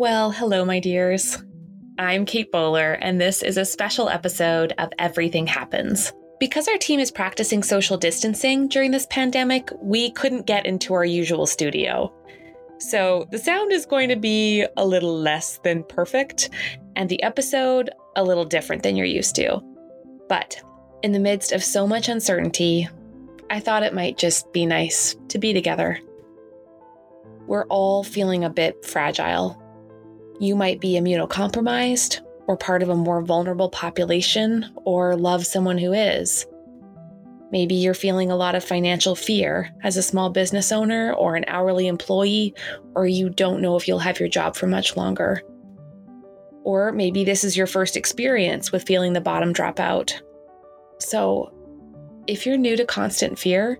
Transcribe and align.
Well, 0.00 0.30
hello, 0.30 0.64
my 0.64 0.80
dears. 0.80 1.36
I'm 1.98 2.24
Kate 2.24 2.50
Bowler, 2.50 2.94
and 2.94 3.20
this 3.20 3.42
is 3.42 3.58
a 3.58 3.66
special 3.66 4.08
episode 4.08 4.72
of 4.78 4.88
Everything 4.98 5.46
Happens. 5.46 6.10
Because 6.38 6.68
our 6.68 6.78
team 6.78 7.00
is 7.00 7.10
practicing 7.10 7.62
social 7.62 7.98
distancing 7.98 8.66
during 8.66 8.92
this 8.92 9.06
pandemic, 9.10 9.68
we 9.82 10.10
couldn't 10.12 10.46
get 10.46 10.64
into 10.64 10.94
our 10.94 11.04
usual 11.04 11.44
studio. 11.44 12.10
So 12.78 13.28
the 13.30 13.38
sound 13.38 13.72
is 13.72 13.84
going 13.84 14.08
to 14.08 14.16
be 14.16 14.64
a 14.78 14.86
little 14.86 15.14
less 15.14 15.58
than 15.64 15.84
perfect, 15.84 16.48
and 16.96 17.10
the 17.10 17.22
episode 17.22 17.90
a 18.16 18.24
little 18.24 18.46
different 18.46 18.82
than 18.82 18.96
you're 18.96 19.04
used 19.04 19.36
to. 19.36 19.60
But 20.30 20.62
in 21.02 21.12
the 21.12 21.18
midst 21.18 21.52
of 21.52 21.62
so 21.62 21.86
much 21.86 22.08
uncertainty, 22.08 22.88
I 23.50 23.60
thought 23.60 23.82
it 23.82 23.92
might 23.92 24.16
just 24.16 24.50
be 24.54 24.64
nice 24.64 25.14
to 25.28 25.38
be 25.38 25.52
together. 25.52 25.98
We're 27.46 27.66
all 27.66 28.02
feeling 28.02 28.44
a 28.44 28.48
bit 28.48 28.82
fragile. 28.82 29.59
You 30.40 30.56
might 30.56 30.80
be 30.80 30.94
immunocompromised, 30.94 32.20
or 32.46 32.56
part 32.56 32.82
of 32.82 32.88
a 32.88 32.96
more 32.96 33.20
vulnerable 33.20 33.68
population, 33.68 34.64
or 34.74 35.14
love 35.14 35.46
someone 35.46 35.76
who 35.76 35.92
is. 35.92 36.46
Maybe 37.52 37.74
you're 37.74 37.92
feeling 37.92 38.30
a 38.30 38.36
lot 38.36 38.54
of 38.54 38.64
financial 38.64 39.14
fear 39.14 39.68
as 39.82 39.98
a 39.98 40.02
small 40.02 40.30
business 40.30 40.72
owner 40.72 41.12
or 41.12 41.36
an 41.36 41.44
hourly 41.46 41.88
employee, 41.88 42.54
or 42.94 43.06
you 43.06 43.28
don't 43.28 43.60
know 43.60 43.76
if 43.76 43.86
you'll 43.86 43.98
have 43.98 44.18
your 44.18 44.30
job 44.30 44.56
for 44.56 44.66
much 44.66 44.96
longer. 44.96 45.42
Or 46.64 46.90
maybe 46.90 47.22
this 47.22 47.44
is 47.44 47.54
your 47.54 47.66
first 47.66 47.94
experience 47.94 48.72
with 48.72 48.86
feeling 48.86 49.12
the 49.12 49.20
bottom 49.20 49.52
drop 49.52 49.78
out. 49.78 50.22
So, 51.00 51.52
if 52.26 52.46
you're 52.46 52.56
new 52.56 52.76
to 52.76 52.86
constant 52.86 53.38
fear, 53.38 53.78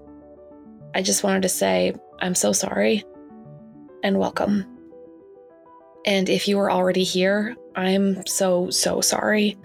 I 0.95 1.01
just 1.01 1.25
wanted 1.25 1.43
to 1.43 1.49
say, 1.49 1.95
I'm 2.21 2.35
so 2.35 2.53
sorry 2.53 3.03
and 4.03 4.19
welcome. 4.19 4.70
And 6.07 6.29
if 6.29 6.49
you 6.49 6.59
are 6.59 6.71
already 6.71 7.05
here, 7.05 7.57
I'm 7.77 8.27
so, 8.27 8.71
so 8.71 9.01
sorry. 9.01 9.59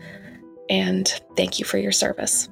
And 0.69 1.07
thank 1.37 1.59
you 1.59 1.65
for 1.65 1.77
your 1.77 1.91
service. 1.91 2.49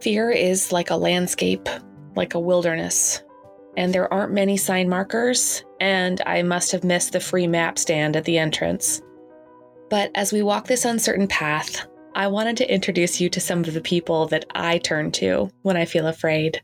Fear 0.00 0.30
is 0.30 0.72
like 0.72 0.90
a 0.90 0.96
landscape, 0.96 1.68
like 2.14 2.34
a 2.34 2.40
wilderness. 2.40 3.22
And 3.76 3.92
there 3.92 4.12
aren't 4.12 4.32
many 4.32 4.56
sign 4.56 4.88
markers, 4.88 5.62
and 5.80 6.22
I 6.24 6.42
must 6.42 6.72
have 6.72 6.84
missed 6.84 7.12
the 7.12 7.20
free 7.20 7.46
map 7.46 7.78
stand 7.78 8.16
at 8.16 8.24
the 8.24 8.38
entrance. 8.38 9.02
But 9.90 10.10
as 10.14 10.32
we 10.32 10.42
walk 10.42 10.66
this 10.66 10.84
uncertain 10.84 11.28
path, 11.28 11.86
I 12.14 12.28
wanted 12.28 12.56
to 12.58 12.72
introduce 12.72 13.20
you 13.20 13.28
to 13.28 13.40
some 13.40 13.60
of 13.60 13.74
the 13.74 13.80
people 13.82 14.26
that 14.28 14.46
I 14.54 14.78
turn 14.78 15.12
to 15.12 15.50
when 15.62 15.76
I 15.76 15.84
feel 15.84 16.06
afraid. 16.06 16.62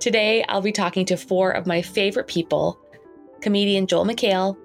Today, 0.00 0.42
I'll 0.48 0.62
be 0.62 0.72
talking 0.72 1.04
to 1.06 1.16
four 1.16 1.50
of 1.50 1.66
my 1.66 1.82
favorite 1.82 2.26
people 2.26 2.78
comedian 3.42 3.86
Joel 3.86 4.06
McHale, 4.06 4.56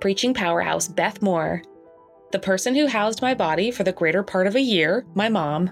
preaching 0.00 0.34
powerhouse 0.34 0.88
Beth 0.88 1.22
Moore, 1.22 1.62
the 2.32 2.38
person 2.38 2.74
who 2.74 2.86
housed 2.86 3.22
my 3.22 3.34
body 3.34 3.70
for 3.70 3.84
the 3.84 3.92
greater 3.92 4.22
part 4.22 4.46
of 4.46 4.56
a 4.56 4.60
year, 4.60 5.06
my 5.14 5.28
mom, 5.28 5.70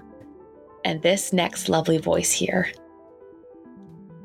and 0.83 1.01
this 1.01 1.33
next 1.33 1.69
lovely 1.69 1.97
voice 1.97 2.31
here. 2.31 2.71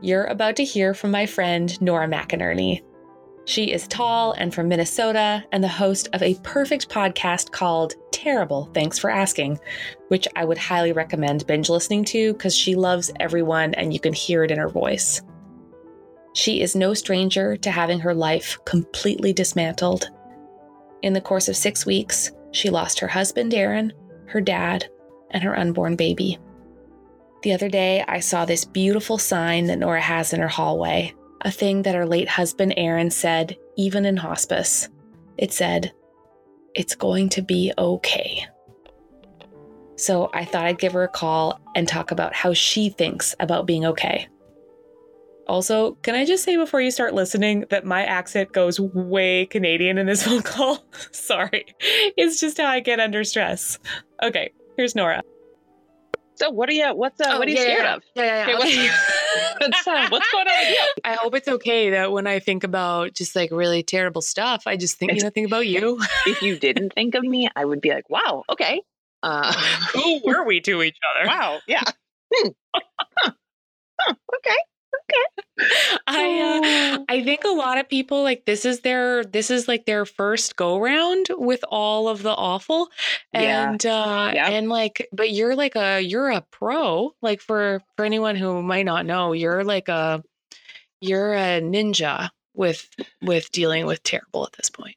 You're 0.00 0.24
about 0.24 0.56
to 0.56 0.64
hear 0.64 0.94
from 0.94 1.10
my 1.10 1.26
friend 1.26 1.80
Nora 1.80 2.08
McInerney. 2.08 2.82
She 3.44 3.72
is 3.72 3.88
tall 3.88 4.32
and 4.32 4.54
from 4.54 4.68
Minnesota 4.68 5.44
and 5.52 5.62
the 5.62 5.68
host 5.68 6.08
of 6.12 6.22
a 6.22 6.36
perfect 6.42 6.88
podcast 6.88 7.50
called 7.50 7.94
Terrible 8.12 8.70
Thanks 8.72 8.98
for 8.98 9.10
Asking, 9.10 9.58
which 10.08 10.28
I 10.36 10.44
would 10.44 10.58
highly 10.58 10.92
recommend 10.92 11.46
binge 11.46 11.68
listening 11.68 12.04
to 12.06 12.32
because 12.32 12.54
she 12.54 12.74
loves 12.74 13.10
everyone 13.18 13.74
and 13.74 13.92
you 13.92 14.00
can 14.00 14.12
hear 14.12 14.44
it 14.44 14.50
in 14.50 14.58
her 14.58 14.68
voice. 14.68 15.22
She 16.32 16.60
is 16.60 16.76
no 16.76 16.94
stranger 16.94 17.56
to 17.56 17.70
having 17.70 18.00
her 18.00 18.14
life 18.14 18.58
completely 18.64 19.32
dismantled. 19.32 20.10
In 21.02 21.12
the 21.12 21.20
course 21.20 21.48
of 21.48 21.56
six 21.56 21.84
weeks, 21.84 22.30
she 22.52 22.70
lost 22.70 23.00
her 23.00 23.08
husband, 23.08 23.54
Aaron, 23.54 23.92
her 24.26 24.40
dad, 24.40 24.88
and 25.30 25.42
her 25.42 25.58
unborn 25.58 25.96
baby. 25.96 26.38
The 27.42 27.52
other 27.52 27.68
day, 27.68 28.04
I 28.06 28.20
saw 28.20 28.44
this 28.44 28.64
beautiful 28.64 29.18
sign 29.18 29.66
that 29.66 29.78
Nora 29.78 30.00
has 30.00 30.32
in 30.32 30.40
her 30.40 30.48
hallway, 30.48 31.14
a 31.40 31.50
thing 31.50 31.82
that 31.82 31.94
her 31.94 32.06
late 32.06 32.28
husband, 32.28 32.74
Aaron, 32.76 33.10
said 33.10 33.56
even 33.76 34.04
in 34.04 34.16
hospice. 34.16 34.88
It 35.38 35.52
said, 35.52 35.92
It's 36.74 36.94
going 36.94 37.30
to 37.30 37.42
be 37.42 37.72
okay. 37.78 38.46
So 39.96 40.30
I 40.34 40.44
thought 40.44 40.66
I'd 40.66 40.78
give 40.78 40.92
her 40.92 41.04
a 41.04 41.08
call 41.08 41.60
and 41.74 41.88
talk 41.88 42.10
about 42.10 42.34
how 42.34 42.52
she 42.52 42.90
thinks 42.90 43.34
about 43.40 43.66
being 43.66 43.86
okay. 43.86 44.28
Also, 45.46 45.92
can 46.02 46.14
I 46.14 46.24
just 46.24 46.44
say 46.44 46.56
before 46.56 46.80
you 46.80 46.90
start 46.90 47.14
listening 47.14 47.64
that 47.70 47.84
my 47.84 48.04
accent 48.04 48.52
goes 48.52 48.78
way 48.78 49.46
Canadian 49.46 49.98
in 49.98 50.06
this 50.06 50.22
phone 50.26 50.42
call? 50.42 50.84
Sorry. 51.12 51.64
It's 52.16 52.40
just 52.40 52.58
how 52.58 52.66
I 52.66 52.80
get 52.80 53.00
under 53.00 53.24
stress. 53.24 53.78
Okay, 54.22 54.52
here's 54.76 54.94
Nora. 54.94 55.22
So 56.36 56.48
what 56.48 56.70
are 56.70 56.72
you 56.72 56.94
what's 56.94 57.20
uh, 57.20 57.24
Oh, 57.28 57.38
what 57.38 57.48
are 57.48 57.50
you 57.50 57.56
yeah, 57.56 57.62
scared 57.62 57.82
yeah, 57.82 57.94
of? 57.94 58.02
Yeah, 58.14 58.48
yeah, 58.48 58.56
Okay, 58.56 58.84
yeah. 58.86 58.96
what's, 59.58 59.86
what's, 59.86 59.86
uh, 59.86 60.08
what's 60.08 60.32
going 60.32 60.48
on 60.48 60.54
with 60.60 60.70
you? 60.70 60.86
I 61.04 61.14
hope 61.14 61.34
it's 61.34 61.48
okay 61.48 61.90
that 61.90 62.12
when 62.12 62.26
I 62.26 62.38
think 62.38 62.64
about 62.64 63.12
just 63.12 63.36
like 63.36 63.50
really 63.50 63.82
terrible 63.82 64.22
stuff, 64.22 64.62
I 64.66 64.76
just 64.76 64.96
think, 64.98 65.12
you 65.12 65.22
know, 65.22 65.28
think 65.28 65.48
about 65.48 65.66
you. 65.66 66.00
If 66.26 66.40
you 66.40 66.58
didn't 66.58 66.94
think 66.94 67.14
of 67.14 67.24
me, 67.24 67.50
I 67.54 67.64
would 67.66 67.82
be 67.82 67.90
like, 67.90 68.08
wow, 68.08 68.44
okay. 68.48 68.80
Uh, 69.22 69.52
Who 69.92 70.22
were 70.24 70.44
we 70.46 70.62
to 70.62 70.82
each 70.82 70.96
other? 71.14 71.28
wow, 71.28 71.60
yeah. 71.68 71.82
Hmm. 72.34 72.48
Huh. 72.74 73.30
Huh. 74.00 74.14
Okay. 74.36 74.56
I 76.06 76.98
uh, 76.98 77.04
I 77.08 77.22
think 77.22 77.44
a 77.44 77.48
lot 77.50 77.78
of 77.78 77.88
people 77.88 78.22
like 78.22 78.44
this 78.46 78.64
is 78.64 78.80
their 78.80 79.24
this 79.24 79.50
is 79.50 79.68
like 79.68 79.84
their 79.84 80.06
first 80.06 80.56
go 80.56 80.78
round 80.78 81.26
with 81.30 81.62
all 81.68 82.08
of 82.08 82.22
the 82.22 82.30
awful 82.34 82.88
Yeah. 83.34 83.70
and 83.70 83.86
uh 83.86 84.32
Yeah. 84.34 84.48
and 84.48 84.68
like 84.68 85.08
but 85.12 85.30
you're 85.30 85.54
like 85.54 85.76
a 85.76 86.00
you're 86.00 86.30
a 86.30 86.40
pro 86.50 87.12
like 87.20 87.40
for 87.40 87.82
for 87.96 88.04
anyone 88.04 88.36
who 88.36 88.62
might 88.62 88.86
not 88.86 89.04
know 89.04 89.32
you're 89.32 89.64
like 89.64 89.88
a 89.88 90.22
you're 91.00 91.34
a 91.34 91.60
ninja 91.60 92.30
with 92.54 92.88
with 93.22 93.52
dealing 93.52 93.86
with 93.86 94.02
terrible 94.02 94.44
at 94.46 94.52
this 94.54 94.70
point. 94.70 94.96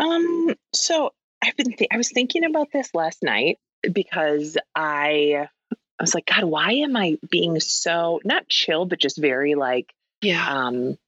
Um, 0.00 0.54
so 0.74 1.12
I've 1.44 1.56
been 1.56 1.72
th- 1.72 1.88
I 1.92 1.96
was 1.96 2.10
thinking 2.10 2.44
about 2.44 2.68
this 2.72 2.92
last 2.94 3.22
night 3.22 3.58
because 3.92 4.56
I 4.74 5.48
I 5.98 6.02
was 6.02 6.14
like, 6.14 6.26
God, 6.26 6.44
why 6.44 6.72
am 6.72 6.96
I 6.96 7.18
being 7.30 7.60
so 7.60 8.20
not 8.24 8.48
chill, 8.48 8.86
but 8.86 8.98
just 8.98 9.18
very 9.18 9.54
like 9.54 9.92
Yeah. 10.20 10.46
um 10.48 10.98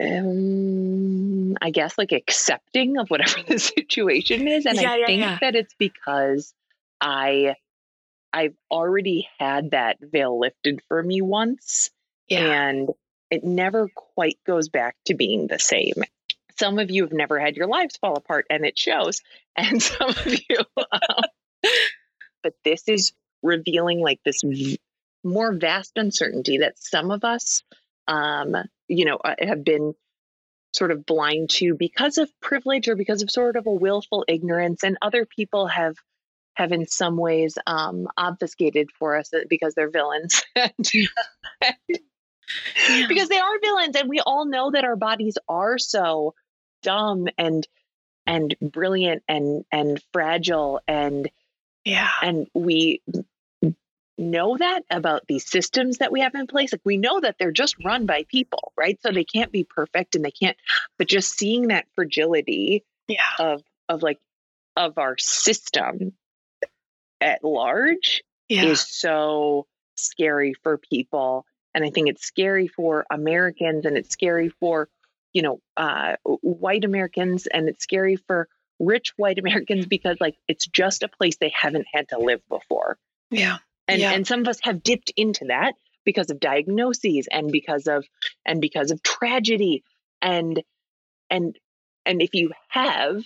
um 0.00 1.56
I 1.60 1.70
guess 1.70 1.96
like 1.96 2.12
accepting 2.12 2.98
of 2.98 3.08
whatever 3.08 3.42
the 3.48 3.58
situation 3.58 4.48
is. 4.48 4.66
And 4.66 4.76
Yeah, 4.76 4.92
I 4.92 4.96
yeah, 4.96 5.06
think 5.06 5.20
yeah. 5.20 5.38
that 5.40 5.54
it's 5.54 5.74
because 5.78 6.52
I 7.00 7.54
I've 8.32 8.54
already 8.70 9.28
had 9.38 9.70
that 9.70 9.98
veil 10.00 10.38
lifted 10.38 10.82
for 10.88 11.02
me 11.02 11.22
once 11.22 11.90
and 12.40 12.90
it 13.30 13.44
never 13.44 13.88
quite 13.94 14.38
goes 14.46 14.68
back 14.68 14.96
to 15.06 15.14
being 15.14 15.46
the 15.46 15.58
same. 15.58 15.94
Some 16.58 16.78
of 16.78 16.90
you 16.90 17.02
have 17.04 17.12
never 17.12 17.38
had 17.38 17.56
your 17.56 17.66
lives 17.66 17.96
fall 17.96 18.16
apart 18.16 18.46
and 18.50 18.64
it 18.66 18.78
shows. 18.78 19.22
And 19.58 19.82
some 19.82 20.10
of 20.10 20.26
you, 20.26 20.58
um, 20.76 21.22
but 22.42 22.52
this 22.62 22.86
is 22.88 23.12
revealing 23.42 24.00
like 24.00 24.20
this 24.24 24.42
more 25.24 25.52
vast 25.52 25.92
uncertainty 25.96 26.58
that 26.58 26.78
some 26.78 27.10
of 27.10 27.24
us, 27.24 27.62
um, 28.08 28.54
you 28.88 29.04
know, 29.04 29.16
uh, 29.16 29.34
have 29.40 29.64
been 29.64 29.94
sort 30.72 30.90
of 30.90 31.06
blind 31.06 31.50
to 31.50 31.74
because 31.74 32.18
of 32.18 32.30
privilege 32.40 32.88
or 32.88 32.96
because 32.96 33.22
of 33.22 33.30
sort 33.30 33.56
of 33.56 33.66
a 33.66 33.72
willful 33.72 34.24
ignorance. 34.28 34.84
And 34.84 34.98
other 35.02 35.26
people 35.26 35.66
have 35.66 35.96
have 36.54 36.72
in 36.72 36.86
some 36.86 37.16
ways 37.18 37.58
um, 37.66 38.08
obfuscated 38.16 38.88
for 38.98 39.16
us 39.16 39.30
because 39.48 39.74
they're 39.74 39.90
villains. 39.90 40.42
Yeah. 42.78 43.08
because 43.08 43.28
they 43.28 43.38
are 43.38 43.58
villains 43.60 43.96
and 43.96 44.08
we 44.08 44.20
all 44.20 44.46
know 44.46 44.70
that 44.70 44.84
our 44.84 44.94
bodies 44.94 45.36
are 45.48 45.78
so 45.78 46.32
dumb 46.82 47.26
and 47.36 47.66
and 48.24 48.54
brilliant 48.60 49.24
and 49.28 49.64
and 49.72 50.00
fragile 50.12 50.80
and 50.86 51.28
yeah. 51.86 52.10
and 52.22 52.46
we 52.52 53.00
know 54.18 54.56
that 54.56 54.82
about 54.90 55.26
these 55.28 55.48
systems 55.48 55.98
that 55.98 56.10
we 56.10 56.20
have 56.20 56.34
in 56.34 56.46
place 56.46 56.72
like 56.72 56.80
we 56.84 56.96
know 56.96 57.20
that 57.20 57.36
they're 57.38 57.52
just 57.52 57.76
run 57.84 58.06
by 58.06 58.24
people 58.28 58.72
right 58.76 58.98
so 59.02 59.10
they 59.12 59.24
can't 59.24 59.52
be 59.52 59.62
perfect 59.64 60.14
and 60.14 60.24
they 60.24 60.30
can't 60.30 60.56
but 60.98 61.06
just 61.06 61.36
seeing 61.38 61.68
that 61.68 61.84
fragility 61.94 62.82
Yeah. 63.08 63.18
of 63.38 63.62
of 63.90 64.02
like 64.02 64.18
of 64.74 64.96
our 64.98 65.16
system 65.18 66.12
at 67.20 67.44
large 67.44 68.22
Yeah. 68.48 68.64
is 68.64 68.80
so 68.80 69.66
scary 69.96 70.54
for 70.62 70.78
people 70.78 71.44
and 71.74 71.84
i 71.84 71.90
think 71.90 72.08
it's 72.08 72.24
scary 72.24 72.68
for 72.68 73.04
americans 73.10 73.84
and 73.84 73.96
it's 73.98 74.10
scary 74.10 74.48
for 74.48 74.88
you 75.34 75.42
know 75.42 75.60
uh, 75.76 76.16
white 76.24 76.84
americans 76.84 77.46
and 77.46 77.68
it's 77.68 77.82
scary 77.82 78.16
for 78.16 78.48
rich 78.78 79.12
white 79.16 79.38
americans 79.38 79.86
because 79.86 80.16
like 80.20 80.36
it's 80.48 80.66
just 80.66 81.02
a 81.02 81.08
place 81.08 81.36
they 81.38 81.52
haven't 81.54 81.86
had 81.92 82.08
to 82.08 82.18
live 82.18 82.40
before 82.48 82.98
Yeah. 83.30 83.58
and 83.88 84.00
Yeah. 84.00 84.12
and 84.12 84.26
some 84.26 84.40
of 84.40 84.48
us 84.48 84.58
have 84.62 84.82
dipped 84.82 85.12
into 85.16 85.46
that 85.46 85.74
because 86.04 86.30
of 86.30 86.38
diagnoses 86.40 87.26
and 87.30 87.50
because 87.50 87.86
of 87.88 88.04
and 88.44 88.60
because 88.60 88.90
of 88.90 89.02
tragedy 89.02 89.82
and 90.22 90.62
and 91.30 91.58
and 92.04 92.22
if 92.22 92.34
you 92.34 92.52
have, 92.68 93.22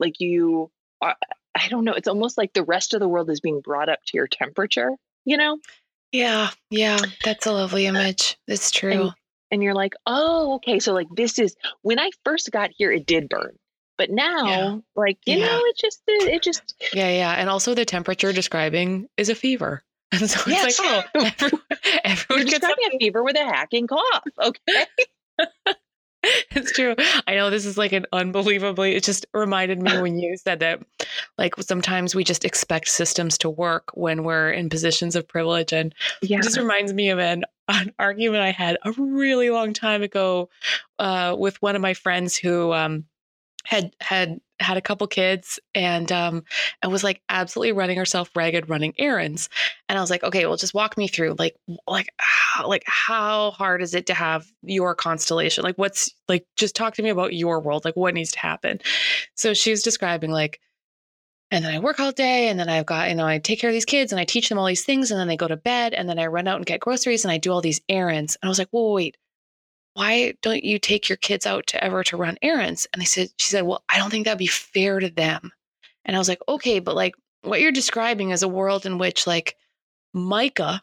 like 0.00 0.18
you 0.20 0.70
are, 1.00 1.14
I 1.54 1.68
don't 1.68 1.84
know, 1.84 1.92
it's 1.92 2.08
almost 2.08 2.36
like 2.36 2.52
the 2.52 2.64
rest 2.64 2.92
of 2.92 2.98
the 3.00 3.06
world 3.08 3.30
is 3.30 3.40
being 3.40 3.60
brought 3.60 3.88
up 3.88 4.00
to 4.06 4.16
your 4.16 4.26
temperature, 4.26 4.90
you 5.24 5.36
know? 5.36 5.58
Yeah, 6.10 6.50
yeah, 6.68 6.98
that's 7.24 7.46
a 7.46 7.52
lovely 7.52 7.86
uh, 7.86 7.90
image. 7.90 8.36
It's 8.48 8.72
true. 8.72 8.90
And, 8.90 9.12
and 9.52 9.62
you're 9.62 9.74
like, 9.74 9.94
oh, 10.04 10.54
okay. 10.56 10.80
So, 10.80 10.92
like, 10.92 11.06
this 11.14 11.38
is 11.38 11.54
when 11.82 12.00
I 12.00 12.10
first 12.24 12.50
got 12.50 12.70
here, 12.76 12.90
it 12.90 13.06
did 13.06 13.28
burn. 13.28 13.56
But 13.96 14.10
now, 14.10 14.46
yeah. 14.46 14.78
like, 14.96 15.18
you 15.24 15.38
yeah. 15.38 15.46
know, 15.46 15.60
it 15.64 15.76
just, 15.76 16.02
it 16.06 16.42
just. 16.42 16.74
Yeah, 16.92 17.10
yeah. 17.10 17.32
And 17.32 17.48
also, 17.48 17.74
the 17.74 17.84
temperature 17.84 18.32
describing 18.32 19.08
is 19.16 19.28
a 19.28 19.34
fever. 19.34 19.82
And 20.12 20.30
so 20.30 20.40
it's 20.46 20.78
like, 20.78 21.02
oh, 21.16 21.30
everyone, 21.34 21.62
everyone 22.04 22.46
gets 22.46 22.64
a 22.64 22.98
fever 23.00 23.24
with 23.24 23.36
a 23.36 23.44
hacking 23.44 23.88
cough. 23.88 24.22
Okay. 24.38 24.86
it's 26.50 26.72
true. 26.72 26.94
I 27.26 27.34
know 27.34 27.50
this 27.50 27.66
is 27.66 27.76
like 27.76 27.92
an 27.92 28.06
unbelievably, 28.12 28.94
it 28.94 29.02
just 29.02 29.26
reminded 29.34 29.82
me 29.82 30.00
when 30.00 30.18
you 30.18 30.36
said 30.36 30.60
that, 30.60 30.82
like 31.36 31.54
sometimes 31.56 32.14
we 32.14 32.24
just 32.24 32.44
expect 32.44 32.88
systems 32.88 33.38
to 33.38 33.50
work 33.50 33.90
when 33.94 34.24
we're 34.24 34.50
in 34.50 34.68
positions 34.68 35.16
of 35.16 35.26
privilege. 35.26 35.72
And 35.72 35.94
yeah. 36.22 36.38
it 36.38 36.42
just 36.44 36.58
reminds 36.58 36.92
me 36.92 37.10
of 37.10 37.18
an, 37.18 37.44
an 37.68 37.92
argument 37.98 38.42
I 38.42 38.52
had 38.52 38.78
a 38.84 38.92
really 38.92 39.50
long 39.50 39.72
time 39.72 40.02
ago 40.02 40.48
uh, 40.98 41.34
with 41.38 41.60
one 41.60 41.76
of 41.76 41.82
my 41.82 41.94
friends 41.94 42.36
who 42.36 42.72
um, 42.72 43.04
had, 43.64 43.94
had 44.00 44.40
had 44.60 44.76
a 44.76 44.80
couple 44.80 45.06
kids 45.06 45.58
and 45.74 46.12
um 46.12 46.44
and 46.80 46.92
was 46.92 47.02
like 47.02 47.20
absolutely 47.28 47.72
running 47.72 47.96
herself 47.96 48.30
ragged 48.36 48.68
running 48.68 48.94
errands. 48.98 49.48
And 49.88 49.98
i 49.98 50.00
was 50.00 50.10
like 50.10 50.22
okay 50.22 50.46
well 50.46 50.56
just 50.56 50.74
walk 50.74 50.96
me 50.96 51.08
through 51.08 51.34
like 51.38 51.56
like 51.86 52.08
how, 52.18 52.68
like 52.68 52.84
how 52.86 53.50
hard 53.50 53.82
is 53.82 53.94
it 53.94 54.06
to 54.06 54.14
have 54.14 54.46
your 54.62 54.94
constellation? 54.94 55.64
Like 55.64 55.76
what's 55.76 56.10
like 56.28 56.46
just 56.56 56.76
talk 56.76 56.94
to 56.94 57.02
me 57.02 57.10
about 57.10 57.34
your 57.34 57.60
world 57.60 57.84
like 57.84 57.96
what 57.96 58.14
needs 58.14 58.32
to 58.32 58.38
happen? 58.38 58.80
So 59.34 59.54
she 59.54 59.70
was 59.70 59.82
describing 59.82 60.30
like 60.30 60.60
and 61.50 61.64
then 61.64 61.74
I 61.74 61.78
work 61.78 62.00
all 62.00 62.10
day 62.10 62.48
and 62.48 62.58
then 62.58 62.68
I've 62.68 62.86
got, 62.86 63.10
you 63.10 63.14
know, 63.14 63.26
I 63.26 63.38
take 63.38 63.60
care 63.60 63.70
of 63.70 63.74
these 63.74 63.84
kids 63.84 64.10
and 64.12 64.20
I 64.20 64.24
teach 64.24 64.48
them 64.48 64.58
all 64.58 64.66
these 64.66 64.84
things 64.84 65.10
and 65.10 65.20
then 65.20 65.28
they 65.28 65.36
go 65.36 65.46
to 65.46 65.56
bed 65.56 65.94
and 65.94 66.08
then 66.08 66.18
I 66.18 66.26
run 66.26 66.48
out 66.48 66.56
and 66.56 66.66
get 66.66 66.80
groceries 66.80 67.24
and 67.24 67.30
I 67.30 67.38
do 67.38 67.52
all 67.52 67.60
these 67.60 67.80
errands. 67.88 68.36
And 68.40 68.48
I 68.48 68.50
was 68.50 68.58
like, 68.58 68.70
whoa, 68.70 68.92
wait, 68.92 69.16
why 69.94 70.34
don't 70.42 70.64
you 70.64 70.78
take 70.78 71.08
your 71.08 71.16
kids 71.16 71.46
out 71.46 71.68
to 71.68 71.82
ever 71.82 72.04
to 72.04 72.16
run 72.16 72.36
errands? 72.42 72.86
And 72.92 73.00
they 73.00 73.06
said, 73.06 73.28
she 73.38 73.48
said, 73.48 73.64
well, 73.64 73.84
I 73.88 73.98
don't 73.98 74.10
think 74.10 74.26
that'd 74.26 74.38
be 74.38 74.46
fair 74.46 75.00
to 75.00 75.08
them. 75.08 75.52
And 76.04 76.14
I 76.14 76.18
was 76.18 76.28
like, 76.28 76.42
okay, 76.48 76.80
but 76.80 76.94
like 76.94 77.14
what 77.42 77.60
you're 77.60 77.72
describing 77.72 78.30
is 78.30 78.42
a 78.42 78.48
world 78.48 78.86
in 78.86 78.98
which 78.98 79.26
like 79.26 79.56
Micah 80.12 80.82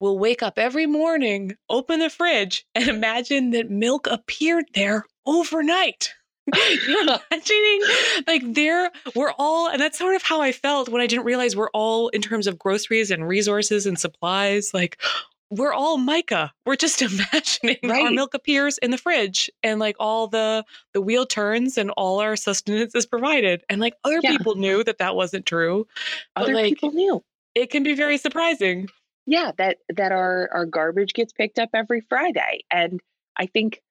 will 0.00 0.18
wake 0.18 0.42
up 0.42 0.58
every 0.58 0.86
morning, 0.86 1.56
open 1.68 2.00
the 2.00 2.10
fridge, 2.10 2.64
and 2.74 2.88
imagine 2.88 3.50
that 3.50 3.70
milk 3.70 4.06
appeared 4.06 4.66
there 4.74 5.06
overnight. 5.26 6.14
Imagining 7.02 7.80
like 8.26 8.54
there 8.54 8.90
we're 9.14 9.34
all 9.38 9.68
and 9.68 9.78
that's 9.78 9.98
sort 9.98 10.16
of 10.16 10.22
how 10.22 10.40
I 10.40 10.52
felt 10.52 10.88
when 10.88 11.02
I 11.02 11.06
didn't 11.06 11.26
realize 11.26 11.54
we're 11.54 11.68
all 11.74 12.08
in 12.08 12.22
terms 12.22 12.46
of 12.46 12.58
groceries 12.58 13.10
and 13.10 13.28
resources 13.28 13.84
and 13.84 13.98
supplies 13.98 14.72
like 14.72 14.98
we're 15.50 15.72
all 15.72 15.98
Micah. 15.98 16.52
We're 16.66 16.76
just 16.76 17.02
imagining 17.02 17.78
right. 17.84 18.06
our 18.06 18.10
milk 18.10 18.34
appears 18.34 18.78
in 18.78 18.90
the 18.90 18.98
fridge 18.98 19.50
and 19.62 19.80
like 19.80 19.96
all 19.98 20.28
the 20.28 20.64
the 20.94 21.00
wheel 21.00 21.26
turns 21.26 21.78
and 21.78 21.90
all 21.90 22.20
our 22.20 22.36
sustenance 22.36 22.94
is 22.94 23.06
provided. 23.06 23.62
And 23.68 23.80
like 23.80 23.94
other 24.04 24.20
yeah. 24.22 24.30
people 24.30 24.56
knew 24.56 24.84
that 24.84 24.98
that 24.98 25.16
wasn't 25.16 25.46
true. 25.46 25.86
Other 26.36 26.54
like, 26.54 26.64
people 26.64 26.92
knew. 26.92 27.22
It 27.54 27.70
can 27.70 27.82
be 27.82 27.94
very 27.94 28.18
surprising. 28.18 28.88
Yeah, 29.26 29.52
that 29.58 29.78
that 29.94 30.12
our 30.12 30.48
our 30.52 30.64
garbage 30.64 31.12
gets 31.12 31.32
picked 31.32 31.58
up 31.58 31.70
every 31.74 32.00
Friday, 32.00 32.60
and 32.70 32.98
I 33.36 33.44
think, 33.44 33.82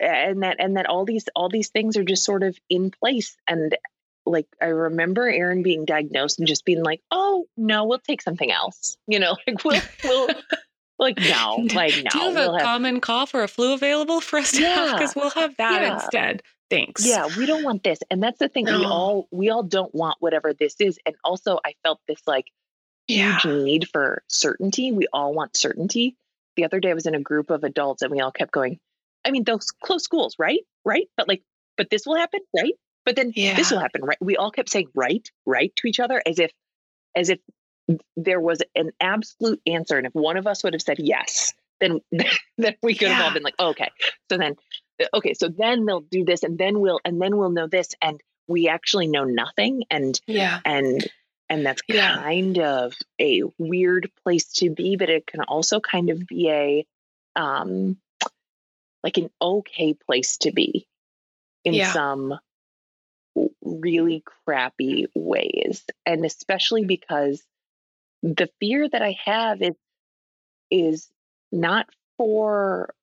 and 0.00 0.42
that 0.42 0.56
and 0.58 0.76
that 0.76 0.86
all 0.86 1.04
these 1.04 1.28
all 1.36 1.48
these 1.48 1.68
things 1.68 1.96
are 1.96 2.02
just 2.02 2.24
sort 2.24 2.42
of 2.42 2.58
in 2.68 2.90
place. 2.90 3.36
And 3.46 3.76
like 4.24 4.48
I 4.60 4.66
remember 4.66 5.28
Aaron 5.28 5.62
being 5.62 5.84
diagnosed 5.84 6.40
and 6.40 6.48
just 6.48 6.64
being 6.64 6.82
like, 6.82 7.00
"Oh 7.12 7.46
no, 7.56 7.84
we'll 7.84 8.00
take 8.00 8.22
something 8.22 8.50
else." 8.50 8.96
You 9.06 9.20
know, 9.20 9.36
like 9.46 9.64
we'll 9.64 9.80
we'll 10.02 10.28
like 10.98 11.18
no, 11.18 11.66
like 11.74 11.94
no. 12.04 12.10
Do 12.10 12.18
you 12.18 12.24
have 12.24 12.34
we'll 12.34 12.54
a 12.54 12.58
have... 12.58 12.66
common 12.66 13.00
cough 13.00 13.34
or 13.34 13.42
a 13.42 13.48
flu 13.48 13.74
available 13.74 14.20
for 14.20 14.38
us 14.38 14.52
to 14.52 14.62
yeah. 14.62 14.74
have? 14.74 14.98
Because 14.98 15.14
we'll 15.14 15.30
have 15.30 15.56
that 15.56 15.82
yeah. 15.82 15.94
instead. 15.94 16.42
Thanks. 16.68 17.06
Yeah, 17.06 17.28
we 17.36 17.46
don't 17.46 17.62
want 17.62 17.84
this, 17.84 18.00
and 18.10 18.22
that's 18.22 18.38
the 18.38 18.48
thing. 18.48 18.64
No. 18.64 18.78
We 18.78 18.84
all 18.84 19.28
we 19.30 19.50
all 19.50 19.62
don't 19.62 19.94
want 19.94 20.16
whatever 20.20 20.52
this 20.52 20.76
is, 20.80 20.98
and 21.06 21.14
also 21.22 21.58
I 21.64 21.74
felt 21.84 22.00
this 22.08 22.20
like 22.26 22.46
huge 23.06 23.44
yeah. 23.44 23.52
need 23.62 23.88
for 23.88 24.22
certainty. 24.28 24.92
We 24.92 25.06
all 25.12 25.32
want 25.32 25.56
certainty. 25.56 26.16
The 26.56 26.64
other 26.64 26.80
day 26.80 26.90
I 26.90 26.94
was 26.94 27.06
in 27.06 27.14
a 27.14 27.20
group 27.20 27.50
of 27.50 27.62
adults, 27.62 28.02
and 28.02 28.10
we 28.10 28.20
all 28.20 28.32
kept 28.32 28.50
going. 28.50 28.78
I 29.24 29.30
mean, 29.30 29.44
those 29.44 29.70
close 29.70 30.02
schools, 30.02 30.36
right? 30.38 30.60
Right, 30.84 31.08
but 31.16 31.28
like, 31.28 31.42
but 31.76 31.88
this 31.90 32.06
will 32.06 32.16
happen, 32.16 32.40
right? 32.56 32.74
But 33.04 33.14
then 33.14 33.32
yeah. 33.36 33.54
this 33.54 33.70
will 33.70 33.78
happen, 33.78 34.02
right? 34.02 34.18
We 34.20 34.36
all 34.36 34.50
kept 34.50 34.68
saying 34.68 34.88
right, 34.94 35.28
right 35.44 35.72
to 35.76 35.86
each 35.86 36.00
other, 36.00 36.20
as 36.26 36.38
if 36.40 36.50
as 37.14 37.30
if 37.30 37.38
there 38.16 38.40
was 38.40 38.62
an 38.74 38.90
absolute 39.00 39.60
answer. 39.66 39.96
And 39.96 40.06
if 40.06 40.14
one 40.14 40.36
of 40.36 40.46
us 40.46 40.64
would 40.64 40.72
have 40.72 40.82
said 40.82 40.98
yes, 40.98 41.52
then 41.80 42.00
then 42.58 42.74
we 42.82 42.94
could 42.94 43.08
have 43.08 43.24
all 43.24 43.32
been 43.32 43.42
like, 43.42 43.54
oh, 43.58 43.70
okay. 43.70 43.90
So 44.30 44.38
then 44.38 44.56
okay, 45.12 45.34
so 45.34 45.48
then 45.48 45.84
they'll 45.84 46.00
do 46.00 46.24
this 46.24 46.42
and 46.42 46.58
then 46.58 46.80
we'll 46.80 47.00
and 47.04 47.20
then 47.20 47.36
we'll 47.36 47.50
know 47.50 47.66
this. 47.66 47.94
And 48.00 48.20
we 48.48 48.68
actually 48.68 49.08
know 49.08 49.24
nothing. 49.24 49.84
And 49.90 50.18
yeah. 50.26 50.60
And 50.64 51.06
and 51.48 51.64
that's 51.64 51.82
yeah. 51.86 52.16
kind 52.16 52.58
of 52.58 52.94
a 53.20 53.42
weird 53.58 54.10
place 54.24 54.52
to 54.54 54.70
be, 54.70 54.96
but 54.96 55.10
it 55.10 55.26
can 55.26 55.42
also 55.42 55.80
kind 55.80 56.10
of 56.10 56.26
be 56.26 56.50
a 56.50 56.86
um 57.36 57.98
like 59.02 59.18
an 59.18 59.30
okay 59.40 59.94
place 59.94 60.38
to 60.38 60.50
be 60.50 60.88
in 61.64 61.74
yeah. 61.74 61.92
some 61.92 62.38
really 63.62 64.22
crappy 64.44 65.06
ways. 65.14 65.84
And 66.04 66.24
especially 66.24 66.84
because 66.84 67.42
the 68.22 68.48
fear 68.60 68.88
that 68.88 69.02
I 69.02 69.16
have 69.24 69.62
is 69.62 69.74
is 70.70 71.08
not 71.52 71.86
for 72.18 72.94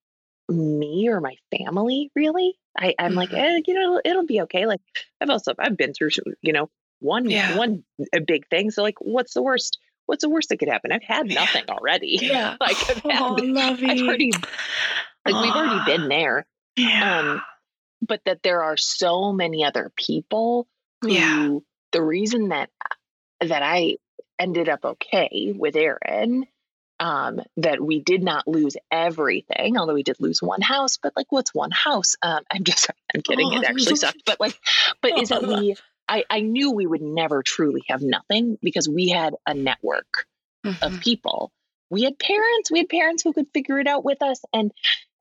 me 0.50 1.08
or 1.10 1.22
my 1.22 1.36
family 1.58 2.12
really. 2.16 2.58
I, 2.78 2.96
I'm 2.98 3.12
mm-hmm. 3.12 3.18
like, 3.18 3.34
eh, 3.34 3.62
you 3.68 3.76
know, 3.76 4.02
it'll 4.04 4.26
be 4.26 4.42
okay. 4.42 4.66
Like 4.66 4.82
I've 5.22 5.30
also 5.30 5.54
I've 5.60 5.78
been 5.78 5.94
through, 5.94 6.10
you 6.42 6.54
know, 6.54 6.70
one 7.00 7.30
yeah. 7.30 7.58
one 7.58 7.84
a 8.14 8.20
big 8.20 8.48
thing. 8.48 8.72
So 8.72 8.82
like, 8.82 9.00
what's 9.00 9.34
the 9.34 9.44
worst? 9.44 9.80
What's 10.06 10.24
the 10.24 10.30
worst 10.30 10.50
that 10.50 10.58
could 10.58 10.70
happen? 10.70 10.92
I've 10.92 11.04
had 11.04 11.28
nothing 11.28 11.66
already. 11.70 12.20
Yeah, 12.22 12.58
like 12.62 12.78
I've, 12.90 13.04
had, 13.04 13.06
oh, 13.20 13.38
I've 13.58 13.84
already 13.84 14.32
like 15.26 15.36
we've 15.36 15.54
already 15.54 15.86
been 15.86 16.10
there. 16.10 16.46
Yeah. 16.76 17.20
Um, 17.20 17.42
but 18.02 18.22
that 18.26 18.44
there 18.44 18.64
are 18.64 18.76
so 18.76 19.32
many 19.32 19.64
other 19.64 19.92
people 19.96 20.68
who 21.02 21.12
yeah. 21.12 21.58
the 21.92 22.02
reason 22.02 22.50
that 22.50 22.70
that 23.40 23.64
I 23.64 23.98
ended 24.44 24.70
up 24.70 24.84
okay 24.86 25.54
with 25.56 25.76
Aaron. 25.76 26.46
Um, 27.00 27.42
that 27.58 27.82
we 27.82 28.00
did 28.00 28.24
not 28.24 28.48
lose 28.48 28.78
everything, 28.90 29.78
although 29.78 29.96
we 29.96 30.04
did 30.04 30.18
lose 30.20 30.42
one 30.42 30.62
house. 30.62 30.98
But 31.02 31.14
like, 31.18 31.26
what's 31.32 31.54
one 31.54 31.72
house? 31.72 32.16
Um, 32.22 32.44
I'm 32.52 32.64
just, 32.64 32.90
I'm 33.14 33.22
kidding. 33.22 33.50
Oh, 33.52 33.58
it 33.58 33.66
actually 33.68 33.96
sucked. 33.96 34.24
But 34.26 34.40
like, 34.40 34.58
but 35.02 35.18
is 35.20 35.30
that 35.30 35.42
we? 35.48 35.76
I, 36.08 36.24
I 36.30 36.42
knew 36.42 36.72
we 36.72 36.86
would 36.86 37.02
never 37.02 37.42
truly 37.44 37.84
have 37.90 38.02
nothing 38.02 38.58
because 38.62 38.88
we 38.88 39.10
had 39.10 39.36
a 39.46 39.54
network 39.54 40.28
mm-hmm. 40.66 40.84
of 40.84 41.02
people. 41.02 41.52
We 41.90 42.04
had 42.04 42.20
parents. 42.20 42.72
We 42.72 42.80
had 42.80 42.90
parents 42.90 43.24
who 43.24 43.34
could 43.34 43.48
figure 43.54 43.80
it 43.80 43.88
out 43.88 44.06
with 44.06 44.22
us, 44.22 44.42
and 44.54 44.72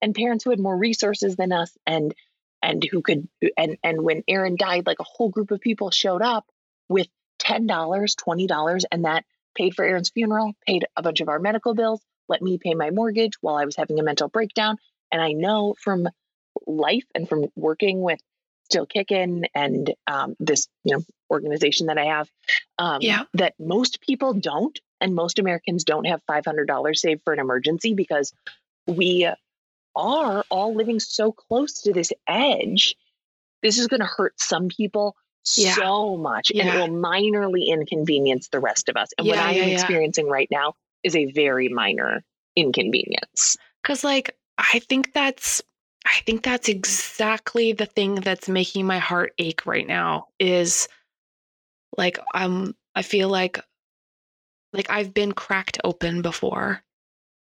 and 0.01 0.15
parents 0.15 0.45
who 0.45 0.51
had 0.51 0.61
more 0.61 0.77
resources 0.77 1.37
than 1.37 1.53
us, 1.53 1.77
and 1.87 2.15
and 2.63 2.85
who 2.85 3.03
could 3.03 3.29
and 3.57 3.77
and 3.83 4.03
when 4.03 4.23
Aaron 4.29 4.57
died, 4.57 4.87
like 4.87 5.01
a 5.01 5.05
whole 5.05 5.31
group 5.31 5.51
of 5.51 5.61
people 5.61 5.91
showed 5.91 6.23
up 6.23 6.47
with 6.89 7.09
$10, 7.45 7.67
$20, 7.69 8.85
and 8.91 9.05
that 9.05 9.25
paid 9.55 9.75
for 9.75 9.85
Aaron's 9.85 10.11
funeral, 10.11 10.55
paid 10.67 10.87
a 10.97 11.03
bunch 11.03 11.21
of 11.21 11.29
our 11.29 11.39
medical 11.39 11.75
bills, 11.75 12.01
let 12.29 12.43
me 12.43 12.59
pay 12.59 12.75
my 12.75 12.91
mortgage 12.91 13.35
while 13.41 13.57
I 13.57 13.65
was 13.65 13.77
having 13.77 13.99
a 13.99 14.03
mental 14.03 14.29
breakdown. 14.29 14.79
And 15.11 15.21
I 15.21 15.33
know 15.33 15.75
from 15.79 16.09
life 16.67 17.05
and 17.15 17.29
from 17.29 17.47
working 17.57 18.01
with 18.01 18.21
Still 18.65 18.87
Kickin' 18.87 19.45
and 19.55 19.93
um, 20.07 20.35
this 20.41 20.69
you 20.85 20.97
know 20.97 21.03
organization 21.31 21.89
that 21.89 21.99
I 21.99 22.07
have, 22.07 22.29
um, 22.79 23.03
yeah. 23.03 23.25
that 23.35 23.55
most 23.59 24.01
people 24.01 24.33
don't, 24.33 24.79
and 25.01 25.15
most 25.15 25.39
Americans 25.39 25.85
don't 25.85 26.07
have 26.07 26.23
five 26.27 26.47
hundred 26.47 26.69
dollars 26.69 27.03
saved 27.03 27.23
for 27.25 27.35
an 27.35 27.41
emergency 27.41 27.93
because 27.93 28.33
we 28.87 29.29
are 29.95 30.45
all 30.51 30.75
living 30.75 31.01
so 31.01 31.33
close 31.33 31.83
to 31.83 31.93
this 31.93 32.13
edge. 32.27 32.95
This 33.63 33.79
is 33.79 33.89
going 33.89 34.01
to 34.01 34.07
hurt 34.07 34.41
some 34.41 34.69
people 34.69 35.15
yeah. 35.57 35.75
so 35.75 36.17
much 36.17 36.51
yeah. 36.55 36.65
and 36.65 36.71
it 36.71 36.81
will 36.81 36.99
minorly 36.99 37.67
inconvenience 37.67 38.49
the 38.49 38.61
rest 38.61 38.89
of 38.89 38.97
us. 38.97 39.11
And 39.19 39.27
yeah, 39.27 39.35
what 39.35 39.45
I 39.45 39.53
am 39.53 39.69
experiencing 39.71 40.29
right 40.29 40.49
now 40.51 40.75
is 41.03 41.17
a 41.17 41.27
very 41.33 41.69
minor 41.69 42.23
inconvenience. 42.57 43.57
Cause 43.85 44.05
like 44.05 44.37
I 44.59 44.79
think 44.81 45.13
that's 45.13 45.63
I 46.05 46.21
think 46.27 46.43
that's 46.43 46.69
exactly 46.69 47.73
the 47.73 47.87
thing 47.87 48.17
that's 48.17 48.49
making 48.49 48.87
my 48.87 48.99
heart 48.99 49.35
ache 49.39 49.67
right 49.67 49.87
now 49.87 50.29
is 50.39 50.89
like 51.97 52.19
I'm 52.35 52.75
I 52.95 53.03
feel 53.03 53.29
like 53.29 53.61
like 54.73 54.91
I've 54.91 55.13
been 55.13 55.33
cracked 55.33 55.79
open 55.85 56.23
before 56.23 56.83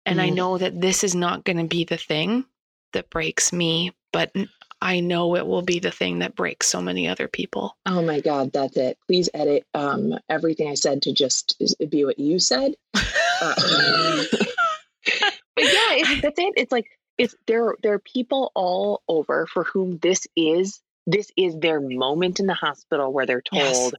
and 0.05 0.19
mm. 0.19 0.23
I 0.23 0.29
know 0.29 0.57
that 0.57 0.79
this 0.79 1.03
is 1.03 1.15
not 1.15 1.43
going 1.43 1.57
to 1.57 1.65
be 1.65 1.83
the 1.83 1.97
thing 1.97 2.45
that 2.93 3.09
breaks 3.09 3.53
me, 3.53 3.93
but 4.11 4.31
I 4.81 5.01
know 5.01 5.35
it 5.35 5.45
will 5.45 5.61
be 5.61 5.79
the 5.79 5.91
thing 5.91 6.19
that 6.19 6.35
breaks 6.35 6.67
so 6.67 6.81
many 6.81 7.07
other 7.07 7.27
people. 7.27 7.75
Oh 7.85 8.01
my 8.01 8.21
God, 8.21 8.51
that's 8.53 8.77
it. 8.77 8.97
Please 9.07 9.29
edit 9.33 9.65
um, 9.73 10.17
everything 10.29 10.69
I 10.69 10.75
said 10.75 11.01
to 11.03 11.13
just 11.13 11.61
be 11.89 12.05
what 12.05 12.19
you 12.19 12.39
said. 12.39 12.73
Uh, 13.41 13.55
but 14.35 15.63
yeah, 15.63 15.93
it's, 15.93 16.21
that's 16.21 16.39
it. 16.39 16.53
It's 16.57 16.73
like 16.73 16.87
it's 17.17 17.33
there. 17.47 17.73
There 17.81 17.93
are 17.93 17.99
people 17.99 18.51
all 18.53 19.01
over 19.07 19.47
for 19.47 19.63
whom 19.63 19.97
this 19.99 20.27
is 20.35 20.81
this 21.07 21.31
is 21.37 21.55
their 21.57 21.79
moment 21.79 22.41
in 22.41 22.47
the 22.47 22.53
hospital 22.53 23.13
where 23.13 23.25
they're 23.25 23.41
told, 23.41 23.63
yes. 23.63 23.93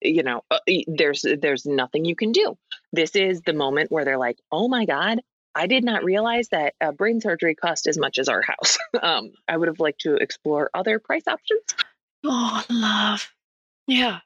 you 0.00 0.22
know, 0.22 0.42
uh, 0.50 0.60
there's 0.86 1.26
there's 1.42 1.66
nothing 1.66 2.06
you 2.06 2.16
can 2.16 2.32
do. 2.32 2.56
This 2.90 3.14
is 3.16 3.42
the 3.42 3.52
moment 3.52 3.92
where 3.92 4.06
they're 4.06 4.16
like, 4.16 4.38
oh 4.50 4.66
my 4.66 4.86
god, 4.86 5.20
I 5.54 5.66
did 5.66 5.84
not 5.84 6.04
realize 6.04 6.48
that 6.48 6.74
uh, 6.80 6.92
brain 6.92 7.20
surgery 7.20 7.54
cost 7.54 7.86
as 7.86 7.96
much 7.96 8.18
as 8.18 8.28
our 8.28 8.42
house. 8.42 8.78
um, 9.02 9.32
I 9.48 9.56
would 9.56 9.68
have 9.68 9.80
liked 9.80 10.00
to 10.00 10.16
explore 10.16 10.70
other 10.74 10.98
price 10.98 11.26
options. 11.26 11.62
Oh, 12.24 12.64
love. 12.70 13.32
Yeah. 13.86 14.20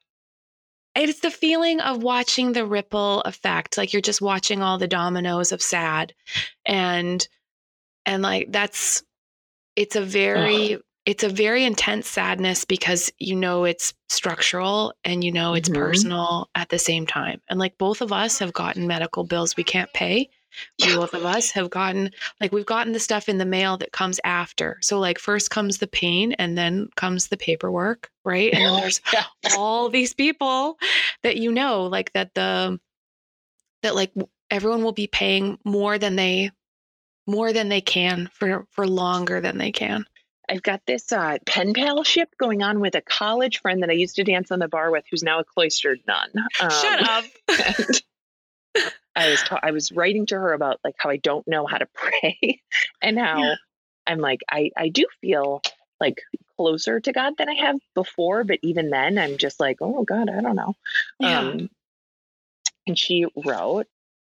It's 0.94 1.20
the 1.20 1.30
feeling 1.30 1.80
of 1.80 2.02
watching 2.02 2.52
the 2.52 2.66
ripple 2.66 3.20
effect. 3.22 3.76
Like 3.76 3.92
you're 3.92 4.02
just 4.02 4.22
watching 4.22 4.62
all 4.62 4.78
the 4.78 4.88
dominoes 4.88 5.52
of 5.52 5.62
sad. 5.62 6.14
And 6.64 7.26
and 8.06 8.22
like 8.22 8.50
that's 8.50 9.02
it's 9.76 9.96
a 9.96 10.00
very 10.00 10.76
oh. 10.76 10.80
it's 11.06 11.22
a 11.22 11.28
very 11.28 11.64
intense 11.64 12.08
sadness 12.08 12.64
because 12.64 13.12
you 13.18 13.36
know 13.36 13.64
it's 13.64 13.94
structural 14.08 14.94
and 15.04 15.22
you 15.22 15.30
know 15.30 15.54
it's 15.54 15.68
mm-hmm. 15.68 15.80
personal 15.80 16.48
at 16.54 16.68
the 16.68 16.78
same 16.78 17.06
time. 17.06 17.40
And 17.48 17.60
like 17.60 17.78
both 17.78 18.00
of 18.00 18.12
us 18.12 18.38
have 18.38 18.52
gotten 18.52 18.86
medical 18.86 19.24
bills 19.24 19.56
we 19.56 19.64
can't 19.64 19.92
pay 19.92 20.30
both 20.78 21.14
of 21.14 21.24
us 21.24 21.50
have 21.52 21.70
gotten 21.70 22.10
like 22.40 22.52
we've 22.52 22.66
gotten 22.66 22.92
the 22.92 23.00
stuff 23.00 23.28
in 23.28 23.38
the 23.38 23.44
mail 23.44 23.76
that 23.78 23.92
comes 23.92 24.20
after. 24.24 24.78
So 24.80 24.98
like 24.98 25.18
first 25.18 25.50
comes 25.50 25.78
the 25.78 25.86
pain 25.86 26.32
and 26.32 26.56
then 26.56 26.88
comes 26.96 27.28
the 27.28 27.36
paperwork, 27.36 28.10
right? 28.24 28.52
And 28.52 28.62
then 28.62 28.80
there's 28.80 29.00
all 29.56 29.88
these 29.88 30.14
people 30.14 30.78
that 31.22 31.36
you 31.36 31.52
know 31.52 31.84
like 31.84 32.12
that 32.12 32.34
the 32.34 32.78
that 33.82 33.94
like 33.94 34.12
everyone 34.50 34.82
will 34.82 34.92
be 34.92 35.06
paying 35.06 35.58
more 35.64 35.98
than 35.98 36.16
they 36.16 36.50
more 37.26 37.52
than 37.52 37.68
they 37.68 37.80
can 37.80 38.28
for 38.32 38.66
for 38.70 38.86
longer 38.86 39.40
than 39.40 39.58
they 39.58 39.72
can. 39.72 40.04
I've 40.48 40.62
got 40.62 40.80
this 40.86 41.12
uh, 41.12 41.36
pen 41.44 41.74
pal 41.74 42.02
ship 42.04 42.30
going 42.38 42.62
on 42.62 42.80
with 42.80 42.94
a 42.94 43.02
college 43.02 43.60
friend 43.60 43.82
that 43.82 43.90
I 43.90 43.92
used 43.92 44.16
to 44.16 44.24
dance 44.24 44.50
on 44.50 44.60
the 44.60 44.68
bar 44.68 44.90
with, 44.90 45.04
who's 45.10 45.22
now 45.22 45.40
a 45.40 45.44
cloistered 45.44 46.00
nun. 46.06 46.30
Um, 46.60 46.70
Shut 46.70 47.08
up. 47.08 47.24
I 49.18 49.30
was 49.30 49.42
ta- 49.42 49.60
I 49.62 49.72
was 49.72 49.90
writing 49.92 50.26
to 50.26 50.36
her 50.36 50.52
about 50.52 50.78
like 50.84 50.94
how 50.98 51.10
I 51.10 51.16
don't 51.16 51.46
know 51.48 51.66
how 51.66 51.78
to 51.78 51.86
pray 51.94 52.62
and 53.02 53.18
how 53.18 53.42
yeah. 53.42 53.54
I'm 54.06 54.18
like 54.18 54.40
I 54.48 54.70
I 54.76 54.88
do 54.88 55.06
feel 55.20 55.60
like 56.00 56.22
closer 56.56 57.00
to 57.00 57.12
God 57.12 57.34
than 57.36 57.48
I 57.48 57.54
have 57.54 57.76
before, 57.94 58.44
but 58.44 58.60
even 58.62 58.90
then 58.90 59.18
I'm 59.18 59.36
just 59.36 59.58
like, 59.58 59.78
oh 59.80 60.04
God, 60.04 60.30
I 60.30 60.40
don't 60.40 60.56
know. 60.56 60.74
Yeah. 61.18 61.40
Um, 61.40 61.70
and 62.86 62.98
she 62.98 63.26
wrote, 63.44 63.86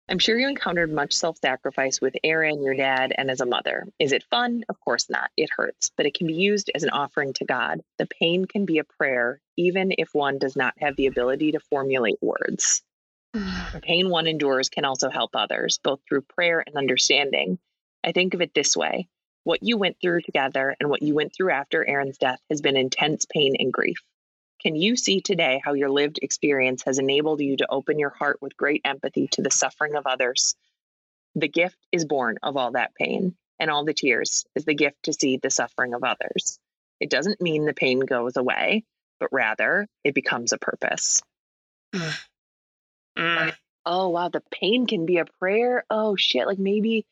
I'm 0.09 0.17
sure 0.17 0.37
you 0.37 0.49
encountered 0.49 0.91
much 0.91 1.13
self 1.13 1.37
sacrifice 1.37 2.01
with 2.01 2.15
Aaron, 2.23 2.63
your 2.63 2.73
dad, 2.73 3.13
and 3.15 3.29
as 3.29 3.41
a 3.41 3.45
mother. 3.45 3.87
Is 3.99 4.11
it 4.11 4.23
fun? 4.31 4.63
Of 4.67 4.79
course 4.79 5.07
not. 5.07 5.29
It 5.37 5.51
hurts, 5.55 5.91
but 5.95 6.07
it 6.07 6.15
can 6.15 6.25
be 6.25 6.33
used 6.33 6.71
as 6.73 6.81
an 6.81 6.89
offering 6.89 7.33
to 7.33 7.45
God. 7.45 7.81
The 7.99 8.07
pain 8.07 8.45
can 8.45 8.65
be 8.65 8.79
a 8.79 8.83
prayer, 8.83 9.39
even 9.55 9.93
if 9.95 10.09
one 10.13 10.39
does 10.39 10.55
not 10.55 10.73
have 10.79 10.95
the 10.95 11.05
ability 11.05 11.51
to 11.51 11.59
formulate 11.59 12.17
words. 12.21 12.81
The 13.73 13.81
pain 13.81 14.09
one 14.09 14.25
endures 14.25 14.69
can 14.69 14.83
also 14.83 15.09
help 15.09 15.35
others, 15.35 15.79
both 15.83 15.99
through 16.07 16.23
prayer 16.23 16.63
and 16.65 16.75
understanding. 16.75 17.59
I 18.03 18.11
think 18.11 18.33
of 18.33 18.41
it 18.41 18.53
this 18.53 18.75
way 18.75 19.07
what 19.43 19.63
you 19.63 19.77
went 19.77 19.97
through 20.01 20.21
together 20.21 20.75
and 20.79 20.89
what 20.89 21.01
you 21.01 21.13
went 21.13 21.33
through 21.33 21.51
after 21.51 21.87
Aaron's 21.87 22.17
death 22.17 22.39
has 22.49 22.61
been 22.61 22.75
intense 22.75 23.25
pain 23.25 23.55
and 23.57 23.71
grief. 23.71 23.99
Can 24.61 24.75
you 24.75 24.95
see 24.95 25.21
today 25.21 25.61
how 25.63 25.73
your 25.73 25.89
lived 25.89 26.19
experience 26.21 26.83
has 26.83 26.99
enabled 26.99 27.39
you 27.39 27.57
to 27.57 27.69
open 27.69 27.99
your 27.99 28.09
heart 28.09 28.41
with 28.41 28.57
great 28.57 28.81
empathy 28.83 29.27
to 29.33 29.41
the 29.41 29.51
suffering 29.51 29.95
of 29.95 30.07
others? 30.07 30.55
The 31.35 31.47
gift 31.47 31.77
is 31.91 32.05
born 32.05 32.37
of 32.43 32.57
all 32.57 32.71
that 32.71 32.95
pain, 32.95 33.35
and 33.59 33.69
all 33.69 33.85
the 33.85 33.93
tears 33.93 34.45
is 34.55 34.65
the 34.65 34.73
gift 34.73 35.03
to 35.03 35.13
see 35.13 35.37
the 35.37 35.51
suffering 35.51 35.93
of 35.93 36.03
others. 36.03 36.59
It 36.99 37.09
doesn't 37.09 37.41
mean 37.41 37.65
the 37.65 37.73
pain 37.73 37.99
goes 37.99 38.35
away, 38.35 38.83
but 39.19 39.29
rather 39.31 39.87
it 40.03 40.13
becomes 40.15 40.51
a 40.51 40.57
purpose. 40.57 41.21
Mm. 43.19 43.53
oh 43.85 44.09
wow, 44.09 44.29
the 44.29 44.41
pain 44.51 44.87
can 44.87 45.05
be 45.05 45.17
a 45.17 45.25
prayer. 45.25 45.83
Oh 45.89 46.15
shit, 46.15 46.47
like 46.47 46.59
maybe 46.59 47.05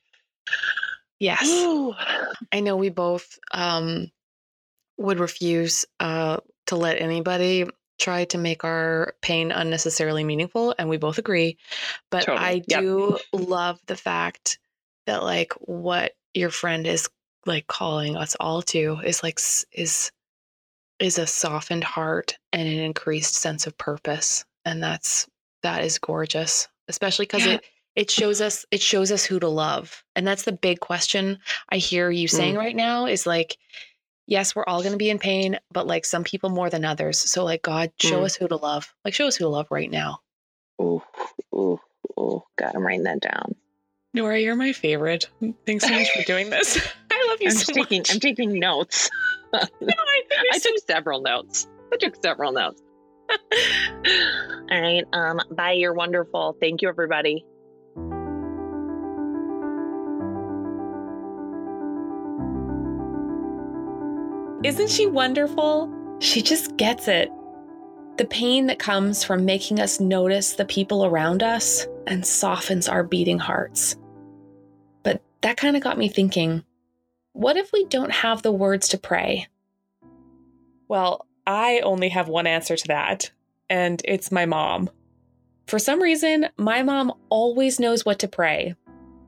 Yes. 1.19 1.41
I 2.51 2.59
know 2.59 2.75
we 2.77 2.89
both 2.89 3.39
um 3.51 4.11
would 4.97 5.19
refuse 5.19 5.85
uh 5.99 6.37
to 6.67 6.75
let 6.75 7.01
anybody 7.01 7.65
try 7.99 8.25
to 8.25 8.37
make 8.37 8.63
our 8.63 9.15
pain 9.21 9.51
unnecessarily 9.51 10.23
meaningful 10.23 10.75
and 10.77 10.87
we 10.87 10.97
both 10.97 11.17
agree. 11.17 11.57
But 12.11 12.23
totally. 12.23 12.45
I 12.45 12.59
do 12.59 13.17
yep. 13.33 13.47
love 13.47 13.79
the 13.87 13.95
fact 13.95 14.59
that 15.07 15.23
like 15.23 15.53
what 15.59 16.13
your 16.33 16.51
friend 16.51 16.85
is 16.85 17.09
like 17.45 17.65
calling 17.67 18.15
us 18.15 18.35
all 18.39 18.61
to 18.61 18.99
is 19.03 19.23
like 19.23 19.39
is 19.71 20.11
is 20.99 21.17
a 21.17 21.27
softened 21.27 21.83
heart 21.83 22.37
and 22.53 22.67
an 22.67 22.79
increased 22.79 23.35
sense 23.35 23.65
of 23.65 23.77
purpose 23.77 24.45
and 24.65 24.83
that's 24.83 25.27
that 25.67 25.83
is 25.83 25.99
gorgeous, 25.99 26.69
especially 26.87 27.25
because 27.25 27.45
yeah. 27.45 27.55
it 27.55 27.65
it 27.93 28.11
shows 28.11 28.39
us 28.39 28.65
it 28.71 28.81
shows 28.81 29.11
us 29.11 29.25
who 29.25 29.37
to 29.37 29.49
love, 29.49 30.01
and 30.15 30.25
that's 30.25 30.43
the 30.43 30.53
big 30.53 30.79
question 30.79 31.39
I 31.69 31.75
hear 31.75 32.09
you 32.09 32.29
saying 32.29 32.55
mm. 32.55 32.59
right 32.59 32.75
now 32.75 33.05
is 33.05 33.27
like, 33.27 33.57
yes, 34.27 34.55
we're 34.55 34.65
all 34.65 34.79
going 34.79 34.93
to 34.93 34.97
be 34.97 35.09
in 35.09 35.19
pain, 35.19 35.59
but 35.73 35.85
like 35.85 36.05
some 36.05 36.23
people 36.23 36.49
more 36.49 36.69
than 36.69 36.85
others. 36.85 37.19
So 37.19 37.43
like 37.43 37.63
God, 37.63 37.91
show 37.99 38.21
mm. 38.21 38.23
us 38.23 38.35
who 38.37 38.47
to 38.47 38.55
love. 38.55 38.93
Like 39.03 39.13
show 39.13 39.27
us 39.27 39.35
who 39.35 39.43
to 39.43 39.49
love 39.49 39.67
right 39.69 39.91
now. 39.91 40.21
Oh, 40.79 41.03
oh, 41.51 41.81
oh! 42.15 42.45
God, 42.57 42.71
I'm 42.73 42.85
writing 42.85 43.03
that 43.03 43.19
down. 43.19 43.55
Nora, 44.13 44.39
you're 44.39 44.55
my 44.55 44.71
favorite. 44.71 45.27
Thanks 45.65 45.85
so 45.85 45.91
much 45.91 46.09
for 46.11 46.23
doing 46.23 46.49
this. 46.49 46.77
I 47.11 47.27
love 47.29 47.41
you 47.41 47.49
I'm 47.49 47.55
so 47.55 47.73
taking, 47.73 47.99
much. 47.99 48.13
I'm 48.13 48.19
taking 48.21 48.57
notes. 48.57 49.09
no, 49.53 49.59
I, 49.59 50.23
I 50.53 50.59
took 50.59 50.77
several 50.87 51.21
notes. 51.21 51.67
I 51.91 51.97
took 51.97 52.15
several 52.21 52.53
notes. 52.53 52.81
All 54.71 54.81
right. 54.81 55.03
Um, 55.13 55.39
bye. 55.51 55.73
You're 55.73 55.93
wonderful. 55.93 56.57
Thank 56.59 56.81
you, 56.81 56.89
everybody. 56.89 57.45
Isn't 64.63 64.89
she 64.89 65.05
wonderful? 65.05 65.93
She 66.19 66.41
just 66.41 66.75
gets 66.77 67.07
it. 67.07 67.31
The 68.17 68.25
pain 68.25 68.65
that 68.67 68.79
comes 68.79 69.23
from 69.23 69.45
making 69.45 69.79
us 69.79 69.99
notice 69.99 70.53
the 70.53 70.65
people 70.65 71.05
around 71.05 71.43
us 71.43 71.85
and 72.07 72.25
softens 72.25 72.89
our 72.89 73.03
beating 73.03 73.37
hearts. 73.37 73.95
But 75.03 75.21
that 75.41 75.57
kind 75.57 75.77
of 75.77 75.83
got 75.83 75.97
me 75.97 76.09
thinking 76.09 76.63
what 77.33 77.55
if 77.55 77.71
we 77.71 77.85
don't 77.85 78.11
have 78.11 78.41
the 78.41 78.51
words 78.51 78.87
to 78.89 78.97
pray? 78.97 79.47
Well, 80.87 81.26
I 81.47 81.79
only 81.79 82.09
have 82.09 82.27
one 82.27 82.45
answer 82.45 82.75
to 82.75 82.87
that, 82.89 83.31
and 83.69 84.01
it's 84.03 84.33
my 84.33 84.45
mom. 84.45 84.89
For 85.65 85.79
some 85.79 86.01
reason, 86.01 86.49
my 86.57 86.83
mom 86.83 87.13
always 87.29 87.79
knows 87.79 88.05
what 88.05 88.19
to 88.19 88.27
pray, 88.27 88.75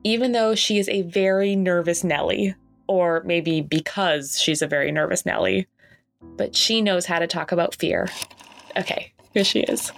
even 0.03 0.33
though 0.33 0.53
she 0.53 0.77
is 0.79 0.89
a 0.89 1.03
very 1.03 1.55
nervous 1.55 2.03
Nellie, 2.03 2.55
or 2.87 3.23
maybe 3.25 3.61
because 3.61 4.39
she's 4.39 4.61
a 4.61 4.67
very 4.67 4.91
nervous 4.91 5.25
Nellie. 5.25 5.67
But 6.35 6.57
she 6.57 6.81
knows 6.81 7.05
how 7.05 7.19
to 7.19 7.27
talk 7.27 7.53
about 7.53 7.75
fear. 7.75 8.09
Okay, 8.75 9.13
here 9.33 9.45
she 9.45 9.61
is. 9.61 9.93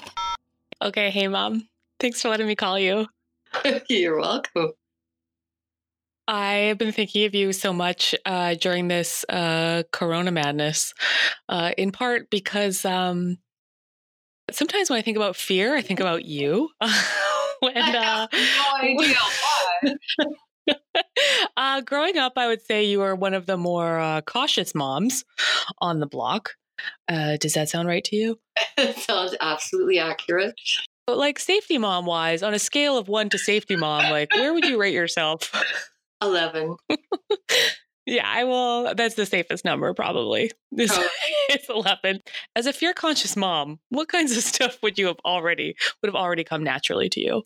Okay, 0.80 1.10
hey 1.10 1.28
mom. 1.28 1.68
Thanks 2.00 2.22
for 2.22 2.30
letting 2.30 2.48
me 2.48 2.56
call 2.56 2.78
you. 2.78 3.08
You're 3.90 4.20
welcome. 4.20 4.74
I've 6.32 6.78
been 6.78 6.94
thinking 6.94 7.26
of 7.26 7.36
you 7.36 7.52
so 7.52 7.74
much 7.74 8.16
uh, 8.26 8.54
during 8.54 8.88
this 8.88 9.26
uh, 9.28 9.84
Corona 9.92 10.32
madness, 10.32 10.94
uh, 11.50 11.74
in 11.78 11.92
part 11.92 12.30
because 12.30 12.86
um, 12.86 13.38
sometimes 14.50 14.90
when 14.90 14.98
I 14.98 15.02
think 15.02 15.18
about 15.18 15.36
fear, 15.36 15.76
I 15.76 15.82
think 15.82 16.00
about 16.00 16.24
you. 16.24 16.70
when, 17.60 17.78
uh, 17.78 18.28
no 18.32 18.64
idea 18.82 19.16
why. 19.42 20.76
uh, 21.58 21.82
growing 21.82 22.18
up, 22.18 22.34
I 22.38 22.48
would 22.48 22.62
say 22.62 22.86
you 22.86 23.00
were 23.00 23.14
one 23.14 23.34
of 23.34 23.46
the 23.46 23.58
more 23.58 24.00
uh, 24.00 24.22
cautious 24.22 24.74
moms 24.74 25.26
on 25.80 26.00
the 26.00 26.08
block. 26.08 26.52
Uh, 27.10 27.36
does 27.42 27.56
that 27.56 27.68
sound 27.68 27.90
right 27.90 28.06
to 28.06 28.16
you? 28.16 28.40
sounds 28.96 29.36
absolutely 29.42 30.00
accurate. 30.00 30.56
But 31.06 31.18
like 31.18 31.40
safety 31.40 31.78
mom 31.78 32.06
wise, 32.06 32.42
on 32.42 32.54
a 32.54 32.60
scale 32.60 32.98
of 32.98 33.10
one 33.10 33.28
to 33.32 33.38
safety 33.38 33.76
mom, 33.76 34.10
like 34.10 34.34
where 34.34 34.54
would 34.54 34.64
you 34.64 34.80
rate 34.80 34.94
yourself? 34.94 35.52
11. 36.22 36.76
yeah, 38.06 38.28
I 38.28 38.44
will. 38.44 38.94
That's 38.96 39.16
the 39.16 39.26
safest 39.26 39.66
number, 39.66 39.94
probably. 39.94 40.52
It's, 40.72 40.98
oh. 40.98 41.08
it's 41.50 41.70
11. 41.70 42.22
As 42.56 42.66
a 42.66 42.74
fear 42.74 42.94
conscious 42.94 43.36
mom, 43.36 43.80
what 43.90 44.08
kinds 44.08 44.36
of 44.36 44.44
stuff 44.44 44.78
would 44.82 44.98
you 44.98 45.08
have 45.08 45.20
already, 45.26 45.76
would 46.02 46.08
have 46.08 46.16
already 46.16 46.44
come 46.44 46.64
naturally 46.64 47.10
to 47.10 47.20
you? 47.20 47.44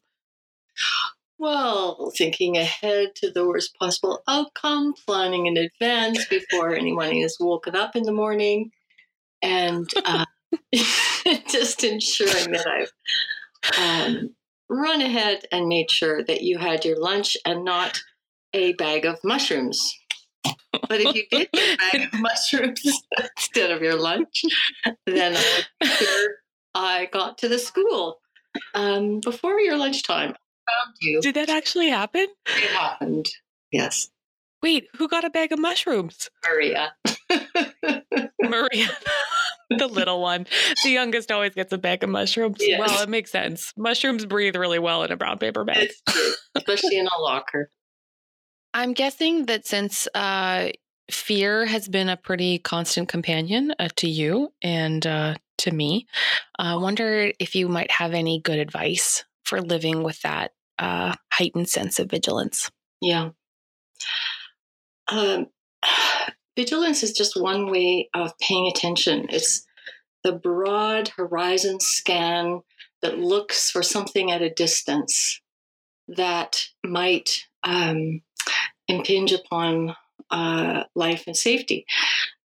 Well, 1.38 2.12
thinking 2.18 2.58
ahead 2.58 3.10
to 3.16 3.30
the 3.30 3.46
worst 3.46 3.76
possible 3.78 4.22
outcome, 4.28 4.94
planning 5.06 5.48
in 5.48 5.58
advance 5.58 6.26
before 6.28 6.74
anyone 6.74 7.14
is 7.14 7.38
woken 7.40 7.76
up 7.76 7.96
in 7.96 8.04
the 8.04 8.14
morning, 8.14 8.72
and 9.42 9.90
uh, 10.06 10.26
just 11.50 11.84
ensuring 11.84 12.52
that 12.52 12.66
I've 12.68 12.92
um, 13.78 14.36
run 14.70 15.02
ahead 15.02 15.46
and 15.52 15.68
made 15.68 15.92
sure 15.92 16.24
that 16.24 16.42
you 16.42 16.58
had 16.58 16.86
your 16.86 17.00
lunch 17.00 17.36
and 17.46 17.66
not 17.66 18.00
a 18.56 18.74
bag 18.74 19.06
of 19.06 19.20
mushrooms. 19.24 19.94
But 20.72 21.02
if 21.02 21.16
you 21.16 21.24
did 21.30 21.50
get 21.52 21.74
a 21.74 21.78
bag 21.92 22.14
of 22.14 22.20
mushrooms 22.20 22.82
instead 23.36 23.72
of 23.72 23.82
your 23.82 23.96
lunch, 23.96 24.44
then 25.06 25.36
I 25.36 25.86
sure 25.86 26.36
I 26.74 27.10
got 27.12 27.38
to 27.40 27.50
the 27.50 27.60
school 27.60 28.20
um, 28.74 29.20
before 29.20 29.60
your 29.60 29.78
lunchtime. 29.78 30.30
Found 30.30 30.96
you. 31.02 31.22
Did 31.22 31.36
that 31.36 31.50
actually 31.50 31.90
happen? 31.90 32.28
It 32.48 32.72
happened. 32.72 33.28
Yes, 33.72 34.10
Wait, 34.66 34.88
who 34.98 35.08
got 35.08 35.24
a 35.24 35.30
bag 35.30 35.52
of 35.52 35.60
mushrooms? 35.60 36.28
Maria. 36.44 36.94
Maria, 38.42 38.88
the 39.70 39.86
little 39.88 40.20
one. 40.20 40.48
The 40.84 40.90
youngest 40.90 41.32
always 41.32 41.54
gets 41.54 41.72
a 41.72 41.78
bag 41.78 42.04
of 42.04 42.10
mushrooms. 42.10 42.58
Yes. 42.60 42.80
Well, 42.80 43.04
it 43.04 43.08
makes 43.08 43.32
sense. 43.32 43.74
Mushrooms 43.78 44.26
breathe 44.26 44.56
really 44.56 44.80
well 44.80 45.04
in 45.04 45.12
a 45.12 45.18
brown 45.18 45.38
paper 45.38 45.64
bag. 45.64 45.90
Especially 46.56 46.98
in 46.98 47.06
a 47.06 47.22
locker. 47.22 47.70
I'm 48.76 48.92
guessing 48.92 49.46
that 49.46 49.66
since 49.66 50.06
uh, 50.14 50.68
fear 51.10 51.66
has 51.66 51.88
been 51.88 52.10
a 52.10 52.18
pretty 52.18 52.60
constant 52.60 53.08
companion 53.08 53.74
uh, 53.80 53.88
to 53.96 54.10
you 54.10 54.52
and 54.62 55.08
uh, 55.08 55.36
to 55.60 55.72
me, 55.72 56.08
I 56.60 56.76
wonder 56.76 57.32
if 57.40 57.56
you 57.56 57.70
might 57.70 57.90
have 57.90 58.14
any 58.14 58.42
good 58.42 58.60
advice 58.60 59.24
for 59.46 59.62
living 59.62 60.04
with 60.04 60.22
that 60.24 60.52
uh, 60.78 61.16
heightened 61.32 61.70
sense 61.70 62.00
of 62.00 62.10
vigilance. 62.10 62.70
Yeah. 63.00 63.30
Um, 65.08 65.48
vigilance 66.58 67.02
is 67.02 67.14
just 67.14 67.40
one 67.42 67.72
way 67.72 68.10
of 68.14 68.38
paying 68.40 68.68
attention. 68.68 69.28
It's 69.30 69.66
the 70.26 70.34
broad 70.34 71.14
horizon 71.16 71.80
scan 71.80 72.60
that 73.02 73.20
looks 73.20 73.72
for 73.72 73.82
something 73.82 74.32
at 74.32 74.42
a 74.42 74.54
distance 74.54 75.40
that 76.10 76.66
might 76.84 77.46
um, 77.64 78.22
impinge 78.88 79.32
upon 79.32 79.96
uh, 80.32 80.84
life 80.96 81.24
and 81.28 81.36
safety. 81.36 81.86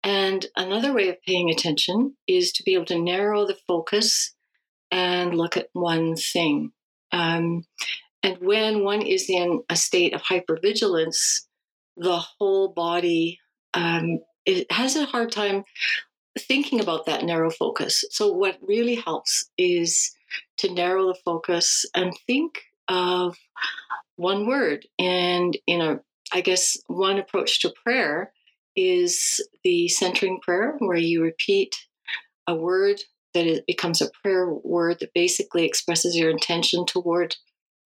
And 0.04 0.46
another 0.56 0.92
way 0.92 1.08
of 1.08 1.20
paying 1.22 1.50
attention 1.50 2.16
is 2.26 2.52
to 2.52 2.62
be 2.62 2.74
able 2.74 2.86
to 2.86 2.98
narrow 2.98 3.46
the 3.46 3.58
focus 3.66 4.34
and 4.90 5.34
look 5.34 5.56
at 5.56 5.68
one 5.72 6.16
thing. 6.16 6.72
Um, 7.12 7.64
and 8.22 8.38
when 8.40 8.84
one 8.84 9.02
is 9.02 9.28
in 9.28 9.62
a 9.68 9.76
state 9.76 10.14
of 10.14 10.22
hypervigilance, 10.22 11.42
the 11.96 12.18
whole 12.18 12.68
body 12.68 13.38
um, 13.74 14.20
it 14.48 14.70
has 14.72 14.96
a 14.96 15.04
hard 15.04 15.30
time 15.30 15.64
thinking 16.38 16.80
about 16.80 17.06
that 17.06 17.24
narrow 17.24 17.50
focus. 17.50 18.04
So, 18.10 18.32
what 18.32 18.58
really 18.62 18.94
helps 18.94 19.50
is 19.58 20.10
to 20.58 20.72
narrow 20.72 21.06
the 21.08 21.18
focus 21.24 21.84
and 21.94 22.12
think 22.26 22.62
of 22.88 23.36
one 24.18 24.46
word. 24.46 24.86
And 24.98 25.56
in 25.66 25.80
a, 25.80 26.00
I 26.32 26.42
guess, 26.42 26.76
one 26.88 27.18
approach 27.18 27.60
to 27.60 27.72
prayer 27.84 28.32
is 28.76 29.40
the 29.64 29.88
centering 29.88 30.40
prayer, 30.40 30.74
where 30.78 30.98
you 30.98 31.22
repeat 31.22 31.74
a 32.46 32.54
word 32.54 33.00
that 33.34 33.46
it 33.46 33.64
becomes 33.66 34.00
a 34.00 34.10
prayer 34.22 34.48
word 34.52 34.98
that 35.00 35.14
basically 35.14 35.64
expresses 35.64 36.16
your 36.16 36.30
intention 36.30 36.84
toward 36.84 37.36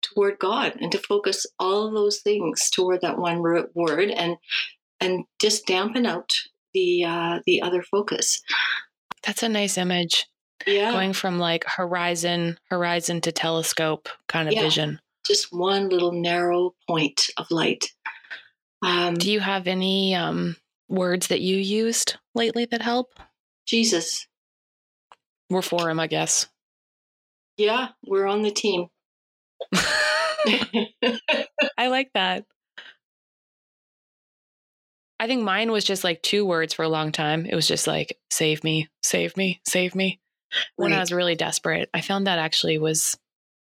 toward 0.00 0.38
God 0.38 0.74
and 0.80 0.92
to 0.92 0.98
focus 0.98 1.44
all 1.58 1.90
those 1.90 2.20
things 2.20 2.70
toward 2.70 3.00
that 3.00 3.18
one 3.18 3.42
word 3.42 4.10
and 4.10 4.36
and 5.00 5.24
just 5.40 5.66
dampen 5.66 6.06
out 6.06 6.32
the 6.74 7.04
uh, 7.04 7.40
the 7.46 7.62
other 7.62 7.82
focus. 7.82 8.40
That's 9.24 9.42
a 9.42 9.48
nice 9.48 9.78
image. 9.78 10.26
Yeah, 10.66 10.92
Going 10.92 11.12
from 11.12 11.38
like 11.38 11.64
horizon, 11.64 12.58
horizon 12.68 13.20
to 13.22 13.32
telescope 13.32 14.08
kind 14.28 14.48
of 14.48 14.54
Yeah. 14.54 14.62
vision. 14.62 15.00
Just 15.28 15.52
one 15.52 15.88
little 15.88 16.12
narrow 16.12 16.74
point 16.88 17.26
of 17.36 17.46
light. 17.50 17.84
Um, 18.82 19.14
Do 19.14 19.30
you 19.30 19.40
have 19.40 19.66
any 19.66 20.14
um, 20.14 20.56
words 20.88 21.28
that 21.28 21.40
you 21.40 21.56
used 21.56 22.16
lately 22.34 22.64
that 22.66 22.82
help? 22.82 23.12
Jesus, 23.66 24.26
We're 25.50 25.62
for 25.62 25.88
him, 25.90 26.00
I 26.00 26.06
guess. 26.06 26.46
yeah, 27.56 27.88
we're 28.06 28.26
on 28.26 28.42
the 28.42 28.50
team. 28.50 28.86
I 31.76 31.88
like 31.88 32.10
that. 32.14 32.44
I 35.20 35.26
think 35.26 35.42
mine 35.42 35.72
was 35.72 35.82
just 35.84 36.04
like 36.04 36.22
two 36.22 36.46
words 36.46 36.72
for 36.72 36.84
a 36.84 36.88
long 36.88 37.10
time. 37.10 37.44
It 37.44 37.54
was 37.56 37.66
just 37.66 37.86
like, 37.88 38.16
save 38.30 38.62
me, 38.62 38.88
save 39.02 39.36
me, 39.36 39.60
save 39.66 39.94
me. 39.96 40.20
When 40.76 40.92
I 40.92 41.00
was 41.00 41.12
really 41.12 41.34
desperate, 41.34 41.90
I 41.92 42.00
found 42.00 42.26
that 42.26 42.38
actually 42.38 42.78
was, 42.78 43.18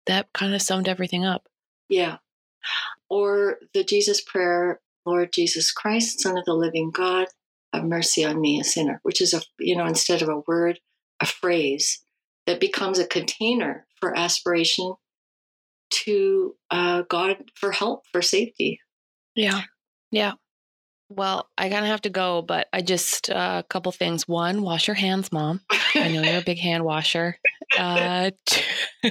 that 0.07 0.27
kind 0.35 0.55
of 0.55 0.61
summed 0.61 0.88
everything 0.88 1.24
up. 1.24 1.46
Yeah. 1.88 2.18
Or 3.08 3.58
the 3.74 3.84
Jesus 3.84 4.20
prayer, 4.20 4.80
Lord 5.04 5.32
Jesus 5.32 5.70
Christ, 5.70 6.20
Son 6.20 6.38
of 6.38 6.44
the 6.44 6.54
living 6.54 6.90
God, 6.90 7.28
have 7.72 7.84
mercy 7.84 8.24
on 8.24 8.40
me, 8.40 8.60
a 8.60 8.64
sinner, 8.64 9.00
which 9.02 9.20
is 9.20 9.34
a, 9.34 9.42
you 9.58 9.76
know, 9.76 9.86
instead 9.86 10.22
of 10.22 10.28
a 10.28 10.42
word, 10.46 10.80
a 11.20 11.26
phrase 11.26 12.02
that 12.46 12.60
becomes 12.60 12.98
a 12.98 13.06
container 13.06 13.86
for 14.00 14.16
aspiration 14.16 14.94
to 15.90 16.56
uh, 16.70 17.02
God 17.08 17.36
for 17.54 17.72
help, 17.72 18.04
for 18.10 18.22
safety. 18.22 18.80
Yeah. 19.34 19.62
Yeah. 20.10 20.32
Well, 21.08 21.48
I 21.58 21.68
kind 21.68 21.84
of 21.84 21.90
have 21.90 22.02
to 22.02 22.10
go, 22.10 22.42
but 22.42 22.68
I 22.72 22.80
just, 22.80 23.30
uh, 23.30 23.62
a 23.64 23.68
couple 23.68 23.92
things. 23.92 24.26
One, 24.26 24.62
wash 24.62 24.88
your 24.88 24.94
hands, 24.94 25.30
mom. 25.30 25.60
I 25.94 26.08
know 26.08 26.22
you're 26.22 26.40
a 26.40 26.44
big 26.44 26.58
hand 26.58 26.84
washer. 26.84 27.38
Uh, 27.76 28.30
two, 28.46 29.10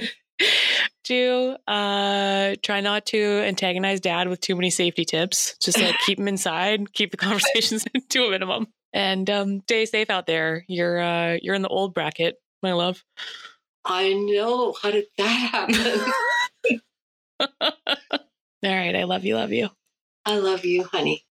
two, 1.04 1.56
uh, 1.68 2.54
try 2.62 2.80
not 2.80 3.06
to 3.06 3.18
antagonize 3.44 4.00
dad 4.00 4.28
with 4.28 4.40
too 4.40 4.56
many 4.56 4.70
safety 4.70 5.04
tips. 5.04 5.56
Just 5.60 5.80
like 5.80 5.96
keep 6.06 6.18
him 6.18 6.28
inside, 6.28 6.92
keep 6.92 7.10
the 7.10 7.16
conversations 7.18 7.84
to 8.08 8.24
a 8.24 8.30
minimum, 8.30 8.66
and 8.92 9.28
um, 9.30 9.60
stay 9.62 9.86
safe 9.86 10.10
out 10.10 10.26
there. 10.26 10.64
You're 10.68 11.00
uh, 11.00 11.38
you're 11.40 11.54
in 11.54 11.62
the 11.62 11.68
old 11.68 11.94
bracket, 11.94 12.36
my 12.62 12.72
love. 12.72 13.04
I 13.84 14.14
know. 14.14 14.74
How 14.80 14.90
did 14.90 15.06
that 15.18 15.24
happen? 15.24 16.12
All 17.60 18.74
right, 18.74 18.96
I 18.96 19.04
love 19.04 19.24
you, 19.24 19.36
love 19.36 19.52
you. 19.52 19.68
I 20.24 20.38
love 20.38 20.64
you, 20.64 20.84
honey. 20.84 21.24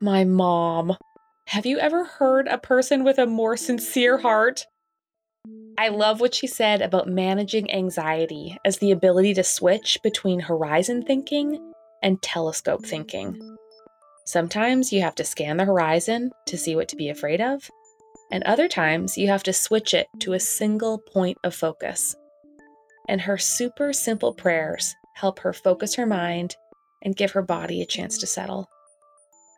My 0.00 0.24
mom. 0.24 0.96
Have 1.46 1.66
you 1.66 1.78
ever 1.78 2.04
heard 2.04 2.48
a 2.48 2.58
person 2.58 3.04
with 3.04 3.18
a 3.18 3.26
more 3.26 3.56
sincere 3.56 4.18
heart? 4.18 4.66
I 5.78 5.88
love 5.88 6.20
what 6.20 6.34
she 6.34 6.46
said 6.46 6.82
about 6.82 7.08
managing 7.08 7.70
anxiety 7.72 8.56
as 8.64 8.78
the 8.78 8.92
ability 8.92 9.34
to 9.34 9.42
switch 9.42 9.98
between 10.02 10.38
horizon 10.38 11.02
thinking 11.02 11.72
and 12.02 12.22
telescope 12.22 12.86
thinking. 12.86 13.40
Sometimes 14.24 14.92
you 14.92 15.00
have 15.00 15.16
to 15.16 15.24
scan 15.24 15.56
the 15.56 15.64
horizon 15.64 16.30
to 16.46 16.56
see 16.56 16.76
what 16.76 16.88
to 16.88 16.96
be 16.96 17.08
afraid 17.08 17.40
of, 17.40 17.68
and 18.30 18.44
other 18.44 18.68
times 18.68 19.18
you 19.18 19.26
have 19.28 19.42
to 19.42 19.52
switch 19.52 19.94
it 19.94 20.06
to 20.20 20.34
a 20.34 20.40
single 20.40 20.98
point 20.98 21.38
of 21.42 21.54
focus. 21.54 22.14
And 23.08 23.20
her 23.20 23.36
super 23.36 23.92
simple 23.92 24.32
prayers 24.32 24.94
help 25.14 25.40
her 25.40 25.52
focus 25.52 25.96
her 25.96 26.06
mind 26.06 26.54
and 27.02 27.16
give 27.16 27.32
her 27.32 27.42
body 27.42 27.82
a 27.82 27.86
chance 27.86 28.18
to 28.18 28.26
settle. 28.26 28.68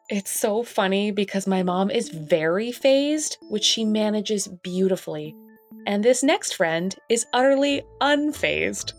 It's 0.09 0.31
so 0.31 0.63
funny 0.63 1.11
because 1.11 1.47
my 1.47 1.63
mom 1.63 1.91
is 1.91 2.09
very 2.09 2.73
fazed, 2.73 3.37
which 3.51 3.65
she 3.65 3.85
manages 3.85 4.49
beautifully. 4.49 5.35
And 5.87 6.03
this 6.03 6.23
next 6.23 6.55
friend 6.57 6.95
is 7.09 7.27
utterly 7.33 7.83
unfazed. 8.01 8.95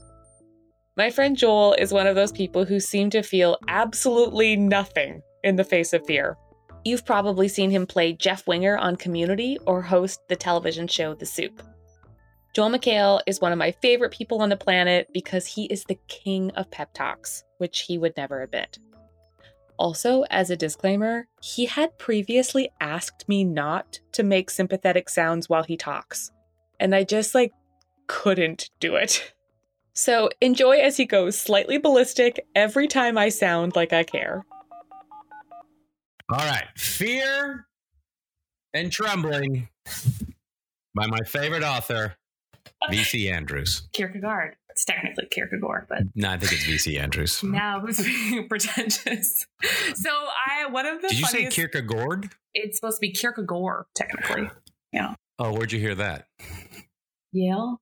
My 0.98 1.10
friend 1.10 1.36
Joel 1.36 1.74
is 1.74 1.92
one 1.92 2.08
of 2.08 2.16
those 2.16 2.32
people 2.32 2.64
who 2.64 2.80
seem 2.80 3.10
to 3.10 3.22
feel 3.22 3.58
absolutely 3.68 4.56
nothing 4.56 5.22
in 5.44 5.56
the 5.56 5.64
face 5.64 5.94
of 5.94 6.06
fear. 6.06 6.38
You've 6.86 7.06
probably 7.06 7.48
seen 7.48 7.72
him 7.72 7.88
play 7.88 8.14
Jeff 8.14 8.48
Winger 8.48 8.78
on 8.78 8.96
Community 8.96 9.58
or 9.66 9.82
host 9.82 10.22
the 10.30 10.36
television 10.36 10.88
show 10.88 11.16
The 11.16 11.26
Soup. 11.26 11.62
Joel 12.56 12.70
McHale 12.70 13.20
is 13.26 13.42
one 13.42 13.52
of 13.52 13.58
my 13.58 13.72
favorite 13.72 14.14
people 14.14 14.42
on 14.42 14.50
the 14.50 14.56
planet 14.56 15.10
because 15.12 15.48
he 15.48 15.66
is 15.66 15.84
the 15.84 16.00
king 16.08 16.52
of 16.52 16.72
pep 16.72 16.94
talks, 16.94 17.44
which 17.58 17.82
he 17.82 17.98
would 17.98 18.16
never 18.16 18.44
admit. 18.44 18.78
Also, 19.78 20.24
as 20.30 20.50
a 20.50 20.56
disclaimer, 20.56 21.28
he 21.42 21.66
had 21.66 21.98
previously 21.98 22.70
asked 22.80 23.28
me 23.28 23.44
not 23.44 24.00
to 24.14 24.24
make 24.24 24.50
sympathetic 24.50 25.10
sounds 25.10 25.50
while 25.50 25.64
he 25.64 25.76
talks. 25.76 26.32
And 26.80 26.94
I 26.96 27.04
just 27.04 27.34
like 27.36 27.52
couldn't 28.08 28.70
do 28.80 28.96
it. 28.96 29.34
So 29.94 30.30
enjoy 30.42 30.80
as 30.80 30.98
he 30.98 31.06
goes 31.06 31.40
slightly 31.40 31.78
ballistic 31.78 32.46
every 32.54 32.88
time 32.88 33.18
I 33.18 33.30
sound 33.30 33.76
like 33.76 33.94
I 33.94 34.04
care. 34.04 34.46
All 36.30 36.38
right. 36.38 36.66
Fear 36.76 37.66
and 38.74 38.92
Trembling 38.92 39.70
by 40.96 41.08
my 41.08 41.20
favorite 41.26 41.64
author, 41.64 42.16
V.C. 42.90 43.30
Andrews. 43.30 43.88
Kierkegaard. 43.94 44.56
It's 44.70 44.84
technically 44.84 45.28
Kierkegaard, 45.32 45.86
but 45.88 46.00
No, 46.16 46.32
I 46.32 46.38
think 46.38 46.52
it's 46.52 46.66
VC 46.66 47.00
Andrews. 47.00 47.42
now 47.44 47.80
who's 47.80 47.98
being 48.04 48.48
pretentious? 48.50 49.46
So 49.96 50.10
I 50.10 50.66
one 50.70 50.86
of 50.86 51.02
the 51.02 51.08
Did 51.08 51.20
you 51.20 51.26
say. 51.28 51.46
Kierkegaard? 51.50 52.32
it's 52.54 52.78
supposed 52.78 52.98
to 52.98 53.02
be 53.02 53.12
Kierkegaard, 53.12 53.86
technically. 53.96 54.50
Yeah. 54.92 55.16
Oh, 55.40 55.54
where'd 55.54 55.72
you 55.72 55.80
hear 55.80 55.96
that? 55.96 56.28
Yale. 57.36 57.82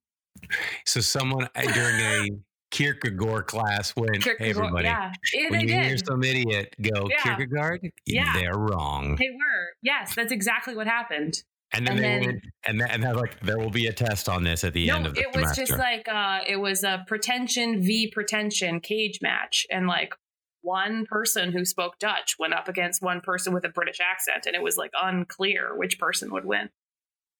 So 0.86 1.00
someone 1.00 1.48
uh, 1.56 1.62
during 1.62 2.00
a 2.00 2.30
Kierkegaard 2.72 3.46
class 3.46 3.96
went, 3.96 4.24
"Hey, 4.24 4.50
everybody, 4.50 4.86
Yeah, 4.88 5.12
Eh, 5.36 5.46
when 5.50 5.62
you 5.68 5.74
hear 5.80 5.98
some 5.98 6.24
idiot 6.24 6.76
go 6.82 7.08
Yeah. 7.10 7.22
Kierkegaard, 7.24 7.82
Yeah. 8.06 8.34
they're 8.34 8.58
wrong." 8.58 9.16
They 9.16 9.30
were. 9.30 9.68
Yes, 9.84 10.16
that's 10.16 10.32
exactly 10.32 10.76
what 10.76 10.88
happened. 10.88 11.44
And 11.72 11.88
then 11.88 11.98
And 11.98 12.04
they 12.04 12.10
then- 12.10 12.26
went, 12.26 12.44
and 12.66 12.82
and 12.82 13.04
they're 13.04 13.14
like, 13.16 13.40
"There 13.42 13.58
will 13.60 13.70
be 13.70 13.88
a 13.88 13.94
test 13.94 14.28
on 14.28 14.44
this 14.44 14.64
at 14.64 14.74
the 14.74 14.88
no, 14.88 14.96
end 14.98 15.06
of 15.08 15.16
the 15.16 15.24
class. 15.24 15.36
it 15.36 15.40
was 15.40 15.56
semester." 15.56 15.66
just 15.66 15.80
like 15.80 16.08
uh 16.08 16.40
it 16.48 16.58
was 16.58 16.84
a 16.84 17.04
pretension 17.08 17.82
v 17.82 18.10
pretension 18.12 18.80
cage 18.80 19.20
match 19.22 19.66
and 19.72 19.88
like 19.88 20.14
one 20.62 21.06
person 21.06 21.52
who 21.52 21.66
spoke 21.66 22.00
Dutch 22.00 22.36
went 22.40 22.54
up 22.54 22.68
against 22.68 23.02
one 23.02 23.22
person 23.22 23.54
with 23.54 23.66
a 23.66 23.70
British 23.70 24.00
accent 24.00 24.46
and 24.46 24.56
it 24.56 24.64
was 24.64 24.78
like 24.78 24.92
unclear 25.00 25.76
which 25.78 26.00
person 26.00 26.32
would 26.32 26.46
win. 26.46 26.70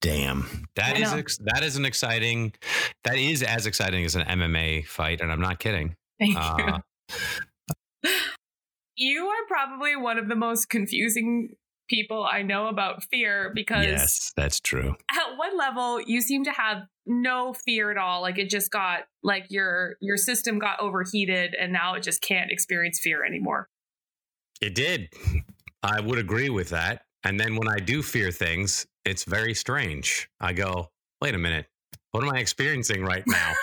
Damn, 0.04 0.66
that 0.76 1.00
is 1.00 1.12
ex- 1.14 1.40
that 1.46 1.64
is 1.64 1.78
an 1.78 1.86
exciting. 1.86 2.54
That 3.06 3.16
is 3.16 3.42
as 3.42 3.66
exciting 3.66 4.04
as 4.06 4.16
an 4.16 4.24
MMA 4.24 4.86
fight, 4.86 5.22
and 5.22 5.32
I'm 5.32 5.42
not 5.42 5.58
kidding. 5.60 5.96
Thank 6.20 6.36
Uh, 6.38 6.82
you. 8.04 8.10
You 8.96 9.26
are 9.28 9.46
probably 9.48 9.96
one 9.96 10.20
of 10.20 10.28
the 10.28 10.36
most 10.36 10.70
confusing 10.70 11.56
people 11.90 12.24
I 12.30 12.44
know 12.44 12.68
about 12.68 13.04
fear 13.06 13.52
because 13.56 13.86
yes, 13.86 14.32
that's 14.38 14.60
true. 14.60 14.96
at 15.12 15.38
one 15.38 15.58
level 15.58 16.00
you 16.02 16.22
seem 16.22 16.44
to 16.46 16.52
have 16.52 16.84
no 17.06 17.54
fear 17.54 17.92
at 17.92 17.98
all 17.98 18.22
like 18.22 18.38
it 18.38 18.50
just 18.50 18.72
got 18.72 19.02
like 19.24 19.46
your 19.50 19.96
your 20.00 20.16
system 20.16 20.60
got 20.60 20.80
overheated 20.80 21.56
and 21.60 21.74
now 21.74 21.96
it 21.96 22.04
just 22.04 22.22
can't 22.22 22.52
experience 22.52 23.00
fear 23.02 23.26
anymore 23.26 23.68
It 24.62 24.76
did. 24.76 25.10
I 25.82 26.00
would 26.00 26.20
agree 26.20 26.50
with 26.50 26.70
that. 26.70 27.02
And 27.26 27.38
then 27.40 27.56
when 27.58 27.68
I 27.68 27.78
do 27.80 28.02
fear 28.02 28.32
things, 28.32 28.86
it's 29.06 29.24
very 29.24 29.54
strange. 29.54 30.30
I 30.40 30.54
go, 30.54 30.90
wait 31.22 31.36
a 31.36 31.38
minute, 31.38 31.68
what 32.12 32.24
am 32.24 32.30
I 32.34 32.40
experiencing 32.40 33.04
right 33.04 33.24
now? 33.26 33.54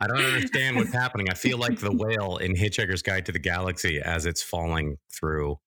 I 0.00 0.06
don't 0.06 0.18
understand 0.18 0.76
what's 0.76 0.92
happening. 0.92 1.28
I 1.30 1.34
feel 1.34 1.58
like 1.58 1.78
the 1.80 1.92
whale 1.92 2.36
in 2.38 2.54
Hitchhiker's 2.54 3.02
Guide 3.02 3.26
to 3.26 3.32
the 3.32 3.38
Galaxy 3.38 4.00
as 4.00 4.26
it's 4.26 4.42
falling 4.42 4.96
through 5.12 5.58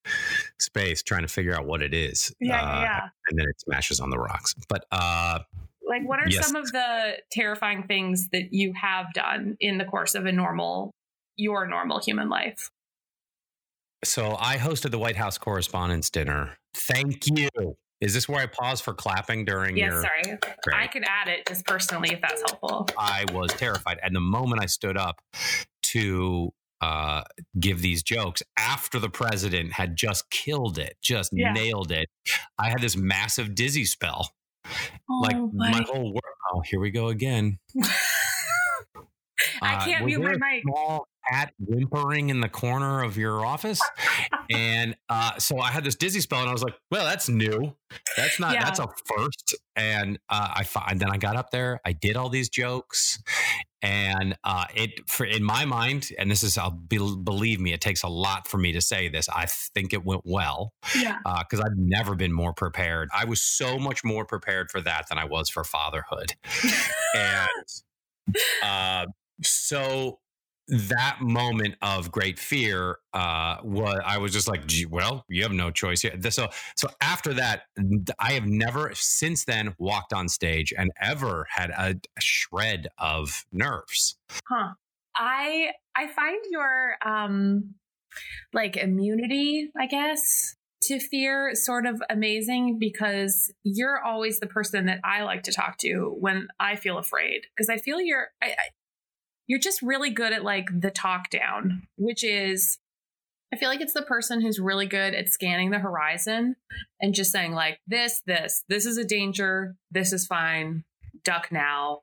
space, 0.60 1.04
trying 1.04 1.22
to 1.24 1.28
figure 1.28 1.54
out 1.54 1.66
what 1.66 1.82
it 1.82 1.94
is. 1.94 2.34
yeah 2.40 2.62
Uh, 2.62 2.82
yeah 2.82 3.10
And 3.30 3.38
then 3.40 3.48
it 3.48 3.60
smashes 3.62 4.00
on 4.00 4.10
the 4.10 4.18
rocks. 4.18 4.56
But 4.70 4.86
uh, 4.92 5.40
like 5.88 6.08
what 6.08 6.20
are 6.20 6.30
Yes. 6.30 6.48
some 6.48 6.56
of 6.56 6.72
the 6.72 7.18
terrifying 7.32 7.84
things 7.84 8.30
that 8.32 8.54
you 8.54 8.74
have 8.82 9.08
done 9.14 9.58
in 9.60 9.78
the 9.78 9.86
course 9.86 10.16
of 10.16 10.26
a 10.26 10.32
normal 10.32 10.94
your 11.36 11.68
normal 11.68 12.00
human 12.00 12.30
life 12.30 12.70
so 14.04 14.36
I 14.40 14.58
hosted 14.58 14.90
the 14.92 14.98
White 14.98 15.16
House 15.16 15.38
Correspondents' 15.38 16.10
Dinner. 16.10 16.58
Thank 16.74 17.26
you. 17.28 17.50
Is 18.02 18.14
this 18.14 18.28
where 18.28 18.42
I 18.42 18.48
pause 18.48 18.82
for 18.82 18.94
clapping 18.94 19.46
during 19.46 19.78
yes 19.78 19.92
your? 19.92 20.02
sorry 20.02 20.38
Great. 20.64 20.76
i 20.78 20.88
can 20.88 21.04
add 21.04 21.28
it 21.28 21.46
just 21.48 21.66
personally 21.66 22.10
if 22.14 22.20
that's 22.22 22.42
helpful 22.50 22.88
I 22.98 23.26
was 23.32 23.52
terrified. 23.54 24.00
And 24.04 24.16
the 24.16 24.20
moment 24.22 24.62
I 24.62 24.66
stood 24.66 24.98
up 24.98 25.22
to 25.84 26.52
uh, 26.82 27.22
give 27.60 27.82
these 27.82 28.02
jokes 28.02 28.42
after 28.58 28.98
the 28.98 29.10
president 29.10 29.72
had 29.74 29.96
just 29.96 30.30
killed 30.32 30.80
it, 30.80 30.98
just 31.02 31.30
Yeah. 31.32 31.54
nailed 31.54 31.92
it, 31.92 32.10
I 32.58 32.70
had 32.70 32.82
this 32.82 32.98
massive 32.98 33.54
dizzy 33.54 33.86
spell. 33.86 34.32
like 35.22 35.36
Oh, 35.36 35.52
my 35.54 35.72
my- 35.72 35.86
whole 35.88 36.12
world. 36.12 36.24
Oh, 36.54 36.62
here 36.62 36.80
we 36.80 36.90
go 36.92 37.08
again. 37.10 37.60
I 39.62 39.76
Uh, 39.76 39.86
can't 39.86 40.06
was 40.06 40.18
mute 40.18 40.40
my 40.40 40.52
mic. 40.54 40.64
Small 40.64 41.08
cat 41.30 41.54
whimpering 41.60 42.30
in 42.30 42.42
the 42.42 42.50
corner 42.50 43.04
of 43.04 43.18
your 43.18 43.46
office, 43.46 43.82
and 44.50 44.96
uh, 45.10 45.38
so 45.38 45.60
I 45.60 45.72
had 45.72 45.84
this 45.84 45.96
dizzy 45.96 46.20
spell, 46.22 46.40
and 46.42 46.50
I 46.50 46.54
was 46.54 46.64
like, 46.64 46.76
"Well, 46.90 47.06
that's 47.06 47.30
new. 47.30 47.76
That's 48.18 48.40
not. 48.40 48.54
Yeah. 48.54 48.64
That's 48.64 48.80
a 48.80 48.88
first. 49.06 49.56
And 49.76 50.20
uh, 50.30 50.62
I 50.64 50.66
and 50.90 51.00
then 51.00 51.10
I 51.10 51.18
got 51.18 51.36
up 51.36 51.52
there. 51.52 51.80
I 51.86 51.94
did 51.94 52.16
all 52.18 52.30
these 52.30 52.50
jokes, 52.50 53.22
and 53.82 54.38
uh, 54.44 54.66
it 54.76 55.08
for 55.08 55.26
in 55.26 55.44
my 55.44 55.66
mind, 55.66 56.10
and 56.20 56.30
this 56.30 56.44
is, 56.44 56.58
I'll 56.58 56.72
be, 56.72 56.98
believe 56.98 57.60
me, 57.60 57.74
it 57.74 57.82
takes 57.82 58.04
a 58.04 58.08
lot 58.08 58.48
for 58.48 58.58
me 58.58 58.72
to 58.74 58.82
say 58.82 59.08
this. 59.10 59.30
I 59.30 59.46
think 59.48 59.94
it 59.94 60.04
went 60.06 60.22
well 60.26 60.74
yeah 60.96 61.18
because 61.40 61.60
I've 61.60 61.78
never 61.78 62.16
been 62.16 62.34
more 62.34 62.54
prepared. 62.54 63.10
I 63.16 63.26
was 63.26 63.42
so 63.42 63.80
much 63.80 64.04
more 64.04 64.26
prepared 64.26 64.70
for 64.70 64.82
that 64.82 65.08
than 65.10 65.18
I 65.18 65.26
was 65.26 65.50
for 65.50 65.64
fatherhood. 65.64 66.34
and 67.16 67.50
uh, 68.64 69.06
so 69.42 70.20
that 70.68 71.18
moment 71.20 71.76
of 71.82 72.12
great 72.12 72.40
fear 72.40 72.98
uh, 73.14 73.58
was 73.64 74.00
I 74.06 74.18
was 74.20 74.32
just 74.32 74.48
like, 74.48 74.62
well, 74.90 75.26
you 75.28 75.44
have 75.44 75.52
no 75.52 75.70
choice 75.70 76.02
here. 76.02 76.14
So 76.30 76.50
so 76.78 76.88
after 77.02 77.34
that, 77.34 77.64
I 78.20 78.34
have 78.34 78.46
never 78.46 78.92
since 78.94 79.46
then 79.46 79.76
walked 79.80 80.14
on 80.14 80.30
stage 80.30 80.74
and 80.78 80.92
ever 81.02 81.48
had 81.50 81.72
a 81.72 81.96
shred 82.20 82.88
of 82.98 83.46
nerves. 83.52 84.18
Huh. 84.48 84.74
I 85.16 85.72
I 85.96 86.08
find 86.08 86.40
your 86.50 86.96
um 87.06 87.76
like 88.54 88.78
immunity, 88.78 89.72
I 89.78 89.88
guess, 89.88 90.56
to 90.84 91.00
fear 91.00 91.54
sort 91.54 91.86
of 91.86 92.02
amazing 92.10 92.80
because 92.80 93.54
you're 93.64 94.02
always 94.02 94.40
the 94.40 94.48
person 94.48 94.86
that 94.86 95.00
I 95.04 95.24
like 95.24 95.44
to 95.44 95.52
talk 95.52 95.78
to 95.80 96.16
when 96.20 96.48
I 96.60 96.76
feel 96.76 96.98
afraid 96.98 97.42
because 97.56 97.70
I 97.70 97.78
feel 97.78 98.00
you're 98.00 98.28
I, 98.42 98.56
you're 99.52 99.60
just 99.60 99.82
really 99.82 100.10
good 100.12 100.32
at 100.32 100.46
like 100.46 100.70
the 100.80 100.90
talk 100.92 101.30
down, 101.30 101.84
which 101.98 102.24
is 102.24 102.78
I 103.54 103.58
feel 103.58 103.68
like 103.68 103.82
it's 103.82 103.92
the 103.94 104.02
person 104.02 104.40
who's 104.40 104.62
really 104.62 104.86
good 104.86 105.14
at 105.14 105.28
scanning 105.28 105.72
the 105.72 105.80
horizon 105.80 106.56
and 107.02 107.14
just 107.14 107.34
saying 107.34 107.52
like 107.52 107.80
this 107.86 108.22
this 108.26 108.64
this 108.70 108.86
is 108.86 108.98
a 108.98 109.04
danger, 109.04 109.76
this 109.92 110.14
is 110.14 110.26
fine, 110.26 110.86
duck 111.26 111.52
now, 111.52 112.00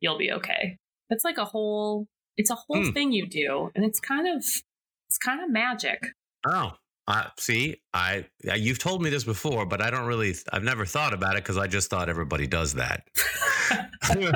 you'll 0.00 0.18
be 0.18 0.32
okay. 0.32 0.78
It's 1.10 1.24
like 1.24 1.38
a 1.38 1.44
whole 1.44 2.08
it's 2.36 2.50
a 2.50 2.56
whole 2.56 2.82
Hmm. 2.86 2.90
thing 2.90 3.12
you 3.12 3.28
do 3.28 3.70
and 3.76 3.84
it's 3.84 4.00
kind 4.00 4.26
of 4.26 4.38
it's 4.38 5.18
kind 5.24 5.42
of 5.44 5.48
magic 5.50 6.02
Oh, 6.44 6.72
uh, 7.06 7.24
see, 7.38 7.80
I 7.94 8.24
you've 8.42 8.78
told 8.80 9.00
me 9.02 9.10
this 9.10 9.24
before, 9.24 9.64
but 9.66 9.80
I 9.80 9.90
don't 9.90 10.06
really. 10.06 10.34
I've 10.52 10.62
never 10.62 10.86
thought 10.86 11.12
about 11.12 11.36
it 11.36 11.42
because 11.44 11.58
I 11.58 11.66
just 11.66 11.90
thought 11.90 12.08
everybody 12.08 12.46
does 12.46 12.74
that. 12.74 13.06
Here, 14.08 14.32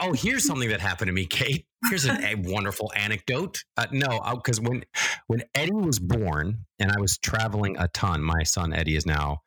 oh, 0.00 0.12
here's 0.12 0.46
something 0.46 0.68
that 0.68 0.80
happened 0.80 1.08
to 1.08 1.12
me, 1.12 1.26
Kate. 1.26 1.66
Here's 1.88 2.04
an, 2.04 2.22
a 2.22 2.34
wonderful 2.36 2.92
anecdote. 2.96 3.64
Uh, 3.76 3.86
no, 3.92 4.20
because 4.34 4.60
when 4.60 4.84
when 5.26 5.42
Eddie 5.54 5.72
was 5.72 5.98
born, 5.98 6.64
and 6.78 6.90
I 6.90 7.00
was 7.00 7.18
traveling 7.18 7.76
a 7.78 7.88
ton. 7.88 8.22
My 8.22 8.42
son 8.42 8.72
Eddie 8.72 8.96
is 8.96 9.06
now 9.06 9.40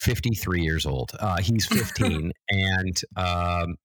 53 0.00 0.62
years 0.62 0.86
old. 0.86 1.12
Uh, 1.18 1.38
he's 1.40 1.66
15, 1.70 2.32
and 2.50 3.00
um, 3.16 3.76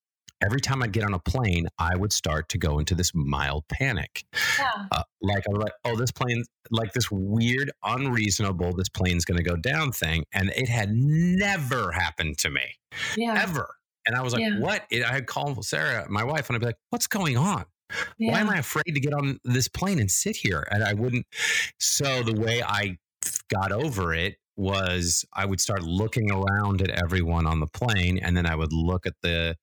every 0.43 0.59
time 0.59 0.83
I'd 0.83 0.91
get 0.91 1.03
on 1.03 1.13
a 1.13 1.19
plane, 1.19 1.67
I 1.77 1.95
would 1.95 2.13
start 2.13 2.49
to 2.49 2.57
go 2.57 2.79
into 2.79 2.95
this 2.95 3.11
mild 3.13 3.65
panic 3.67 4.25
yeah 4.59 4.85
uh, 4.91 5.03
like 5.21 5.43
I 5.47 5.51
was 5.51 5.63
like, 5.63 5.73
oh, 5.85 5.95
this 5.95 6.11
plane, 6.11 6.43
like 6.69 6.93
this 6.93 7.09
weird, 7.09 7.71
unreasonable, 7.83 8.73
this 8.75 8.89
plane's 8.89 9.25
going 9.25 9.37
to 9.37 9.43
go 9.43 9.55
down 9.55 9.91
thing, 9.91 10.25
and 10.33 10.49
it 10.55 10.69
had 10.69 10.89
never 10.93 11.91
happened 11.91 12.37
to 12.39 12.49
me 12.49 12.75
yeah 13.15 13.41
ever. 13.41 13.75
And 14.05 14.15
I 14.15 14.21
was 14.21 14.33
like, 14.33 14.41
Yeah. 14.41 14.59
what? 14.59 14.85
It, 14.89 15.03
I 15.03 15.11
had 15.13 15.27
called 15.27 15.63
Sarah, 15.65 16.05
my 16.09 16.23
wife, 16.23 16.49
and 16.49 16.55
I'd 16.55 16.59
be 16.59 16.65
like, 16.67 16.77
what's 16.89 17.07
going 17.07 17.37
on? 17.37 17.65
yeah 18.17 18.31
Why 18.31 18.39
am 18.39 18.49
I 18.49 18.57
afraid 18.57 18.93
to 18.93 18.99
get 18.99 19.13
on 19.13 19.39
this 19.43 19.67
plane 19.67 19.99
and 19.99 20.09
sit 20.09 20.35
here? 20.35 20.67
And 20.71 20.83
I 20.83 20.93
wouldn't. 20.93 21.25
So 21.79 22.23
the 22.23 22.33
way 22.39 22.63
I 22.63 22.97
got 23.49 23.71
over 23.71 24.13
it 24.13 24.37
was 24.55 25.25
I 25.33 25.45
would 25.45 25.59
start 25.61 25.83
looking 25.83 26.31
around 26.31 26.81
at 26.81 26.89
everyone 26.89 27.47
on 27.47 27.59
the 27.59 27.67
plane, 27.67 28.19
and 28.19 28.35
then 28.37 28.45
I 28.45 28.55
would 28.55 28.71
look 28.73 29.05
at 29.05 29.13
the 29.21 29.57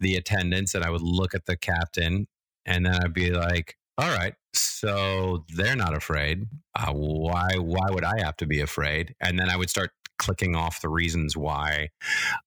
the 0.00 0.16
attendants, 0.16 0.74
and 0.74 0.84
I 0.84 0.90
would 0.90 1.02
look 1.02 1.34
at 1.34 1.46
the 1.46 1.56
captain, 1.56 2.26
and 2.66 2.84
then 2.86 2.94
I'd 2.94 3.12
be 3.14 3.30
like, 3.30 3.76
"All 3.98 4.08
right, 4.08 4.34
so 4.52 5.44
they're 5.54 5.76
not 5.76 5.94
afraid. 5.96 6.46
Uh, 6.74 6.92
why? 6.92 7.56
Why 7.58 7.90
would 7.90 8.04
I 8.04 8.20
have 8.24 8.36
to 8.38 8.46
be 8.46 8.60
afraid?" 8.60 9.14
And 9.20 9.38
then 9.38 9.48
I 9.48 9.56
would 9.56 9.70
start 9.70 9.90
clicking 10.18 10.54
off 10.54 10.80
the 10.80 10.88
reasons 10.88 11.36
why 11.36 11.88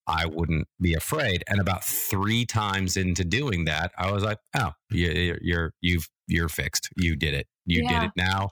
I 0.08 0.25
wouldn't 0.25 0.67
be 0.80 0.93
afraid. 0.93 1.43
And 1.47 1.60
about 1.60 1.84
three 1.84 2.45
times 2.45 2.97
into 2.97 3.23
doing 3.23 3.65
that, 3.65 3.91
I 3.97 4.12
was 4.12 4.23
like, 4.23 4.39
"Oh, 4.56 4.71
you, 4.89 5.38
you're 5.41 5.73
you've 5.82 6.08
you're 6.27 6.49
fixed. 6.49 6.89
You 6.95 7.15
did 7.15 7.34
it. 7.34 7.47
You 7.65 7.84
Yeah. 7.84 7.99
did 7.99 8.03
it. 8.08 8.12
Now, 8.15 8.49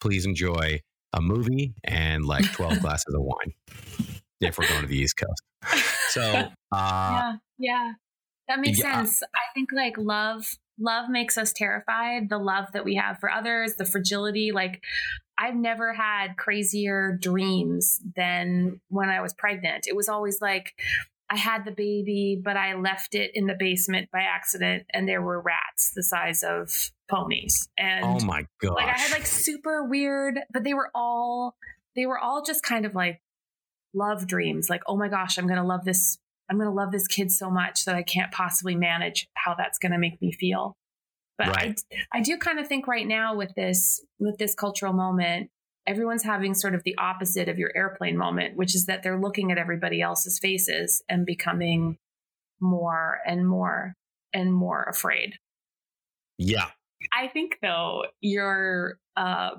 please 0.00 0.26
enjoy 0.26 0.80
a 1.12 1.20
movie 1.20 1.74
and 1.84 2.24
like 2.24 2.50
twelve 2.52 2.78
glasses 2.82 3.14
of 3.14 3.22
wine 3.22 3.52
if 4.40 4.58
we're 4.58 4.66
going 4.68 4.82
to 4.82 4.88
the 4.88 4.98
East 4.98 5.16
Coast." 5.16 5.42
So, 6.10 6.22
uh, 6.22 6.52
yeah 6.72 7.32
yeah 7.58 7.92
that 8.48 8.60
makes 8.60 8.78
yeah. 8.78 8.96
sense 8.96 9.22
i 9.34 9.52
think 9.54 9.70
like 9.72 9.96
love 9.96 10.44
love 10.78 11.08
makes 11.08 11.38
us 11.38 11.52
terrified 11.52 12.28
the 12.28 12.38
love 12.38 12.66
that 12.72 12.84
we 12.84 12.96
have 12.96 13.18
for 13.18 13.30
others 13.30 13.74
the 13.76 13.84
fragility 13.84 14.52
like 14.52 14.82
i've 15.38 15.56
never 15.56 15.92
had 15.92 16.36
crazier 16.36 17.18
dreams 17.20 18.00
than 18.16 18.80
when 18.88 19.08
i 19.08 19.20
was 19.20 19.32
pregnant 19.34 19.86
it 19.86 19.96
was 19.96 20.08
always 20.08 20.40
like 20.40 20.74
I 21.30 21.36
had 21.36 21.64
the 21.64 21.72
baby, 21.72 22.40
but 22.42 22.56
I 22.56 22.74
left 22.74 23.14
it 23.14 23.30
in 23.34 23.46
the 23.46 23.56
basement 23.58 24.10
by 24.12 24.20
accident, 24.20 24.84
and 24.92 25.08
there 25.08 25.22
were 25.22 25.40
rats 25.40 25.92
the 25.96 26.02
size 26.02 26.42
of 26.42 26.90
ponies. 27.08 27.68
And 27.78 28.04
oh 28.04 28.20
my 28.20 28.46
god! 28.60 28.74
Like 28.74 28.88
I 28.88 28.98
had 28.98 29.10
like 29.10 29.26
super 29.26 29.84
weird, 29.84 30.38
but 30.52 30.64
they 30.64 30.74
were 30.74 30.90
all 30.94 31.56
they 31.96 32.06
were 32.06 32.18
all 32.18 32.42
just 32.42 32.62
kind 32.62 32.84
of 32.84 32.94
like 32.94 33.20
love 33.94 34.26
dreams. 34.26 34.68
Like, 34.68 34.82
oh 34.86 34.96
my 34.96 35.08
gosh, 35.08 35.38
I'm 35.38 35.46
gonna 35.46 35.66
love 35.66 35.84
this. 35.84 36.18
I'm 36.50 36.58
gonna 36.58 36.74
love 36.74 36.92
this 36.92 37.06
kid 37.06 37.32
so 37.32 37.50
much 37.50 37.84
that 37.86 37.94
I 37.94 38.02
can't 38.02 38.30
possibly 38.30 38.76
manage 38.76 39.28
how 39.34 39.54
that's 39.54 39.78
gonna 39.78 39.98
make 39.98 40.20
me 40.20 40.30
feel. 40.30 40.76
But 41.36 41.48
right. 41.48 41.80
I, 42.12 42.18
I 42.18 42.20
do 42.20 42.36
kind 42.38 42.58
of 42.58 42.68
think 42.68 42.86
right 42.86 43.06
now 43.06 43.34
with 43.36 43.52
this 43.56 44.04
with 44.20 44.38
this 44.38 44.54
cultural 44.54 44.92
moment, 44.92 45.50
everyone's 45.86 46.22
having 46.22 46.54
sort 46.54 46.74
of 46.74 46.82
the 46.84 46.96
opposite 46.98 47.48
of 47.48 47.58
your 47.58 47.72
airplane 47.74 48.16
moment, 48.16 48.56
which 48.56 48.74
is 48.74 48.86
that 48.86 49.02
they're 49.02 49.20
looking 49.20 49.50
at 49.50 49.58
everybody 49.58 50.00
else's 50.00 50.38
faces 50.38 51.02
and 51.08 51.26
becoming 51.26 51.98
more 52.60 53.18
and 53.26 53.48
more 53.48 53.94
and 54.32 54.52
more 54.52 54.82
afraid. 54.84 55.34
Yeah. 56.38 56.66
I 57.12 57.28
think 57.28 57.58
though 57.62 58.04
your 58.20 58.98
uh 59.16 59.50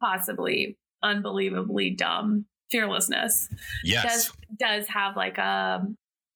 possibly 0.00 0.76
unbelievably 1.02 1.90
dumb 1.90 2.46
fearlessness 2.70 3.48
yes. 3.84 4.02
does 4.02 4.32
does 4.58 4.88
have 4.88 5.16
like 5.16 5.38
a 5.38 5.86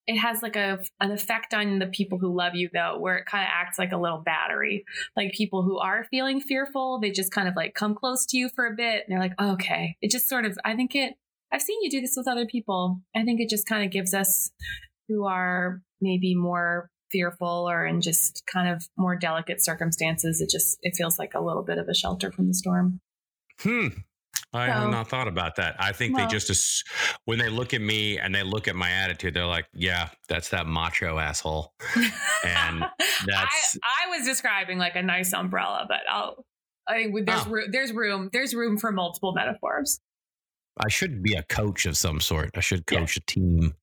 it 0.09 0.17
has 0.17 0.43
like 0.43 0.57
a 0.57 0.81
an 1.01 1.13
effect 1.13 1.53
on 1.53 1.79
the 1.79 1.87
people 1.87 2.19
who 2.19 2.35
love 2.35 2.55
you 2.55 2.71
though 2.73 2.99
where 2.99 3.19
it 3.19 3.27
kind 3.27 3.45
of 3.45 3.51
acts 3.53 3.79
like 3.79 3.93
a 3.93 3.97
little 3.97 4.19
battery. 4.19 4.85
Like 5.17 5.33
people 5.33 5.63
who 5.63 5.79
are 5.79 6.07
feeling 6.11 6.41
fearful 6.41 6.99
they 6.99 7.11
just 7.11 7.31
kind 7.31 7.47
of 7.47 7.55
like 7.55 7.75
come 7.75 7.95
close 7.95 8.27
to 8.27 8.39
you 8.39 8.49
for 8.49 8.67
a 8.67 8.75
bit 8.75 9.05
and 9.07 9.13
they're 9.13 9.21
like 9.21 9.35
oh, 9.39 9.53
okay. 9.53 9.97
It 10.01 10.11
just 10.11 10.29
sort 10.29 10.47
of 10.47 10.59
i 10.65 10.75
think 10.75 10.95
it 10.97 11.15
i've 11.53 11.63
seen 11.63 11.81
you 11.83 11.91
do 11.91 12.01
this 12.01 12.15
with 12.17 12.27
other 12.27 12.47
people. 12.47 13.01
I 13.15 13.23
think 13.23 13.41
it 13.41 13.51
just 13.51 13.67
kind 13.67 13.85
of 13.85 13.93
gives 13.93 14.15
us 14.15 14.51
who 15.09 15.27
are 15.27 15.83
maybe 16.01 16.35
more 16.35 16.91
fearful 17.11 17.69
or 17.69 17.87
in 17.87 18.01
just 18.01 18.45
kind 18.47 18.69
of 18.69 18.89
more 18.97 19.17
delicate 19.17 19.63
circumstances. 19.63 20.41
It 20.41 20.51
just 20.51 20.79
it 20.83 20.97
feels 20.97 21.19
like 21.19 21.35
a 21.35 21.41
little 21.41 21.63
bit 21.63 21.79
of 21.79 21.89
a 21.89 21.95
shelter 21.95 22.33
from 22.33 22.49
the 22.49 22.55
storm. 22.55 23.01
Hmm 23.61 23.89
I 24.53 24.69
so, 24.69 24.73
have 24.73 24.91
not 24.91 25.09
thought 25.09 25.29
about 25.29 25.57
that. 25.57 25.77
I 25.79 25.93
think 25.93 26.17
well, 26.17 26.27
they 26.27 26.31
just 26.31 26.85
when 27.27 27.39
they 27.39 27.51
look 27.51 27.75
at 27.75 27.81
me 27.81 28.19
and 28.19 28.35
they 28.35 28.43
look 28.43 28.67
at 28.67 28.75
my 28.75 28.91
attitude, 28.91 29.35
they're 29.35 29.45
like, 29.45 29.67
"Yeah, 29.75 30.09
that's 30.29 30.49
that 30.51 30.67
macho 30.67 31.19
asshole." 31.19 31.75
And 32.45 32.81
that's 33.27 33.79
I, 33.83 34.07
I 34.07 34.17
was 34.17 34.27
describing 34.27 34.79
like 34.79 34.97
a 34.97 35.03
nice 35.03 35.35
umbrella, 35.35 35.85
but 35.89 36.01
I'll 36.11 36.45
I 36.89 36.95
think 36.95 37.27
there's 37.27 37.47
oh. 37.47 37.51
room, 37.51 37.71
there's 37.71 37.93
room 37.93 38.31
there's 38.33 38.55
room 38.55 38.79
for 38.79 38.91
multiple 38.91 39.33
metaphors. 39.33 40.01
I 40.79 40.89
should 40.89 41.23
be 41.23 41.35
a 41.35 41.43
coach 41.43 41.85
of 41.87 41.97
some 41.97 42.21
sort. 42.21 42.51
I 42.57 42.61
should 42.61 42.87
coach 42.87 43.17
yeah. 43.17 43.23
a 43.23 43.31
team, 43.31 43.75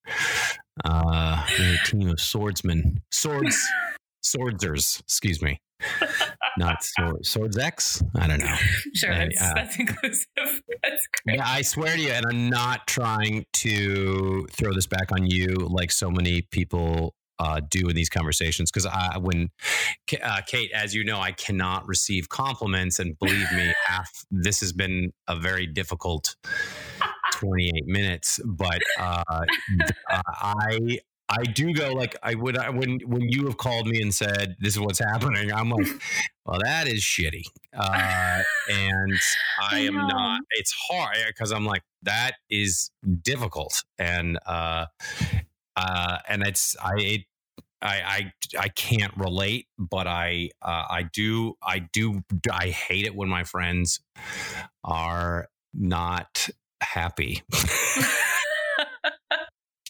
uh, 0.85 1.45
a 1.59 1.77
team 1.85 2.07
of 2.09 2.19
swordsmen, 2.19 3.01
swords, 3.11 3.57
swordsers. 4.23 4.99
Excuse 5.01 5.41
me 5.41 5.59
not 6.57 6.83
sword, 6.83 7.25
Swords 7.25 7.57
X. 7.57 8.03
I 8.15 8.27
don't 8.27 8.39
know. 8.39 8.55
Sure, 8.93 9.13
that's, 9.13 9.41
uh, 9.41 9.53
that's 9.55 9.77
inclusive. 9.77 10.27
That's 10.83 11.07
great. 11.25 11.37
Yeah, 11.37 11.43
I 11.45 11.61
swear 11.63 11.95
to 11.95 12.01
you, 12.01 12.11
and 12.11 12.25
I'm 12.29 12.49
not 12.49 12.87
trying 12.87 13.45
to 13.53 14.47
throw 14.51 14.73
this 14.73 14.87
back 14.87 15.11
on 15.11 15.25
you 15.29 15.47
like 15.69 15.91
so 15.91 16.09
many 16.09 16.43
people 16.43 17.13
uh, 17.39 17.59
do 17.69 17.89
in 17.89 17.95
these 17.95 18.09
conversations 18.09 18.71
because 18.71 18.85
I, 18.85 19.17
when 19.17 19.49
uh, 20.23 20.41
Kate, 20.47 20.71
as 20.73 20.93
you 20.93 21.03
know, 21.03 21.19
I 21.19 21.31
cannot 21.31 21.87
receive 21.87 22.29
compliments, 22.29 22.99
and 22.99 23.17
believe 23.19 23.51
me, 23.51 23.73
half 23.85 24.09
this 24.31 24.61
has 24.61 24.71
been 24.71 25.11
a 25.27 25.35
very 25.35 25.67
difficult 25.67 26.35
28 27.33 27.85
minutes. 27.85 28.39
But 28.45 28.81
uh, 28.99 29.23
I 30.09 30.99
I 31.27 31.43
do 31.43 31.73
go 31.73 31.93
like 31.93 32.15
I 32.21 32.35
would 32.35 32.57
I 32.57 32.69
when 32.69 32.99
when 33.05 33.21
you 33.29 33.45
have 33.45 33.57
called 33.57 33.87
me 33.87 34.01
and 34.01 34.13
said 34.13 34.55
this 34.59 34.75
is 34.75 34.79
what's 34.79 34.99
happening. 35.11 35.51
I'm 35.51 35.69
like, 35.69 35.87
well, 36.45 36.59
that 36.63 36.87
is 36.87 37.01
shitty, 37.01 37.45
uh, 37.75 38.43
and 38.69 39.19
I, 39.61 39.77
I 39.77 39.79
am 39.79 39.95
not. 39.95 40.41
It's 40.51 40.73
hard 40.89 41.17
because 41.27 41.51
I'm 41.51 41.65
like 41.65 41.83
that 42.03 42.33
is 42.49 42.91
difficult, 43.23 43.83
and 43.97 44.37
uh, 44.45 44.85
uh, 45.75 46.17
and 46.27 46.45
it's 46.45 46.75
I. 46.81 46.93
It, 46.97 47.21
I, 47.81 48.31
I 48.57 48.61
I 48.61 48.67
can't 48.69 49.15
relate, 49.15 49.67
but 49.77 50.07
I 50.07 50.49
uh, 50.61 50.85
I 50.89 51.03
do 51.03 51.55
I 51.61 51.79
do 51.79 52.23
I 52.51 52.69
hate 52.69 53.05
it 53.05 53.15
when 53.15 53.29
my 53.29 53.43
friends 53.43 53.99
are 54.83 55.49
not 55.73 56.49
happy. 56.81 57.43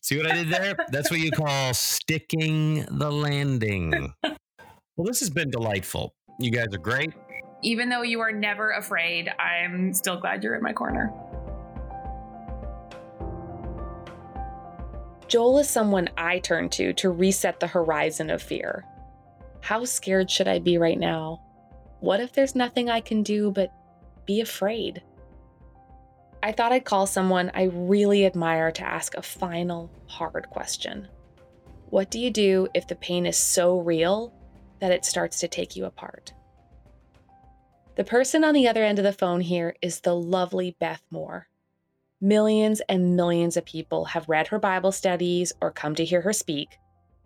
See 0.05 0.17
what 0.17 0.31
I 0.31 0.35
did 0.35 0.51
there? 0.51 0.75
That's 0.89 1.09
what 1.09 1.19
you 1.19 1.31
call 1.31 1.73
sticking 1.73 2.85
the 2.91 3.11
landing. 3.11 4.13
Well, 4.21 5.07
this 5.07 5.19
has 5.19 5.31
been 5.31 5.49
delightful. 5.49 6.13
You 6.39 6.51
guys 6.51 6.67
are 6.73 6.77
great. 6.77 7.11
Even 7.63 7.89
though 7.89 8.03
you 8.03 8.19
are 8.19 8.31
never 8.31 8.73
afraid, 8.73 9.31
I'm 9.39 9.95
still 9.95 10.19
glad 10.19 10.43
you're 10.43 10.53
in 10.53 10.61
my 10.61 10.73
corner. 10.73 11.11
Joel 15.27 15.57
is 15.57 15.69
someone 15.71 16.07
I 16.17 16.37
turn 16.37 16.69
to 16.69 16.93
to 16.93 17.09
reset 17.09 17.59
the 17.59 17.65
horizon 17.65 18.29
of 18.29 18.43
fear. 18.43 18.85
How 19.61 19.85
scared 19.85 20.29
should 20.29 20.47
I 20.47 20.59
be 20.59 20.77
right 20.77 20.99
now? 20.99 21.41
What 21.99 22.19
if 22.19 22.31
there's 22.31 22.53
nothing 22.53 22.91
I 22.91 23.01
can 23.01 23.23
do 23.23 23.49
but 23.49 23.73
be 24.27 24.39
afraid? 24.41 25.01
I 26.45 26.51
thought 26.51 26.71
I'd 26.71 26.85
call 26.85 27.07
someone 27.07 27.49
I 27.55 27.71
really 27.73 28.23
admire 28.23 28.71
to 28.71 28.87
ask 28.87 29.15
a 29.15 29.23
final, 29.23 29.89
hard 30.05 30.47
question. 30.51 31.07
What 31.89 32.11
do 32.11 32.19
you 32.19 32.29
do 32.29 32.67
if 32.75 32.87
the 32.87 32.95
pain 32.95 33.25
is 33.25 33.35
so 33.35 33.79
real 33.79 34.31
that 34.79 34.91
it 34.91 35.05
starts 35.05 35.39
to 35.39 35.47
take 35.47 35.75
you 35.75 35.85
apart? 35.85 36.33
The 37.95 38.03
person 38.03 38.43
on 38.43 38.53
the 38.53 38.67
other 38.67 38.83
end 38.83 38.99
of 38.99 39.05
the 39.05 39.11
phone 39.11 39.41
here 39.41 39.75
is 39.81 40.01
the 40.01 40.15
lovely 40.15 40.75
Beth 40.79 41.01
Moore. 41.09 41.47
Millions 42.21 42.79
and 42.87 43.15
millions 43.15 43.57
of 43.57 43.65
people 43.65 44.05
have 44.05 44.29
read 44.29 44.49
her 44.49 44.59
Bible 44.59 44.91
studies 44.91 45.51
or 45.61 45.71
come 45.71 45.95
to 45.95 46.05
hear 46.05 46.21
her 46.21 46.33
speak, 46.33 46.77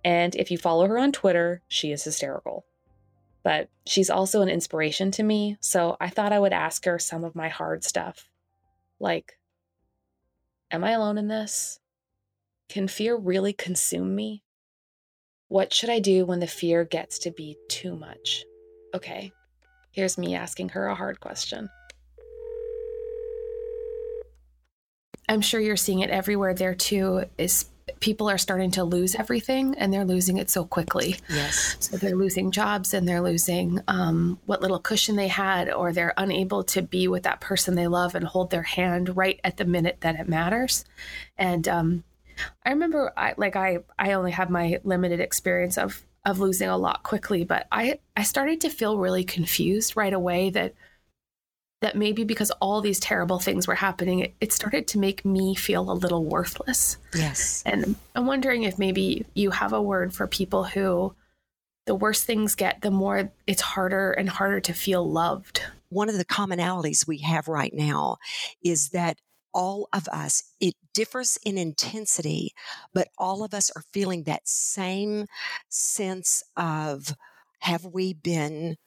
and 0.01 0.33
if 0.35 0.49
you 0.49 0.57
follow 0.57 0.87
her 0.87 0.97
on 0.97 1.11
Twitter, 1.11 1.61
she 1.67 1.91
is 1.91 2.05
hysterical. 2.05 2.63
But 3.43 3.67
she's 3.85 4.09
also 4.09 4.41
an 4.41 4.47
inspiration 4.47 5.11
to 5.11 5.23
me, 5.23 5.57
so 5.59 5.97
I 5.99 6.07
thought 6.07 6.31
I 6.31 6.39
would 6.39 6.53
ask 6.53 6.85
her 6.85 6.97
some 6.97 7.25
of 7.25 7.35
my 7.35 7.49
hard 7.49 7.83
stuff 7.83 8.29
like, 8.99 9.37
am 10.71 10.83
I 10.83 10.91
alone 10.91 11.17
in 11.17 11.27
this? 11.27 11.79
Can 12.67 12.87
fear 12.87 13.15
really 13.15 13.53
consume 13.53 14.15
me? 14.15 14.43
What 15.47 15.73
should 15.73 15.89
I 15.89 15.99
do 15.99 16.25
when 16.25 16.39
the 16.39 16.47
fear 16.47 16.83
gets 16.83 17.19
to 17.19 17.31
be 17.31 17.57
too 17.67 17.95
much? 17.95 18.45
Okay, 18.93 19.31
here's 19.91 20.17
me 20.17 20.35
asking 20.35 20.69
her 20.69 20.87
a 20.87 20.95
hard 20.95 21.19
question. 21.19 21.69
I'm 25.27 25.41
sure 25.41 25.59
you're 25.59 25.77
seeing 25.77 25.99
it 25.99 26.09
everywhere 26.09 26.53
there 26.53 26.75
too, 26.75 27.25
is 27.37 27.65
people 27.99 28.29
are 28.29 28.37
starting 28.37 28.71
to 28.71 28.83
lose 28.83 29.15
everything 29.15 29.75
and 29.77 29.93
they're 29.93 30.05
losing 30.05 30.37
it 30.37 30.49
so 30.49 30.65
quickly. 30.65 31.17
Yes. 31.29 31.77
So 31.79 31.97
they're 31.97 32.15
losing 32.15 32.51
jobs 32.51 32.93
and 32.93 33.07
they're 33.07 33.21
losing 33.21 33.81
um, 33.87 34.39
what 34.45 34.61
little 34.61 34.79
cushion 34.79 35.15
they 35.15 35.27
had, 35.27 35.71
or 35.71 35.93
they're 35.93 36.13
unable 36.17 36.63
to 36.65 36.81
be 36.81 37.07
with 37.07 37.23
that 37.23 37.41
person 37.41 37.75
they 37.75 37.87
love 37.87 38.15
and 38.15 38.25
hold 38.25 38.49
their 38.49 38.63
hand 38.63 39.15
right 39.15 39.39
at 39.43 39.57
the 39.57 39.65
minute 39.65 39.97
that 40.01 40.19
it 40.19 40.27
matters. 40.27 40.85
And 41.37 41.67
um, 41.67 42.03
I 42.65 42.69
remember, 42.69 43.13
I, 43.15 43.33
like 43.37 43.55
I, 43.55 43.79
I 43.97 44.13
only 44.13 44.31
have 44.31 44.49
my 44.49 44.79
limited 44.83 45.19
experience 45.19 45.77
of 45.77 46.03
of 46.25 46.39
losing 46.39 46.67
a 46.67 46.77
lot 46.77 47.03
quickly, 47.03 47.45
but 47.45 47.65
I 47.71 47.99
I 48.15 48.23
started 48.23 48.61
to 48.61 48.69
feel 48.69 48.97
really 48.97 49.23
confused 49.23 49.95
right 49.95 50.13
away 50.13 50.49
that 50.49 50.73
that 51.81 51.95
maybe 51.95 52.23
because 52.23 52.51
all 52.61 52.81
these 52.81 52.99
terrible 52.99 53.39
things 53.39 53.67
were 53.67 53.75
happening, 53.75 54.19
it, 54.19 54.35
it, 54.41 54.51
started 54.51 54.87
to 54.87 54.99
make 54.99 55.23
me 55.23 55.55
feel 55.55 55.89
a 55.89 55.93
little 55.93 56.25
worthless. 56.25 56.97
Yes. 57.13 57.63
And 57.65 57.95
I'm 58.15 58.25
wondering 58.25 58.63
if 58.63 58.77
maybe 58.77 59.25
you 59.33 59.51
have 59.51 59.71
a 59.71 59.81
word 59.81 60.13
for 60.13 60.27
people 60.27 60.65
who 60.65 61.15
the 61.85 61.95
worse 61.95 62.23
things 62.23 62.55
get, 62.55 62.81
the 62.81 62.91
more 62.91 63.31
it's 63.47 63.61
harder 63.61 64.11
and 64.11 64.29
harder 64.29 64.59
to 64.59 64.73
feel 64.73 65.09
loved. 65.09 65.61
One 65.89 66.09
of 66.09 66.17
the 66.17 66.25
commonalities 66.25 67.07
we 67.07 67.19
have 67.19 67.47
right 67.47 67.73
now 67.73 68.17
is 68.63 68.89
that 68.89 69.17
all 69.53 69.87
of 69.93 70.07
us, 70.09 70.43
it 70.59 70.75
differs 70.93 71.37
in 71.43 71.57
intensity, 71.57 72.51
but 72.93 73.07
all 73.17 73.43
of 73.43 73.53
us 73.53 73.71
are 73.75 73.83
feeling 73.91 74.23
that 74.23 74.47
same 74.47 75.25
sense 75.69 76.43
of 76.55 77.15
have 77.59 77.85
we 77.85 78.13
been 78.13 78.77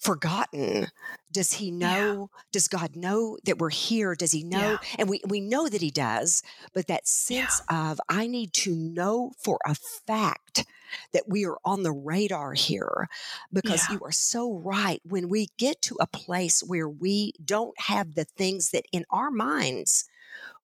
forgotten 0.00 0.88
does 1.30 1.52
he 1.52 1.70
know 1.70 2.30
yeah. 2.32 2.42
does 2.52 2.68
god 2.68 2.96
know 2.96 3.36
that 3.44 3.58
we're 3.58 3.68
here 3.70 4.14
does 4.14 4.32
he 4.32 4.42
know 4.42 4.58
yeah. 4.72 4.78
and 4.98 5.08
we 5.10 5.20
we 5.28 5.40
know 5.40 5.68
that 5.68 5.82
he 5.82 5.90
does 5.90 6.42
but 6.72 6.86
that 6.86 7.06
sense 7.06 7.60
yeah. 7.70 7.92
of 7.92 8.00
i 8.08 8.26
need 8.26 8.52
to 8.52 8.74
know 8.74 9.30
for 9.38 9.58
a 9.66 9.74
fact 9.74 10.64
that 11.12 11.28
we 11.28 11.44
are 11.44 11.58
on 11.64 11.82
the 11.82 11.92
radar 11.92 12.54
here 12.54 13.08
because 13.52 13.88
you 13.90 14.00
are 14.02 14.10
so 14.10 14.54
right 14.54 15.00
when 15.04 15.28
we 15.28 15.48
get 15.58 15.80
to 15.82 15.96
a 16.00 16.06
place 16.06 16.62
where 16.62 16.88
we 16.88 17.32
don't 17.44 17.78
have 17.78 18.14
the 18.14 18.24
things 18.24 18.70
that 18.70 18.84
in 18.90 19.04
our 19.10 19.30
minds 19.30 20.06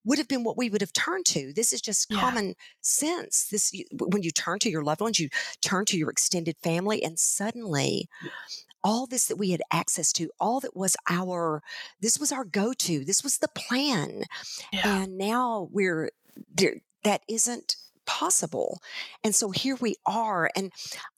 would 0.07 0.19
have 0.19 0.29
been 0.29 0.45
what 0.45 0.57
we 0.57 0.71
would 0.71 0.81
have 0.81 0.93
turned 0.93 1.27
to. 1.27 1.53
This 1.53 1.73
is 1.73 1.81
just 1.81 2.11
Yeah. 2.11 2.21
common 2.21 2.55
sense. 2.81 3.49
This 3.51 3.73
when 3.91 4.23
you 4.23 4.31
turn 4.31 4.61
to 4.61 4.71
your 4.71 4.85
loved 4.85 5.01
ones, 5.01 5.19
you 5.19 5.29
turn 5.61 5.85
to 5.87 5.99
your 5.99 6.11
extended 6.11 6.57
family, 6.63 7.03
and 7.03 7.19
suddenly 7.19 8.09
all 8.87 9.05
this 9.05 9.27
that 9.27 9.37
we 9.37 9.51
had 9.51 9.63
access 9.73 10.13
to, 10.13 10.31
all 10.39 10.61
that 10.61 10.77
was 10.77 10.97
our, 11.11 11.61
this 12.01 12.21
was 12.21 12.31
our 12.31 12.45
go 12.45 12.73
to, 12.73 13.05
this 13.05 13.25
was 13.25 13.39
the 13.39 13.49
plan. 13.49 14.23
Yeah. 14.73 15.03
And 15.03 15.19
now 15.19 15.69
we're 15.73 16.13
there, 16.55 16.77
that 17.03 17.23
isn't 17.29 17.75
possible. 18.07 18.81
And 19.25 19.35
so 19.35 19.51
here 19.51 19.75
we 19.81 19.97
are. 20.07 20.49
And 20.55 20.71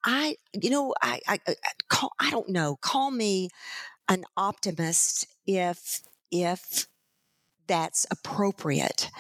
I, 0.03 0.37
you 0.55 0.71
know, 0.71 0.95
I, 1.03 1.21
I, 1.29 1.41
I 1.47 1.55
call, 1.91 2.13
I 2.19 2.31
don't 2.31 2.49
know, 2.49 2.79
call 2.81 3.11
me 3.11 3.51
an 4.09 4.25
optimist 4.35 5.27
if, 5.47 6.01
if 6.31 6.87
that's 7.67 8.07
appropriate. 8.11 9.11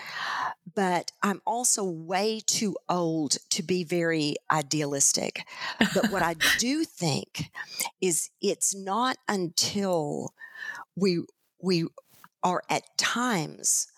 But 0.74 1.12
I'm 1.22 1.40
also 1.46 1.84
way 1.84 2.40
too 2.44 2.76
old 2.88 3.38
to 3.50 3.62
be 3.62 3.84
very 3.84 4.36
idealistic. 4.50 5.44
But 5.94 6.10
what 6.10 6.22
I 6.22 6.34
do 6.58 6.84
think 6.84 7.50
is 8.00 8.30
it's 8.40 8.74
not 8.74 9.16
until 9.28 10.34
we 10.96 11.24
we 11.62 11.86
are 12.42 12.62
at 12.68 12.96
times 12.96 13.88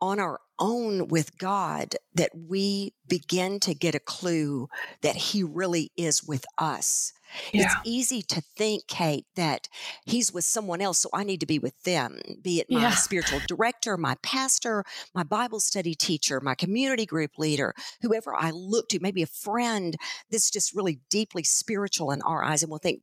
on 0.00 0.20
our 0.20 0.40
own 0.58 1.08
with 1.08 1.38
God 1.38 1.96
that 2.14 2.30
we 2.34 2.92
begin 3.08 3.60
to 3.60 3.74
get 3.74 3.94
a 3.94 4.00
clue 4.00 4.68
that 5.02 5.16
He 5.16 5.42
really 5.42 5.90
is 5.96 6.22
with 6.24 6.44
us. 6.58 7.12
It's 7.56 7.76
easy 7.84 8.22
to 8.22 8.40
think, 8.40 8.86
Kate, 8.88 9.26
that 9.36 9.68
He's 10.04 10.32
with 10.32 10.44
someone 10.44 10.80
else, 10.80 10.98
so 10.98 11.10
I 11.14 11.24
need 11.24 11.40
to 11.40 11.46
be 11.46 11.58
with 11.58 11.82
them, 11.84 12.20
be 12.42 12.60
it 12.60 12.70
my 12.70 12.90
Yeah. 12.90 12.94
spiritual 12.94 13.40
director, 13.40 13.96
my 13.96 14.16
pastor, 14.22 14.84
my 15.14 15.22
Bible 15.24 15.60
study 15.60 15.94
teacher, 15.94 16.40
my 16.40 16.54
community 16.54 17.06
group 17.06 17.38
leader, 17.38 17.74
whoever 18.02 18.34
I 18.34 18.50
look 18.50 18.88
to, 18.90 19.00
maybe 19.00 19.22
a 19.22 19.26
friend 19.26 19.96
that's 20.30 20.50
just 20.50 20.74
really 20.74 21.00
deeply 21.10 21.44
spiritual 21.44 22.10
in 22.12 22.22
our 22.22 22.42
eyes, 22.44 22.62
and 22.62 22.70
we'll 22.70 22.78
think, 22.80 23.02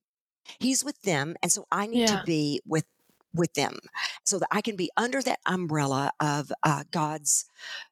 He's 0.59 0.83
with 0.83 1.01
them, 1.03 1.35
and 1.43 1.51
so 1.51 1.65
I 1.71 1.87
need 1.87 2.05
Yeah. 2.05 2.07
to 2.07 2.17
be 2.17 2.61
with 2.65 2.85
with 3.33 3.53
them 3.53 3.77
so 4.25 4.39
that 4.39 4.47
I 4.51 4.61
can 4.61 4.75
be 4.75 4.89
under 4.97 5.21
that 5.21 5.39
umbrella 5.45 6.11
of 6.19 6.51
uh, 6.63 6.83
God's 6.91 7.45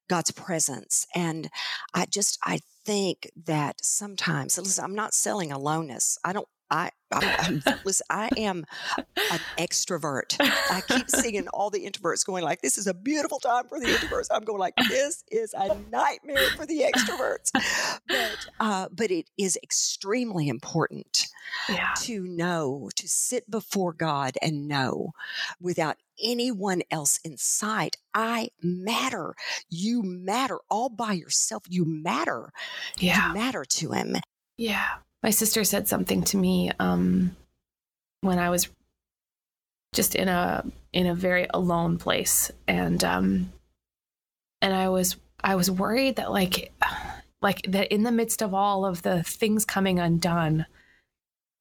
God's 0.10 0.32
presence. 0.32 1.08
And 1.16 1.50
I 1.94 2.06
just 2.08 2.40
I 2.44 2.60
think 2.86 3.32
that 3.46 3.84
sometimes 3.84 4.58
listen, 4.58 4.84
I'm 4.84 4.96
not 4.96 5.14
selling 5.14 5.52
aloneness. 5.52 6.18
I 6.24 6.34
don't. 6.34 6.48
I, 6.72 6.90
I 7.12 7.62
listen. 7.86 8.06
I 8.10 8.30
am 8.38 8.66
an 9.32 9.40
extrovert. 9.58 10.36
I 10.40 10.82
keep 10.88 11.10
seeing 11.22 11.48
all 11.50 11.70
the 11.70 11.86
introverts 11.86 12.26
going 12.26 12.44
like, 12.44 12.62
"This 12.62 12.78
is 12.78 12.88
a 12.88 12.94
beautiful 12.94 13.40
time 13.40 13.68
for 13.68 13.80
the 13.80 13.86
introverts." 13.86 14.28
I'm 14.32 14.44
going 14.44 14.60
like, 14.60 14.74
"This 14.90 15.24
is 15.32 15.54
a 15.54 15.78
nightmare 15.92 16.50
for 16.58 16.66
the 16.66 16.82
extroverts." 16.92 17.52
But 18.08 18.48
uh, 18.60 18.88
but 18.92 19.12
it 19.12 19.30
is 19.38 19.58
extremely 19.64 20.48
important 20.50 21.28
Yeah. 21.70 21.94
to 22.02 22.28
know, 22.28 22.90
to 22.96 23.08
sit 23.08 23.50
before 23.50 23.94
God 23.94 24.38
and 24.42 24.68
know 24.68 25.12
without 25.62 25.98
anyone 26.24 26.82
else 26.90 27.20
in 27.24 27.38
sight, 27.38 27.98
I 28.14 28.50
matter. 28.62 29.36
You 29.70 30.02
matter 30.04 30.60
all 30.70 30.90
by 30.90 31.14
yourself. 31.14 31.64
You 31.70 31.86
matter. 31.86 32.52
Yeah. 32.98 33.28
You 33.28 33.34
matter 33.36 33.64
to 33.66 33.92
Him. 33.92 34.16
Yeah. 34.58 34.88
My 35.26 35.32
sister 35.32 35.64
said 35.64 35.88
something 35.88 36.22
to 36.26 36.38
me 36.38 36.70
um, 36.80 37.36
when 38.22 38.38
I 38.38 38.52
was 38.52 38.70
just 39.96 40.14
in 40.14 40.28
a 40.28 40.64
in 40.94 41.08
a 41.08 41.16
very 41.16 41.48
alone 41.52 41.98
place, 41.98 42.52
and 42.68 43.04
um, 43.04 43.52
and 44.62 44.72
I 44.72 44.90
was 44.90 45.16
I 45.44 45.56
was 45.56 45.72
worried 45.72 46.18
that 46.18 46.32
like 46.32 46.72
like 47.42 47.64
that 47.70 47.92
in 47.92 48.04
the 48.04 48.12
midst 48.12 48.44
of 48.44 48.54
all 48.54 48.86
of 48.86 49.02
the 49.02 49.24
things 49.24 49.66
coming 49.66 49.98
undone, 49.98 50.68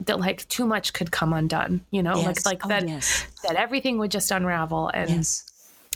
that 0.05 0.20
like 0.20 0.46
too 0.48 0.66
much 0.66 0.92
could 0.92 1.11
come 1.11 1.33
undone. 1.33 1.87
You 1.90 2.03
know, 2.03 2.16
Yes. 2.16 2.44
like 2.44 2.44
like 2.44 2.66
Oh, 2.66 2.68
that 2.68 2.87
Yes. 2.87 3.24
that 3.44 3.57
everything 3.57 3.96
would 3.96 4.11
just 4.11 4.31
unravel. 4.31 4.90
And 4.92 5.09
Yes. 5.09 5.50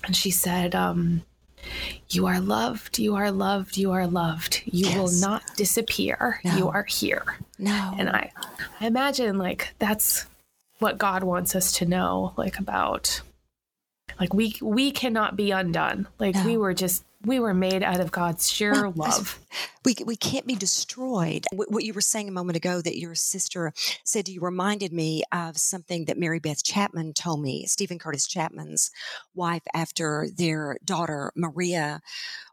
and 0.04 0.16
she 0.16 0.30
said, 0.30 0.74
um, 0.74 1.22
You 2.08 2.26
are 2.26 2.40
loved, 2.40 2.98
you 2.98 3.16
are 3.16 3.30
loved, 3.30 3.76
you 3.76 3.92
are 3.92 4.06
loved. 4.06 4.62
You 4.64 4.88
will 4.98 5.10
not 5.20 5.42
disappear. 5.56 6.40
No. 6.44 6.56
You 6.56 6.68
are 6.68 6.84
here. 6.84 7.24
No. 7.58 7.94
And 7.98 8.08
I, 8.08 8.32
I 8.80 8.86
imagine 8.86 9.38
like 9.38 9.74
that's 9.78 10.26
what 10.78 10.98
God 10.98 11.24
wants 11.24 11.54
us 11.54 11.72
to 11.72 11.86
know, 11.86 12.32
like 12.36 12.58
about 12.58 13.20
like 14.18 14.32
we 14.32 14.54
we 14.62 14.90
cannot 14.90 15.36
be 15.36 15.50
undone. 15.50 16.08
Like 16.18 16.34
we 16.44 16.56
were 16.56 16.74
just 16.74 17.04
we 17.24 17.40
were 17.40 17.54
made 17.54 17.82
out 17.82 18.00
of 18.00 18.12
God's 18.12 18.48
sheer 18.50 18.72
Well, 18.72 18.92
love. 18.94 19.38
we 19.84 19.96
we 20.06 20.16
can't 20.16 20.46
be 20.46 20.54
destroyed. 20.54 21.46
What, 21.52 21.84
you 21.84 21.92
were 21.92 22.00
saying 22.00 22.28
a 22.28 22.32
moment 22.32 22.56
ago 22.56 22.80
that 22.80 22.98
your 22.98 23.14
sister 23.14 23.72
said 24.04 24.28
you 24.28 24.40
reminded 24.40 24.92
me 24.92 25.22
of 25.32 25.56
something 25.58 26.04
that 26.04 26.18
Mary 26.18 26.38
Beth 26.38 26.62
Chapman 26.62 27.14
told 27.14 27.42
me. 27.42 27.66
Steven 27.66 27.98
Curtis 27.98 28.26
Chapman's 28.26 28.90
wife, 29.34 29.62
after 29.74 30.28
their 30.36 30.76
daughter 30.84 31.32
Maria 31.36 32.00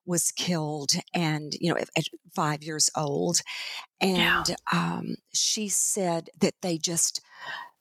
was 0.06 0.32
killed, 0.32 0.92
and 1.14 1.54
you 1.60 1.72
know, 1.74 1.78
at, 1.80 2.06
five 2.36 2.64
years 2.64 2.90
old, 2.96 3.42
Yeah. 4.02 4.44
and 4.48 4.56
um, 4.72 5.16
she 5.34 5.68
said 5.68 6.30
that 6.40 6.56
they 6.62 6.78
just 6.78 7.22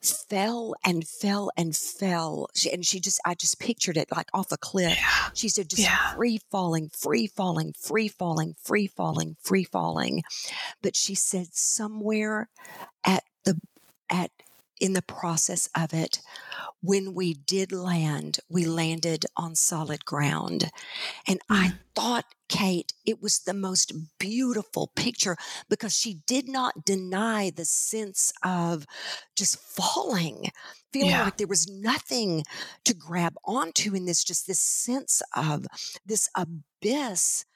fell 0.07 0.75
and 0.85 1.07
fell 1.07 1.51
and 1.57 1.75
fell 1.77 2.49
She- 2.55 2.71
and 2.73 2.85
she 2.87 3.01
just 3.01 3.21
i 3.25 3.35
just 3.35 3.59
pictured 3.59 3.97
it 3.97 4.09
like 4.15 4.29
off 4.35 4.53
a 4.53 4.57
cliff 4.57 4.97
Yeah. 4.97 5.31
she 5.35 5.49
said 5.49 5.69
just 5.71 5.83
Yeah. 5.83 6.15
free 6.15 6.41
falling, 6.51 6.91
free 6.91 7.27
falling, 7.27 7.73
free 7.79 8.09
falling, 8.09 8.55
free 8.63 8.87
falling, 8.87 9.37
free 9.43 9.65
falling. 9.65 10.23
But 10.83 10.95
she 10.97 11.15
said 11.15 11.49
somewhere 11.55 12.49
at 13.05 13.25
the 13.45 13.59
at 14.11 14.31
in 14.85 14.93
the 14.93 15.01
process 15.01 15.67
of 15.75 15.95
it, 15.95 16.21
when 16.83 17.15
we 17.15 17.33
did 17.33 17.73
land, 17.73 18.39
we 18.51 18.67
landed 18.67 19.25
on 19.35 19.55
solid 19.55 20.05
ground. 20.05 20.71
And 21.27 21.41
I 21.49 21.73
thought, 21.97 22.27
Kate, 22.51 22.93
it 23.07 23.23
was 23.23 23.39
the 23.39 23.55
most 23.55 23.95
beautiful 24.19 24.93
picture 24.95 25.39
because 25.71 25.97
she 25.97 26.21
did 26.27 26.51
not 26.51 26.85
deny 26.85 27.49
the 27.49 27.65
sense 27.65 28.31
of 28.45 28.85
just 29.35 29.57
falling, 29.59 30.51
feeling 30.93 31.13
Yeah. 31.13 31.23
like 31.23 31.39
there 31.39 31.47
was 31.47 31.67
nothing 31.67 32.45
to 32.85 32.93
grab 32.93 33.37
onto 33.43 33.95
in 33.95 34.05
this, 34.05 34.23
just 34.23 34.47
this 34.47 34.61
sense 34.61 35.23
of 35.35 35.67
this 36.05 36.29
abyss 36.37 37.47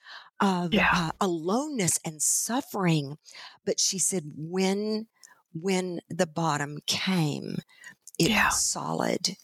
of 0.41 0.73
Yeah. 0.73 0.89
uh, 0.95 1.11
aloneness 1.21 1.99
and 2.07 2.23
suffering. 2.23 3.19
But 3.67 3.79
she 3.79 3.99
said, 3.99 4.33
when 4.35 5.09
when 5.53 6.01
the 6.09 6.27
bottom 6.27 6.79
came, 6.87 7.59
it 8.19 8.31
Yeah. 8.31 8.47
was 8.47 8.61
solid. 8.65 9.37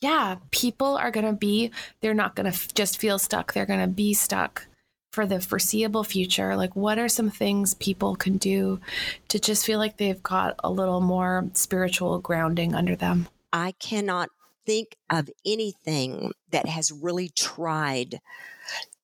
Yeah, 0.00 0.36
people 0.50 0.96
are 0.96 1.10
going 1.12 1.26
to 1.26 1.32
be 1.32 1.70
they're 2.00 2.12
not 2.14 2.34
going 2.34 2.44
to 2.50 2.52
f- 2.56 2.74
just 2.74 2.98
feel 2.98 3.18
stuck. 3.20 3.52
They're 3.52 3.66
going 3.66 3.80
to 3.80 3.86
be 3.86 4.14
stuck 4.14 4.66
for 5.12 5.26
the 5.26 5.40
foreseeable 5.40 6.02
future. 6.02 6.56
Like 6.56 6.74
what 6.74 6.98
are 6.98 7.08
some 7.08 7.30
things 7.30 7.74
people 7.74 8.16
can 8.16 8.36
do 8.36 8.80
to 9.28 9.38
just 9.38 9.64
feel 9.64 9.78
like 9.78 9.98
they've 9.98 10.22
got 10.22 10.56
a 10.64 10.70
little 10.70 11.00
more 11.00 11.48
spiritual 11.52 12.18
grounding 12.18 12.74
under 12.74 12.96
them? 12.96 13.28
I 13.52 13.72
cannot 13.72 14.30
think 14.66 14.96
of 15.10 15.28
anything 15.44 16.32
that 16.50 16.66
has 16.66 16.90
really 16.90 17.28
tried 17.28 18.20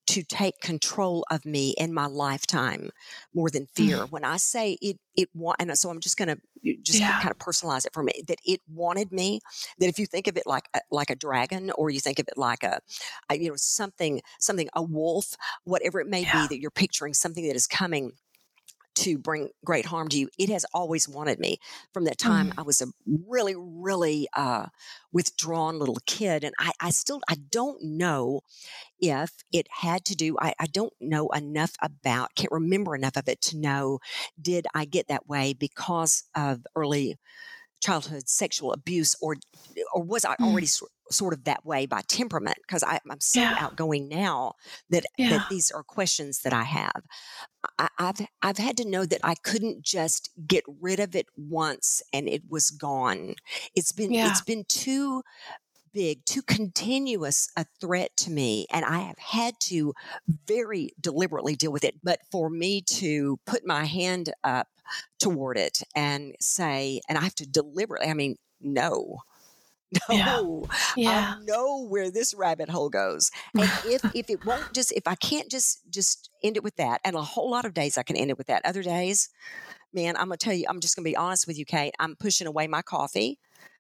to 0.09 0.23
take 0.23 0.61
control 0.61 1.25
of 1.31 1.45
me 1.45 1.75
in 1.79 1.93
my 1.93 2.07
lifetime 2.07 2.91
more 3.35 3.51
than 3.51 3.67
fear. 3.75 3.99
Mm-hmm. 3.99 4.11
When 4.11 4.25
I 4.25 4.37
say 4.39 4.79
it, 4.81 4.99
it 5.17 5.29
wa- 5.35 5.55
and 5.59 5.77
so 5.79 5.91
I'm 5.91 6.01
just 6.01 6.17
going 6.17 6.29
to 6.29 6.39
just 6.83 6.99
Yeah. 6.99 7.21
kind 7.21 7.31
of 7.31 7.39
personalize 7.39 7.85
it 7.87 7.93
for 7.93 8.03
me 8.03 8.13
that 8.27 8.39
it 8.45 8.61
wanted 8.73 9.13
me. 9.13 9.41
That 9.79 9.89
if 9.89 9.99
you 9.99 10.07
think 10.07 10.27
of 10.27 10.37
it 10.37 10.47
like 10.47 10.69
a, 10.75 10.81
like 10.91 11.11
a 11.11 11.15
dragon, 11.17 11.71
or 11.77 11.91
you 11.91 12.01
think 12.01 12.19
of 12.19 12.27
it 12.29 12.39
like 12.39 12.63
a, 12.63 12.81
a 13.29 13.39
you 13.39 13.49
know 13.51 13.57
something 13.57 14.21
something 14.41 14.69
a 14.75 14.83
wolf, 14.83 15.35
whatever 15.65 16.01
it 16.01 16.09
may 16.09 16.23
Yeah. 16.23 16.43
be 16.43 16.55
that 16.55 16.61
you're 16.61 16.71
picturing 16.71 17.15
something 17.15 17.47
that 17.47 17.57
is 17.57 17.67
coming 17.67 18.13
to 19.05 19.19
bring 19.19 19.51
great 19.65 19.87
harm 19.87 20.09
to 20.09 20.19
you. 20.19 20.29
It 20.39 20.49
has 20.51 20.65
always 20.75 21.09
wanted 21.09 21.39
me 21.39 21.59
from 21.93 22.05
that 22.05 22.19
time. 22.19 22.53
I 22.57 22.63
was 22.63 22.81
a 22.81 22.87
really, 23.07 23.55
really 23.57 24.29
uh, 24.35 24.67
withdrawn 25.13 25.79
little 25.79 25.99
kid, 26.07 26.45
and 26.45 26.55
I, 26.59 26.73
I 26.81 26.91
still 26.91 27.21
I 27.29 27.37
don't 27.51 27.83
know 27.83 28.41
if 29.01 29.33
it 29.53 29.67
had 29.71 30.05
to 30.07 30.17
do. 30.17 30.37
I, 30.41 30.55
I 30.59 30.67
don't 30.67 30.93
know 31.01 31.29
enough 31.29 31.73
about. 31.83 32.35
Can't 32.37 32.53
remember 32.53 32.95
enough 32.95 33.17
of 33.17 33.29
it 33.29 33.41
to 33.43 33.57
know. 33.59 34.01
Did 34.41 34.67
I 34.75 34.85
get 34.85 35.09
that 35.09 35.29
way 35.29 35.53
because 35.55 36.25
of 36.37 36.67
early 36.77 37.17
childhood 37.81 38.29
sexual 38.29 38.73
abuse, 38.73 39.15
or 39.21 39.37
or 39.93 40.03
was 40.03 40.25
I 40.25 40.37
Mm. 40.37 40.45
already 40.47 40.67
sor- 40.67 40.89
sort 41.11 41.35
of 41.35 41.45
that 41.45 41.65
way 41.67 41.87
by 41.87 42.03
temperament? 42.03 42.59
Because 42.63 42.83
I'm 42.85 43.21
so 43.21 43.41
Yeah. 43.41 43.55
outgoing 43.57 44.09
now 44.09 44.55
that 44.91 45.05
Yeah. 45.17 45.29
that 45.29 45.49
these 45.49 45.71
are 45.71 45.83
questions 45.83 46.41
that 46.43 46.53
I 46.53 46.65
have. 46.65 47.03
I, 47.79 47.89
I've 47.99 48.21
I've 48.43 48.59
had 48.59 48.77
to 48.79 48.89
know 48.89 49.07
that 49.07 49.21
I 49.25 49.35
couldn't 49.37 49.83
just 49.83 50.31
get 50.47 50.65
rid 50.81 51.01
of 51.01 51.15
it 51.15 51.27
once 51.37 52.03
and 52.13 52.29
it 52.29 52.43
was 52.49 52.71
gone. 52.71 53.35
It's 53.75 53.93
been 53.93 54.15
Yeah. 54.15 54.21
it's 54.23 54.41
been 54.41 54.65
too 54.69 55.23
big, 55.93 56.25
too 56.27 56.43
continuous 56.43 57.49
a 57.57 57.65
threat 57.81 58.17
to 58.19 58.31
me. 58.31 58.67
And 58.71 58.85
I 58.85 58.99
have 59.01 59.19
had 59.19 59.55
to 59.61 59.95
very 60.47 60.91
deliberately 61.01 61.57
deal 61.57 61.73
with 61.73 61.85
it. 61.85 61.97
But 62.03 62.21
for 62.31 62.51
me 62.51 62.83
to 62.83 63.39
put 63.47 63.67
my 63.67 63.85
hand 63.85 64.33
up 64.45 64.69
toward 65.19 65.57
it 65.59 65.81
and 65.95 66.35
say, 66.41 67.01
and 67.09 67.17
I 67.19 67.23
have 67.23 67.35
to 67.37 67.47
deliberately, 67.47 68.09
I 68.09 68.15
mean, 68.15 68.37
no. 68.61 69.19
No, 70.11 70.67
yeah. 70.97 71.37
I 71.37 71.45
know 71.45 71.87
where 71.87 72.11
this 72.11 72.35
rabbit 72.35 72.69
hole 72.69 72.91
goes. 72.91 73.31
And 73.55 73.71
if 73.87 74.05
if 74.15 74.31
it 74.31 74.45
won't 74.45 74.73
just 74.73 74.93
if 74.93 75.07
I 75.07 75.15
can't 75.15 75.51
just 75.51 75.81
just 75.91 76.31
end 76.43 76.57
it 76.57 76.63
with 76.63 76.77
that, 76.77 77.01
and 77.05 77.17
a 77.17 77.23
whole 77.23 77.51
lot 77.51 77.65
of 77.65 77.75
days 77.75 77.97
I 77.99 78.03
can 78.03 78.17
end 78.17 78.31
it 78.31 78.39
with 78.39 78.49
that. 78.49 78.65
Other 78.65 78.83
days, 78.83 79.29
man, 79.93 80.17
I'm 80.17 80.27
gonna 80.29 80.37
tell 80.37 80.53
you, 80.55 80.67
I'm 80.69 80.81
just 80.81 80.97
gonna 80.97 81.05
be 81.05 81.17
honest 81.17 81.47
with 81.47 81.59
you, 81.59 81.65
Kate. 81.65 81.95
I'm 81.99 82.17
pushing 82.17 82.47
away 82.47 82.67
my 82.67 82.83
coffee 82.83 83.39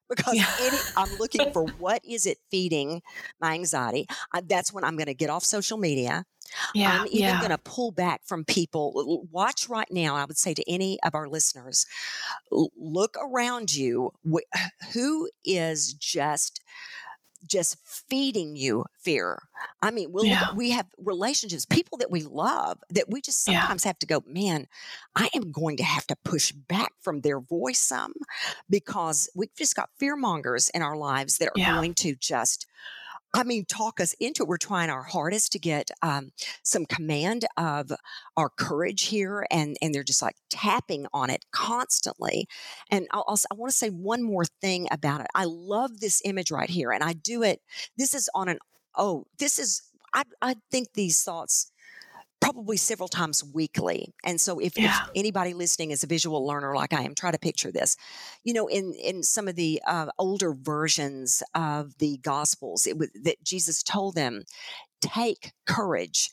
because 0.08 0.34
yeah. 0.34 0.46
any, 0.60 0.76
I'm 0.96 1.18
looking 1.18 1.50
for 1.52 1.64
what 1.78 2.02
is 2.04 2.26
it 2.26 2.38
feeding 2.50 3.02
my 3.40 3.54
anxiety. 3.54 4.06
I, 4.32 4.40
that's 4.40 4.72
when 4.72 4.84
I'm 4.84 4.96
going 4.96 5.06
to 5.06 5.14
get 5.14 5.30
off 5.30 5.44
social 5.44 5.78
media. 5.78 6.24
Yeah, 6.74 7.00
I'm 7.00 7.06
even 7.08 7.18
yeah. 7.18 7.38
going 7.40 7.50
to 7.50 7.58
pull 7.58 7.90
back 7.90 8.22
from 8.24 8.44
people. 8.44 9.26
Watch 9.30 9.68
right 9.68 9.88
now. 9.90 10.16
I 10.16 10.24
would 10.24 10.38
say 10.38 10.54
to 10.54 10.70
any 10.70 10.98
of 11.02 11.14
our 11.14 11.28
listeners, 11.28 11.84
look 12.50 13.16
around 13.20 13.74
you. 13.74 14.12
Who 14.94 15.28
is 15.44 15.92
just 15.92 16.62
just 17.46 17.76
feeding 17.84 18.56
you 18.56 18.84
fear. 18.98 19.42
I 19.82 19.90
mean, 19.90 20.12
we'll, 20.12 20.24
yeah. 20.24 20.52
we 20.54 20.70
have 20.70 20.86
relationships, 20.98 21.64
people 21.64 21.98
that 21.98 22.10
we 22.10 22.22
love 22.22 22.78
that 22.90 23.08
we 23.08 23.20
just 23.20 23.44
sometimes 23.44 23.84
yeah. 23.84 23.88
have 23.88 23.98
to 24.00 24.06
go, 24.06 24.22
man, 24.26 24.66
I 25.14 25.28
am 25.34 25.52
going 25.52 25.76
to 25.78 25.84
have 25.84 26.06
to 26.08 26.16
push 26.24 26.52
back 26.52 26.92
from 27.00 27.20
their 27.20 27.40
voice 27.40 27.78
some 27.78 28.12
because 28.68 29.28
we've 29.34 29.54
just 29.56 29.76
got 29.76 29.90
fear 29.98 30.16
mongers 30.16 30.68
in 30.70 30.82
our 30.82 30.96
lives 30.96 31.38
that 31.38 31.48
are 31.48 31.52
yeah. 31.56 31.74
going 31.74 31.94
to 31.94 32.14
just 32.14 32.66
I 33.34 33.44
mean, 33.44 33.66
talk 33.66 34.00
us 34.00 34.14
into 34.20 34.42
it. 34.42 34.48
We're 34.48 34.56
trying 34.56 34.90
our 34.90 35.02
hardest 35.02 35.52
to 35.52 35.58
get 35.58 35.90
um, 36.02 36.30
some 36.62 36.86
command 36.86 37.44
of 37.56 37.92
our 38.36 38.48
courage 38.48 39.06
here, 39.06 39.46
and 39.50 39.76
and 39.82 39.94
they're 39.94 40.02
just 40.02 40.22
like 40.22 40.36
tapping 40.50 41.06
on 41.12 41.30
it 41.30 41.44
constantly. 41.52 42.48
And 42.90 43.06
I'll, 43.10 43.24
I'll, 43.28 43.38
i 43.50 43.54
want 43.54 43.70
to 43.70 43.76
say 43.76 43.90
one 43.90 44.22
more 44.22 44.44
thing 44.62 44.88
about 44.90 45.20
it. 45.20 45.26
I 45.34 45.44
love 45.44 46.00
this 46.00 46.22
image 46.24 46.50
right 46.50 46.70
here, 46.70 46.90
and 46.90 47.04
I 47.04 47.12
do 47.12 47.42
it. 47.42 47.60
This 47.96 48.14
is 48.14 48.30
on 48.34 48.48
an 48.48 48.58
oh, 48.96 49.26
this 49.38 49.58
is 49.58 49.82
I 50.14 50.22
I 50.40 50.56
think 50.70 50.94
these 50.94 51.22
thoughts 51.22 51.70
probably 52.40 52.76
several 52.76 53.08
times 53.08 53.44
weekly. 53.44 54.12
And 54.24 54.40
so 54.40 54.58
if, 54.58 54.78
yeah. 54.78 55.04
if, 55.04 55.10
anybody 55.14 55.54
listening 55.54 55.90
is 55.90 56.02
a 56.02 56.06
visual 56.06 56.46
learner 56.46 56.74
like 56.74 56.92
I 56.92 57.02
am, 57.02 57.14
try 57.14 57.30
to 57.30 57.38
picture 57.38 57.72
this. 57.72 57.96
You 58.44 58.54
know, 58.54 58.66
in 58.66 58.94
in 58.94 59.22
some 59.22 59.48
of 59.48 59.56
the 59.56 59.80
uh, 59.86 60.06
older 60.18 60.54
versions 60.54 61.42
of 61.54 61.98
the 61.98 62.18
Gospels, 62.18 62.86
it 62.86 62.98
was 62.98 63.10
that 63.22 63.42
Jesus 63.42 63.82
told 63.82 64.14
them, 64.14 64.44
"Take 65.00 65.52
courage." 65.66 66.30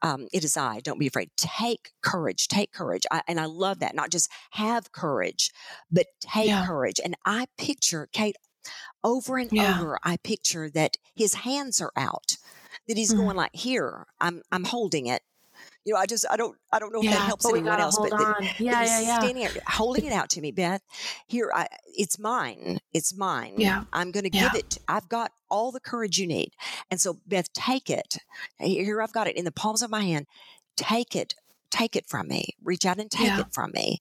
Um, 0.00 0.28
it 0.32 0.44
is 0.44 0.56
I. 0.56 0.80
Don't 0.80 0.98
be 0.98 1.06
afraid. 1.06 1.30
Take 1.36 1.90
courage. 2.02 2.48
Take 2.48 2.72
courage. 2.72 3.02
I, 3.10 3.20
and 3.28 3.38
I 3.38 3.44
love 3.44 3.80
that. 3.80 3.94
Not 3.94 4.10
just 4.10 4.30
have 4.52 4.92
courage, 4.92 5.50
but 5.90 6.06
take 6.20 6.48
yeah. 6.48 6.66
courage. 6.66 6.98
And 7.04 7.16
I 7.26 7.46
picture 7.58 8.08
Kate 8.12 8.36
over 9.04 9.36
and 9.36 9.52
yeah. 9.52 9.78
over. 9.78 9.98
I 10.02 10.16
picture 10.16 10.70
that 10.70 10.96
his 11.14 11.34
hands 11.34 11.80
are 11.80 11.92
out 11.96 12.36
that 12.88 12.96
he's 12.96 13.12
mm. 13.14 13.18
going 13.18 13.36
like 13.36 13.54
here 13.54 14.06
i'm 14.20 14.42
i'm 14.50 14.64
holding 14.64 15.06
it 15.06 15.22
you 15.84 15.94
know, 15.94 16.00
I 16.00 16.06
just 16.06 16.26
I 16.30 16.36
don't 16.36 16.56
I 16.72 16.78
don't 16.78 16.92
know 16.92 17.00
if 17.00 17.06
yeah, 17.06 17.12
that 17.12 17.26
helps 17.26 17.46
anyone 17.46 17.80
else, 17.80 17.98
but 17.98 18.10
the, 18.10 18.34
yeah, 18.58 18.82
yeah, 18.82 19.00
yeah, 19.00 19.18
standing 19.18 19.36
here 19.36 19.50
holding 19.66 20.04
it 20.04 20.12
out 20.12 20.30
to 20.30 20.40
me, 20.40 20.50
Beth. 20.50 20.82
Here, 21.26 21.50
I 21.54 21.66
it's 21.86 22.18
mine. 22.18 22.78
It's 22.92 23.16
mine. 23.16 23.54
Yeah, 23.56 23.84
I'm 23.92 24.10
going 24.10 24.24
to 24.24 24.30
give 24.30 24.54
it. 24.54 24.78
I've 24.88 25.08
got 25.08 25.32
all 25.50 25.72
the 25.72 25.80
courage 25.80 26.18
you 26.18 26.26
need, 26.26 26.52
and 26.90 27.00
so 27.00 27.18
Beth, 27.26 27.52
take 27.52 27.90
it. 27.90 28.18
Here, 28.58 29.00
I've 29.00 29.12
got 29.12 29.26
it 29.28 29.36
in 29.36 29.44
the 29.44 29.52
palms 29.52 29.82
of 29.82 29.90
my 29.90 30.02
hand. 30.02 30.26
Take 30.76 31.16
it. 31.16 31.34
Take 31.70 31.96
it 31.96 32.06
from 32.06 32.28
me. 32.28 32.56
Reach 32.62 32.86
out 32.86 32.98
and 32.98 33.10
take 33.10 33.26
yeah. 33.26 33.40
it 33.40 33.52
from 33.52 33.72
me. 33.72 33.98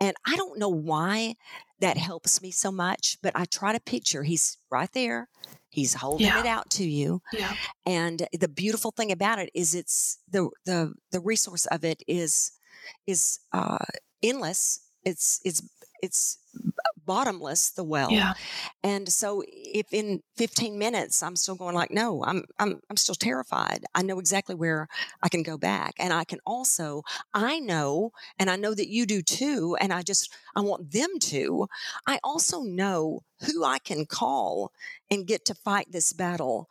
And 0.00 0.16
I 0.26 0.36
don't 0.36 0.58
know 0.58 0.68
why 0.68 1.36
that 1.84 1.96
helps 1.96 2.42
me 2.42 2.50
so 2.50 2.72
much, 2.72 3.18
but 3.22 3.32
I 3.34 3.44
try 3.44 3.72
to 3.72 3.80
picture 3.80 4.22
he's 4.22 4.58
right 4.70 4.90
there 4.92 5.28
He's 5.74 5.92
holding 5.94 6.28
yeah. 6.28 6.38
it 6.38 6.46
out 6.46 6.70
to 6.70 6.84
you. 6.84 7.20
Yeah. 7.32 7.52
And 7.84 8.28
the 8.32 8.46
beautiful 8.46 8.92
thing 8.92 9.10
about 9.10 9.40
it 9.40 9.50
is 9.54 9.74
it's 9.74 10.18
the 10.30 10.48
the 10.64 10.94
the 11.10 11.18
resource 11.18 11.66
of 11.66 11.84
it 11.84 12.00
is 12.06 12.52
is 13.08 13.40
uh 13.52 13.84
endless. 14.22 14.78
It's 15.04 15.40
it's 15.44 15.68
it's 16.00 16.38
bottomless 17.06 17.70
the 17.70 17.84
well 17.84 18.10
yeah. 18.10 18.34
and 18.82 19.08
so 19.08 19.42
if 19.48 19.92
in 19.92 20.22
15 20.36 20.78
minutes 20.78 21.22
i'm 21.22 21.36
still 21.36 21.54
going 21.54 21.74
like 21.74 21.90
no 21.90 22.24
i'm 22.24 22.44
i'm 22.58 22.80
i'm 22.90 22.96
still 22.96 23.14
terrified 23.14 23.84
i 23.94 24.02
know 24.02 24.18
exactly 24.18 24.54
where 24.54 24.88
i 25.22 25.28
can 25.28 25.42
go 25.42 25.56
back 25.58 25.94
and 25.98 26.12
i 26.12 26.24
can 26.24 26.38
also 26.46 27.02
i 27.32 27.58
know 27.58 28.10
and 28.38 28.50
i 28.50 28.56
know 28.56 28.74
that 28.74 28.88
you 28.88 29.06
do 29.06 29.22
too 29.22 29.76
and 29.80 29.92
i 29.92 30.02
just 30.02 30.32
i 30.56 30.60
want 30.60 30.90
them 30.92 31.10
to 31.18 31.66
i 32.06 32.18
also 32.24 32.62
know 32.62 33.20
who 33.46 33.64
i 33.64 33.78
can 33.78 34.06
call 34.06 34.72
and 35.10 35.26
get 35.26 35.44
to 35.44 35.54
fight 35.54 35.86
this 35.90 36.12
battle 36.12 36.68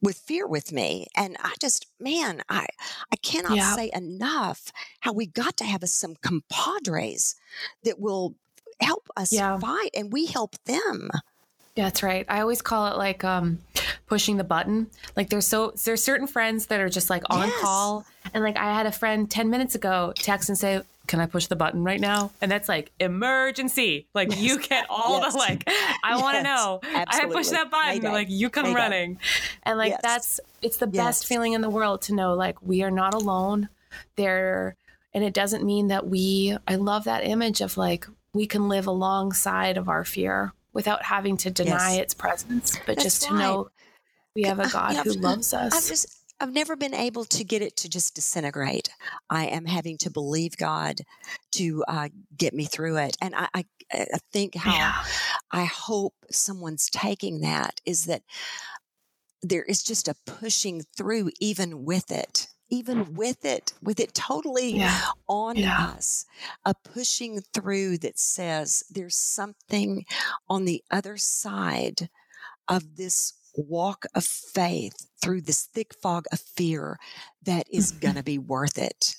with 0.00 0.18
fear 0.18 0.46
with 0.46 0.70
me 0.72 1.06
and 1.16 1.36
i 1.42 1.54
just 1.60 1.86
man 1.98 2.42
i 2.48 2.66
i 3.12 3.16
cannot 3.16 3.56
yeah. 3.56 3.74
say 3.74 3.90
enough 3.94 4.70
how 5.00 5.12
we 5.12 5.26
got 5.26 5.56
to 5.56 5.64
have 5.64 5.82
some 5.88 6.14
compadres 6.22 7.34
that 7.82 7.98
will 7.98 8.34
help 8.80 9.08
us 9.16 9.32
yeah. 9.32 9.58
fight 9.58 9.90
and 9.94 10.12
we 10.12 10.26
help 10.26 10.56
them. 10.64 11.10
That's 11.76 12.02
right. 12.04 12.24
I 12.28 12.40
always 12.40 12.62
call 12.62 12.86
it 12.88 12.96
like 12.96 13.24
um, 13.24 13.58
pushing 14.06 14.36
the 14.36 14.44
button. 14.44 14.88
Like 15.16 15.28
there's 15.28 15.46
so 15.46 15.72
there's 15.84 16.02
certain 16.02 16.28
friends 16.28 16.66
that 16.66 16.80
are 16.80 16.88
just 16.88 17.10
like 17.10 17.24
on 17.30 17.48
yes. 17.48 17.60
call, 17.60 18.06
and 18.32 18.44
like 18.44 18.56
I 18.56 18.72
had 18.72 18.86
a 18.86 18.92
friend 18.92 19.28
ten 19.28 19.50
minutes 19.50 19.74
ago 19.74 20.12
text 20.14 20.48
and 20.48 20.56
say, 20.56 20.82
"Can 21.08 21.18
I 21.18 21.26
push 21.26 21.46
the 21.46 21.56
button 21.56 21.82
right 21.82 21.98
now?" 22.00 22.30
And 22.40 22.48
that's 22.48 22.68
like 22.68 22.92
emergency. 23.00 24.06
Like 24.14 24.30
yes. 24.30 24.40
you 24.40 24.60
get 24.60 24.86
all 24.88 25.20
yes. 25.20 25.32
the 25.32 25.38
like, 25.38 25.68
I 26.04 26.20
want 26.20 26.36
to 26.36 26.42
know. 26.44 26.80
Absolutely. 26.84 27.34
I 27.34 27.38
push 27.38 27.48
that 27.48 27.70
button. 27.72 28.02
Mayday. 28.02 28.12
Like 28.12 28.30
you 28.30 28.50
come 28.50 28.66
Mayday. 28.66 28.76
running, 28.76 29.18
and 29.64 29.76
like 29.76 30.00
that's 30.00 30.38
it's 30.62 30.76
the 30.76 30.86
best 30.86 31.26
feeling 31.26 31.54
in 31.54 31.60
the 31.60 31.70
world 31.70 32.02
to 32.02 32.14
know 32.14 32.34
like 32.34 32.62
we 32.62 32.84
are 32.84 32.90
not 32.92 33.14
alone. 33.14 33.68
There, 34.14 34.76
and 35.12 35.24
it 35.24 35.34
doesn't 35.34 35.64
mean 35.64 35.88
that 35.88 36.06
we. 36.06 36.56
I 36.68 36.76
love 36.76 37.04
that 37.04 37.24
image 37.24 37.60
of 37.60 37.76
like 37.76 38.06
we 38.34 38.46
can 38.46 38.68
live 38.68 38.86
alongside 38.86 39.78
of 39.78 39.88
our 39.88 40.04
fear 40.04 40.52
without 40.72 41.04
having 41.04 41.36
to 41.38 41.50
deny 41.50 41.92
yes. 41.92 42.00
its 42.00 42.14
presence, 42.14 42.76
but 42.84 42.96
That's 42.96 43.04
just 43.04 43.22
to 43.22 43.34
know 43.34 43.70
we 44.34 44.42
have 44.42 44.58
a 44.58 44.68
God 44.68 44.96
who 45.04 45.12
loves 45.12 45.54
us. 45.54 45.72
I've, 45.72 45.86
just, 45.86 46.24
I've 46.40 46.52
never 46.52 46.74
been 46.74 46.94
able 46.94 47.24
to 47.26 47.44
get 47.44 47.62
it 47.62 47.76
to 47.76 47.88
just 47.88 48.16
disintegrate. 48.16 48.90
I 49.30 49.46
am 49.46 49.66
having 49.66 49.96
to 49.98 50.10
believe 50.10 50.56
God 50.56 51.00
to 51.52 51.84
uh, 51.86 52.08
get 52.36 52.52
me 52.52 52.64
through 52.64 52.96
it. 52.96 53.16
And 53.22 53.34
I, 53.36 53.48
I, 53.54 53.64
I 53.92 54.18
think 54.32 54.56
how 54.56 54.72
yeah. 54.72 55.04
I 55.52 55.64
hope 55.64 56.14
someone's 56.30 56.90
taking 56.90 57.40
that 57.42 57.80
is 57.86 58.06
that 58.06 58.22
there 59.42 59.62
is 59.62 59.82
just 59.82 60.08
a 60.08 60.16
pushing 60.26 60.82
through 60.96 61.30
even 61.38 61.84
with 61.84 62.10
it 62.10 62.48
even 62.70 63.14
with 63.14 63.44
it, 63.44 63.72
with 63.82 64.00
it 64.00 64.14
totally 64.14 64.76
yeah. 64.76 65.00
on 65.28 65.56
yeah. 65.56 65.92
us, 65.96 66.26
a 66.64 66.74
pushing 66.74 67.40
through 67.52 67.98
that 67.98 68.18
says 68.18 68.82
there's 68.90 69.16
something 69.16 70.04
on 70.48 70.64
the 70.64 70.82
other 70.90 71.16
side 71.16 72.08
of 72.68 72.96
this 72.96 73.34
walk 73.56 74.06
of 74.14 74.24
faith 74.24 75.06
through 75.20 75.42
this 75.42 75.68
thick 75.74 75.94
fog 76.02 76.24
of 76.32 76.40
fear 76.40 76.98
that 77.42 77.66
is 77.70 77.92
mm-hmm. 77.92 78.00
going 78.00 78.14
to 78.16 78.22
be 78.22 78.38
worth 78.38 78.78
it. 78.78 79.14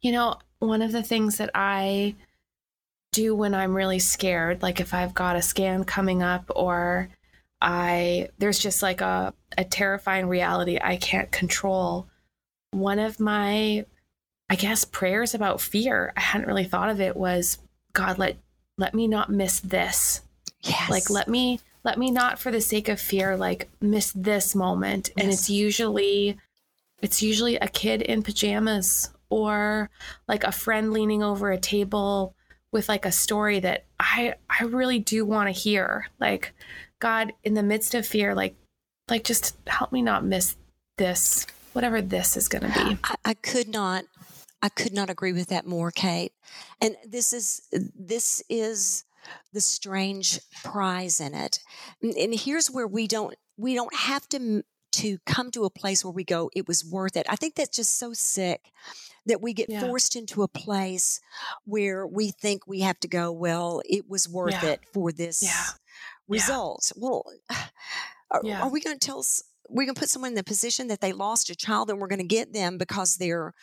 You 0.00 0.12
know, 0.12 0.36
one 0.58 0.82
of 0.82 0.92
the 0.92 1.02
things 1.02 1.38
that 1.38 1.50
I 1.54 2.16
do 3.12 3.34
when 3.34 3.54
I'm 3.54 3.74
really 3.74 3.98
scared, 3.98 4.62
like 4.62 4.80
if 4.80 4.92
I've 4.92 5.14
got 5.14 5.36
a 5.36 5.42
scan 5.42 5.84
coming 5.84 6.22
up 6.22 6.50
or 6.54 7.10
I 7.62 8.28
there's 8.38 8.58
just 8.58 8.82
like 8.82 9.00
a 9.00 9.32
a 9.56 9.64
terrifying 9.64 10.26
reality 10.26 10.78
I 10.82 10.96
can't 10.96 11.30
control. 11.30 12.08
One 12.72 12.98
of 12.98 13.20
my 13.20 13.86
I 14.50 14.56
guess 14.56 14.84
prayers 14.84 15.32
about 15.32 15.60
fear, 15.60 16.12
I 16.16 16.20
hadn't 16.20 16.48
really 16.48 16.64
thought 16.64 16.90
of 16.90 17.00
it 17.00 17.16
was 17.16 17.58
God 17.92 18.18
let 18.18 18.36
let 18.76 18.94
me 18.94 19.06
not 19.06 19.30
miss 19.30 19.60
this. 19.60 20.22
Yes. 20.60 20.90
Like 20.90 21.08
let 21.08 21.28
me 21.28 21.60
let 21.84 21.98
me 21.98 22.10
not 22.10 22.40
for 22.40 22.50
the 22.50 22.60
sake 22.60 22.88
of 22.88 23.00
fear 23.00 23.36
like 23.36 23.68
miss 23.80 24.12
this 24.12 24.56
moment. 24.56 25.10
Yes. 25.16 25.22
And 25.22 25.32
it's 25.32 25.48
usually 25.48 26.38
it's 27.00 27.22
usually 27.22 27.56
a 27.56 27.68
kid 27.68 28.02
in 28.02 28.24
pajamas 28.24 29.10
or 29.30 29.88
like 30.26 30.42
a 30.42 30.52
friend 30.52 30.92
leaning 30.92 31.22
over 31.22 31.52
a 31.52 31.58
table 31.58 32.34
with 32.72 32.88
like 32.88 33.06
a 33.06 33.12
story 33.12 33.60
that 33.60 33.84
I 34.00 34.34
I 34.50 34.64
really 34.64 34.98
do 34.98 35.24
want 35.24 35.46
to 35.46 35.60
hear. 35.60 36.08
Like 36.18 36.52
God, 37.02 37.32
in 37.42 37.54
the 37.54 37.64
midst 37.64 37.96
of 37.96 38.06
fear, 38.06 38.32
like, 38.32 38.54
like 39.10 39.24
just 39.24 39.56
help 39.66 39.90
me 39.90 40.02
not 40.02 40.24
miss 40.24 40.54
this, 40.98 41.48
whatever 41.72 42.00
this 42.00 42.36
is 42.36 42.46
going 42.46 42.70
to 42.70 42.84
be. 42.84 42.96
I, 43.02 43.14
I 43.24 43.34
could 43.34 43.68
not, 43.68 44.04
I 44.62 44.68
could 44.68 44.94
not 44.94 45.10
agree 45.10 45.32
with 45.32 45.48
that 45.48 45.66
more, 45.66 45.90
Kate. 45.90 46.32
And 46.80 46.94
this 47.04 47.32
is, 47.32 47.62
this 47.98 48.40
is 48.48 49.02
the 49.52 49.60
strange 49.60 50.38
prize 50.62 51.18
in 51.18 51.34
it. 51.34 51.58
And, 52.00 52.14
and 52.14 52.34
here's 52.34 52.70
where 52.70 52.86
we 52.86 53.08
don't 53.08 53.34
we 53.56 53.74
don't 53.74 53.94
have 53.94 54.28
to 54.30 54.62
to 54.92 55.18
come 55.26 55.50
to 55.50 55.64
a 55.64 55.70
place 55.70 56.04
where 56.04 56.12
we 56.12 56.24
go, 56.24 56.50
it 56.54 56.68
was 56.68 56.84
worth 56.84 57.16
it. 57.16 57.26
I 57.28 57.36
think 57.36 57.54
that's 57.54 57.76
just 57.76 57.98
so 57.98 58.12
sick 58.12 58.70
that 59.26 59.40
we 59.40 59.54
get 59.54 59.70
yeah. 59.70 59.80
forced 59.80 60.16
into 60.16 60.42
a 60.42 60.48
place 60.48 61.20
where 61.64 62.06
we 62.06 62.30
think 62.30 62.66
we 62.66 62.80
have 62.80 63.00
to 63.00 63.08
go, 63.08 63.32
well, 63.32 63.80
it 63.86 64.08
was 64.08 64.28
worth 64.28 64.62
yeah. 64.62 64.70
it 64.70 64.80
for 64.92 65.10
this 65.10 65.42
yeah. 65.42 65.78
Result. 66.32 66.92
Well, 66.96 67.24
are, 68.30 68.42
are 68.44 68.70
we 68.70 68.80
going 68.80 68.98
to 68.98 69.06
tell, 69.06 69.24
we're 69.68 69.84
going 69.84 69.94
to 69.94 70.00
put 70.00 70.10
someone 70.10 70.32
in 70.32 70.36
the 70.36 70.44
position 70.44 70.88
that 70.88 71.00
they 71.00 71.12
lost 71.12 71.50
a 71.50 71.56
child 71.56 71.90
and 71.90 72.00
we're 72.00 72.08
going 72.08 72.18
to 72.18 72.24
get 72.24 72.52
them 72.52 72.78
because 72.78 73.16
they're 73.16 73.54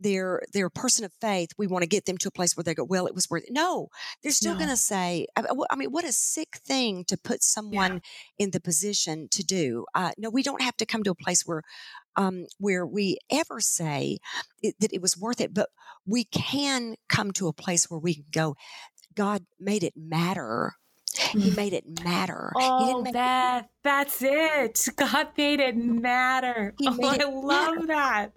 they're 0.00 0.40
they're 0.52 0.66
a 0.66 0.70
person 0.70 1.04
of 1.04 1.12
faith 1.20 1.50
we 1.58 1.66
want 1.66 1.82
to 1.82 1.88
get 1.88 2.06
them 2.06 2.16
to 2.16 2.28
a 2.28 2.32
place 2.32 2.56
where 2.56 2.64
they 2.64 2.74
go 2.74 2.84
well 2.84 3.06
it 3.06 3.14
was 3.14 3.28
worth 3.28 3.44
it 3.44 3.52
no 3.52 3.88
they're 4.22 4.32
still 4.32 4.54
no. 4.54 4.58
going 4.58 4.70
to 4.70 4.76
say 4.76 5.26
I, 5.36 5.76
mean 5.76 5.90
what 5.90 6.04
a 6.04 6.12
sick 6.12 6.58
thing 6.64 7.04
to 7.06 7.16
put 7.16 7.42
someone 7.42 7.94
yeah. 7.94 8.44
in 8.44 8.50
the 8.50 8.60
position 8.60 9.28
to 9.30 9.44
do 9.44 9.84
uh, 9.94 10.12
no 10.18 10.30
we 10.30 10.42
don't 10.42 10.62
have 10.62 10.76
to 10.78 10.86
come 10.86 11.02
to 11.04 11.10
a 11.10 11.14
place 11.14 11.42
where 11.44 11.62
um, 12.16 12.46
where 12.58 12.84
we 12.86 13.18
ever 13.30 13.60
say 13.60 14.18
it, 14.62 14.74
that 14.80 14.92
it 14.92 15.02
was 15.02 15.16
worth 15.18 15.40
it 15.40 15.54
but 15.54 15.68
we 16.06 16.24
can 16.24 16.96
come 17.08 17.30
to 17.32 17.48
a 17.48 17.52
place 17.52 17.90
where 17.90 18.00
we 18.00 18.14
can 18.14 18.24
go 18.32 18.56
god 19.14 19.44
made 19.58 19.84
it 19.84 19.94
matter 19.96 20.74
he 21.30 21.50
mm. 21.50 21.56
made 21.56 21.72
it 21.72 21.84
matter. 22.04 22.52
Oh, 22.56 23.04
that, 23.12 23.64
it- 23.64 23.70
that's 23.82 24.22
it. 24.22 24.88
God 24.96 25.28
made 25.36 25.60
it 25.60 25.76
matter. 25.76 26.74
oh, 26.82 26.98
I 27.02 27.24
love 27.24 27.74
matter. 27.74 27.86
that. 27.86 28.32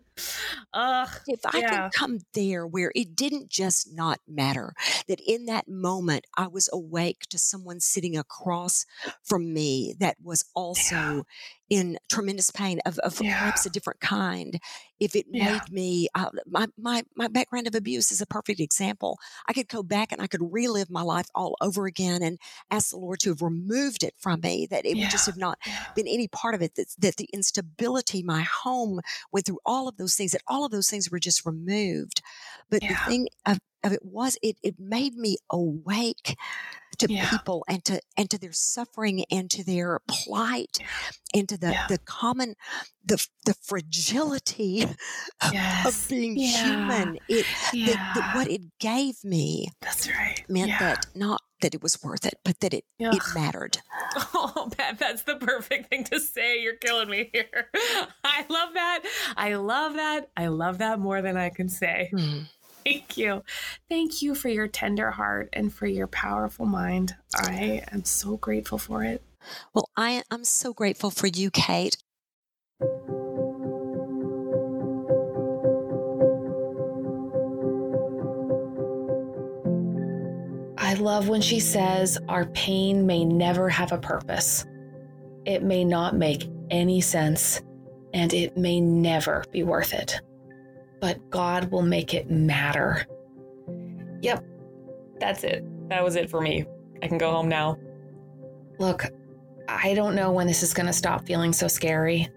Ugh, 0.74 1.10
if 1.28 1.40
I 1.46 1.60
yeah. 1.60 1.70
can 1.70 1.90
come 1.92 2.20
there 2.34 2.68
where 2.68 2.92
it 2.96 3.16
didn't 3.16 3.50
just 3.50 3.92
not 3.94 4.20
matter, 4.28 4.74
that 5.08 5.20
in 5.26 5.46
that 5.48 5.68
moment 5.68 6.26
I 6.38 6.48
was 6.48 6.70
awake 6.72 7.22
to 7.30 7.38
someone 7.38 7.80
sitting 7.80 8.16
across 8.16 8.86
from 9.24 9.54
me 9.54 9.96
that 10.00 10.18
was 10.24 10.46
also 10.54 11.26
in 11.74 11.98
tremendous 12.08 12.52
pain 12.52 12.80
of, 12.86 13.00
of 13.00 13.20
yeah. 13.20 13.32
perhaps 13.32 13.66
a 13.66 13.70
different 13.72 14.00
kind. 14.00 14.60
If 15.00 15.16
it 15.16 15.26
yeah. 15.32 15.54
made 15.54 15.72
me, 15.72 16.08
uh, 16.14 16.30
my, 16.46 16.68
my, 16.78 17.02
my 17.16 17.28
background 17.28 17.66
of 17.66 17.74
abuse 17.74 18.12
is 18.12 18.22
a 18.22 18.28
perfect 18.28 18.60
example. 18.60 19.18
I 19.50 19.54
could 19.54 19.68
go 19.68 19.82
back 19.82 20.12
and 20.12 20.22
I 20.22 20.28
could 20.28 20.54
relive 20.54 20.92
my 20.92 21.02
life 21.02 21.26
all 21.34 21.58
over 21.62 21.88
again 21.88 22.22
and 22.22 22.38
ask 22.70 22.92
the 22.92 22.98
Lord 22.98 23.22
to 23.22 23.32
have 23.32 23.42
removed 23.42 24.04
it 24.04 24.14
from 24.20 24.42
me, 24.42 24.68
that 24.70 24.86
it 24.86 24.96
yeah. 24.96 25.06
would 25.06 25.12
just 25.12 25.26
have 25.26 25.36
not 25.36 25.58
been 25.96 26.08
any 26.08 26.28
part 26.28 26.54
of 26.54 26.62
it, 26.62 26.76
that, 26.76 26.94
that 27.00 27.16
the 27.18 27.28
instability, 27.34 28.22
my 28.22 28.44
home 28.44 29.00
went 29.32 29.48
through 29.48 29.60
all 29.66 29.88
of 29.88 29.98
those 29.98 30.14
things, 30.14 30.34
that 30.34 30.44
all 30.48 30.66
of 30.66 30.72
those 30.72 30.92
things 30.92 31.10
were 31.10 31.20
just 31.20 31.44
removed. 31.44 32.22
But 32.70 32.82
the 32.82 32.96
thing 33.08 33.30
of, 33.48 33.58
of 33.84 33.94
it 33.94 34.06
was, 34.06 34.38
it, 34.44 34.58
it 34.62 34.76
made 34.78 35.16
me 35.16 35.38
awake 35.50 36.38
to 36.98 37.12
yeah. 37.12 37.30
people 37.30 37.64
and 37.68 37.84
to 37.86 38.00
and 38.18 38.30
to 38.30 38.38
their 38.38 38.52
suffering 38.52 39.26
and 39.32 39.50
to 39.52 39.64
their 39.64 40.00
plight 40.08 40.80
and 41.34 41.48
to 41.50 41.58
the 41.58 41.72
yeah. 41.72 41.88
the 41.88 41.98
common 42.00 42.56
the 43.06 43.26
the 43.46 43.54
fragility 43.62 44.86
yes. 45.52 45.86
of 46.04 46.10
being 46.10 46.36
human. 46.36 47.20
It 47.28 47.46
the, 47.72 47.98
the, 48.16 48.24
what 48.34 48.50
it 48.50 48.62
gave 48.80 49.24
me 49.24 49.70
that's 49.82 50.10
right. 50.10 50.44
meant 50.48 50.72
that 50.80 51.08
not 51.16 51.42
that 51.62 51.74
it 51.74 51.82
was 51.82 52.02
worth 52.04 52.26
it 52.26 52.36
but 52.44 52.60
that 52.60 52.74
it 52.74 52.86
Ugh. 53.04 53.16
it 53.16 53.24
mattered. 53.34 53.78
Oh 54.36 54.70
Pat, 54.78 55.00
that's 55.00 55.24
the 55.24 55.38
perfect 55.38 55.90
thing 55.90 56.04
to 56.06 56.20
say. 56.20 56.62
You're 56.62 56.76
killing 56.76 57.10
me 57.10 57.32
here. 57.34 57.70
I 58.24 58.46
love 58.48 58.74
that. 58.76 59.02
I 59.36 59.56
love 59.56 59.96
that. 59.96 60.30
I 60.38 60.48
love 60.48 60.78
that 60.78 61.00
more 61.00 61.22
than 61.22 61.36
i 61.36 61.50
can 61.50 61.68
say. 61.70 62.12
Mm. 62.14 62.46
Thank 62.84 63.18
you. 63.18 63.44
Thank 63.90 64.22
you 64.22 64.36
for 64.36 64.50
your 64.50 64.68
tender 64.68 65.12
heart 65.12 65.50
and 65.54 65.74
for 65.74 65.88
your 65.88 66.08
powerful 66.08 66.66
mind. 66.66 67.16
I 67.36 67.84
am 67.92 68.04
so 68.04 68.38
grateful 68.38 68.78
for 68.78 69.04
it. 69.04 69.22
Well, 69.74 69.90
I, 69.96 70.24
I'm 70.32 70.44
so 70.44 70.74
grateful 70.74 71.10
for 71.10 71.28
you, 71.28 71.52
Kate. 71.52 71.98
I 80.78 80.96
love 80.96 81.30
when 81.30 81.42
she 81.42 81.60
says, 81.60 82.18
Our 82.28 82.46
pain 82.48 83.06
may 83.06 83.26
never 83.26 83.70
have 83.70 83.92
a 83.92 83.98
purpose. 83.98 84.66
It 85.46 85.64
may 85.64 85.84
not 85.84 86.16
make 86.16 86.50
any 86.70 87.02
sense, 87.02 87.62
and 88.14 88.34
it 88.34 88.58
may 88.58 88.80
never 88.80 89.44
be 89.52 89.64
worth 89.64 89.94
it 89.94 90.22
but 91.04 91.30
God 91.30 91.70
will 91.70 91.82
make 91.82 92.14
it 92.14 92.32
matter. 92.32 93.06
Yep, 94.22 94.46
that's 95.20 95.44
it. 95.44 95.66
That 95.90 96.02
was 96.02 96.16
it 96.16 96.30
for 96.30 96.40
me. 96.40 96.64
I 97.02 97.10
can 97.10 97.18
go 97.18 97.30
home 97.30 97.50
now. 97.50 97.78
Look, 98.80 99.08
I 99.68 99.96
don't 99.96 100.16
know 100.16 100.32
when 100.32 100.48
this 100.48 100.64
is 100.64 100.74
going 100.74 100.86
to 100.86 100.94
stop 100.94 101.28
feeling 101.28 101.52
so 101.52 101.68
scary, 101.68 102.30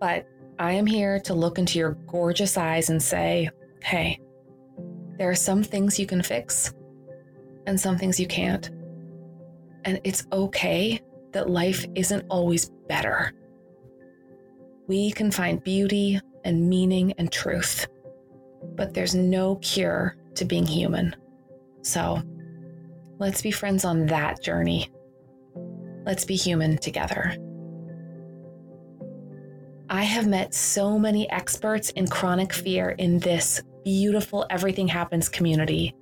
but 0.00 0.26
I 0.58 0.72
am 0.72 0.84
here 0.84 1.18
to 1.20 1.32
look 1.32 1.58
into 1.58 1.78
your 1.78 1.92
gorgeous 2.06 2.58
eyes 2.58 2.90
and 2.90 3.02
say, 3.02 3.48
hey, 3.82 4.20
there 5.16 5.30
are 5.30 5.34
some 5.34 5.62
things 5.62 5.98
you 5.98 6.04
can 6.04 6.22
fix 6.22 6.74
and 7.66 7.80
some 7.80 7.96
things 7.96 8.20
you 8.20 8.26
can't. 8.26 8.68
And 9.86 9.98
it's 10.04 10.26
okay 10.30 11.00
that 11.32 11.48
life 11.48 11.86
isn't 11.94 12.26
always 12.28 12.68
better. 12.86 13.32
We 14.88 15.10
can 15.10 15.30
find 15.30 15.64
beauty 15.64 16.20
and 16.44 16.68
meaning 16.68 17.14
and 17.16 17.32
truth 17.32 17.86
but 18.76 18.94
there's 18.94 19.14
no 19.14 19.56
cure 19.56 20.16
to 20.34 20.44
being 20.44 20.66
human. 20.66 21.14
So 21.82 22.22
let's 23.18 23.42
be 23.42 23.50
friends 23.50 23.84
on 23.84 24.06
that 24.06 24.42
journey. 24.42 24.90
Let's 26.04 26.24
be 26.24 26.36
human 26.36 26.78
together. 26.78 27.36
I 29.90 30.02
have 30.02 30.26
met 30.26 30.54
so 30.54 30.98
many 30.98 31.30
experts 31.30 31.90
in 31.90 32.06
chronic 32.06 32.52
fear 32.52 32.90
in 32.90 33.18
this 33.18 33.62
beautiful 33.84 34.46
Everything 34.50 34.88
Happens 34.88 35.28
community 35.28 35.94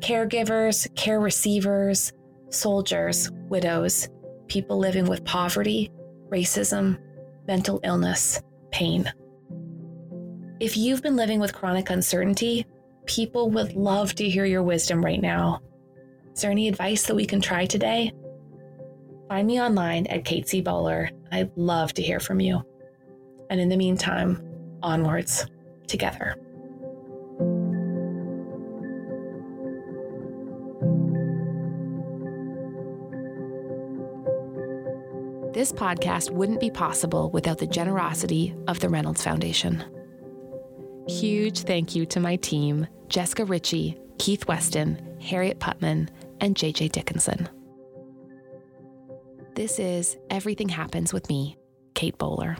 caregivers, 0.00 0.92
care 0.96 1.20
receivers, 1.20 2.12
soldiers, 2.50 3.30
widows, 3.48 4.08
people 4.48 4.76
living 4.76 5.04
with 5.04 5.24
poverty, 5.24 5.90
racism, 6.28 6.98
mental 7.46 7.80
illness, 7.84 8.42
pain. 8.72 9.10
If 10.62 10.76
you've 10.76 11.02
been 11.02 11.16
living 11.16 11.40
with 11.40 11.52
chronic 11.52 11.90
uncertainty, 11.90 12.64
people 13.06 13.50
would 13.50 13.74
love 13.74 14.14
to 14.14 14.28
hear 14.28 14.44
your 14.44 14.62
wisdom 14.62 15.04
right 15.04 15.20
now. 15.20 15.60
Is 16.32 16.40
there 16.40 16.52
any 16.52 16.68
advice 16.68 17.04
that 17.06 17.16
we 17.16 17.26
can 17.26 17.40
try 17.40 17.66
today? 17.66 18.12
Find 19.28 19.48
me 19.48 19.60
online 19.60 20.06
at 20.06 20.24
Kate 20.24 20.48
C. 20.48 20.60
Bowler. 20.60 21.10
I'd 21.32 21.50
love 21.56 21.94
to 21.94 22.02
hear 22.02 22.20
from 22.20 22.38
you. 22.38 22.62
And 23.50 23.60
in 23.60 23.70
the 23.70 23.76
meantime, 23.76 24.40
onwards 24.84 25.48
together. 25.88 26.36
This 35.52 35.72
podcast 35.72 36.30
wouldn't 36.30 36.60
be 36.60 36.70
possible 36.70 37.30
without 37.32 37.58
the 37.58 37.66
generosity 37.66 38.54
of 38.68 38.78
the 38.78 38.88
Reynolds 38.88 39.24
Foundation. 39.24 39.84
Huge 41.08 41.60
thank 41.60 41.94
you 41.94 42.06
to 42.06 42.20
my 42.20 42.36
team 42.36 42.86
Jessica 43.08 43.44
Ritchie, 43.44 43.98
Keith 44.18 44.46
Weston, 44.46 45.18
Harriet 45.20 45.58
Putman, 45.58 46.08
and 46.40 46.54
JJ 46.56 46.92
Dickinson. 46.92 47.48
This 49.54 49.78
is 49.78 50.16
Everything 50.30 50.68
Happens 50.68 51.12
with 51.12 51.28
me, 51.28 51.58
Kate 51.94 52.16
Bowler. 52.16 52.56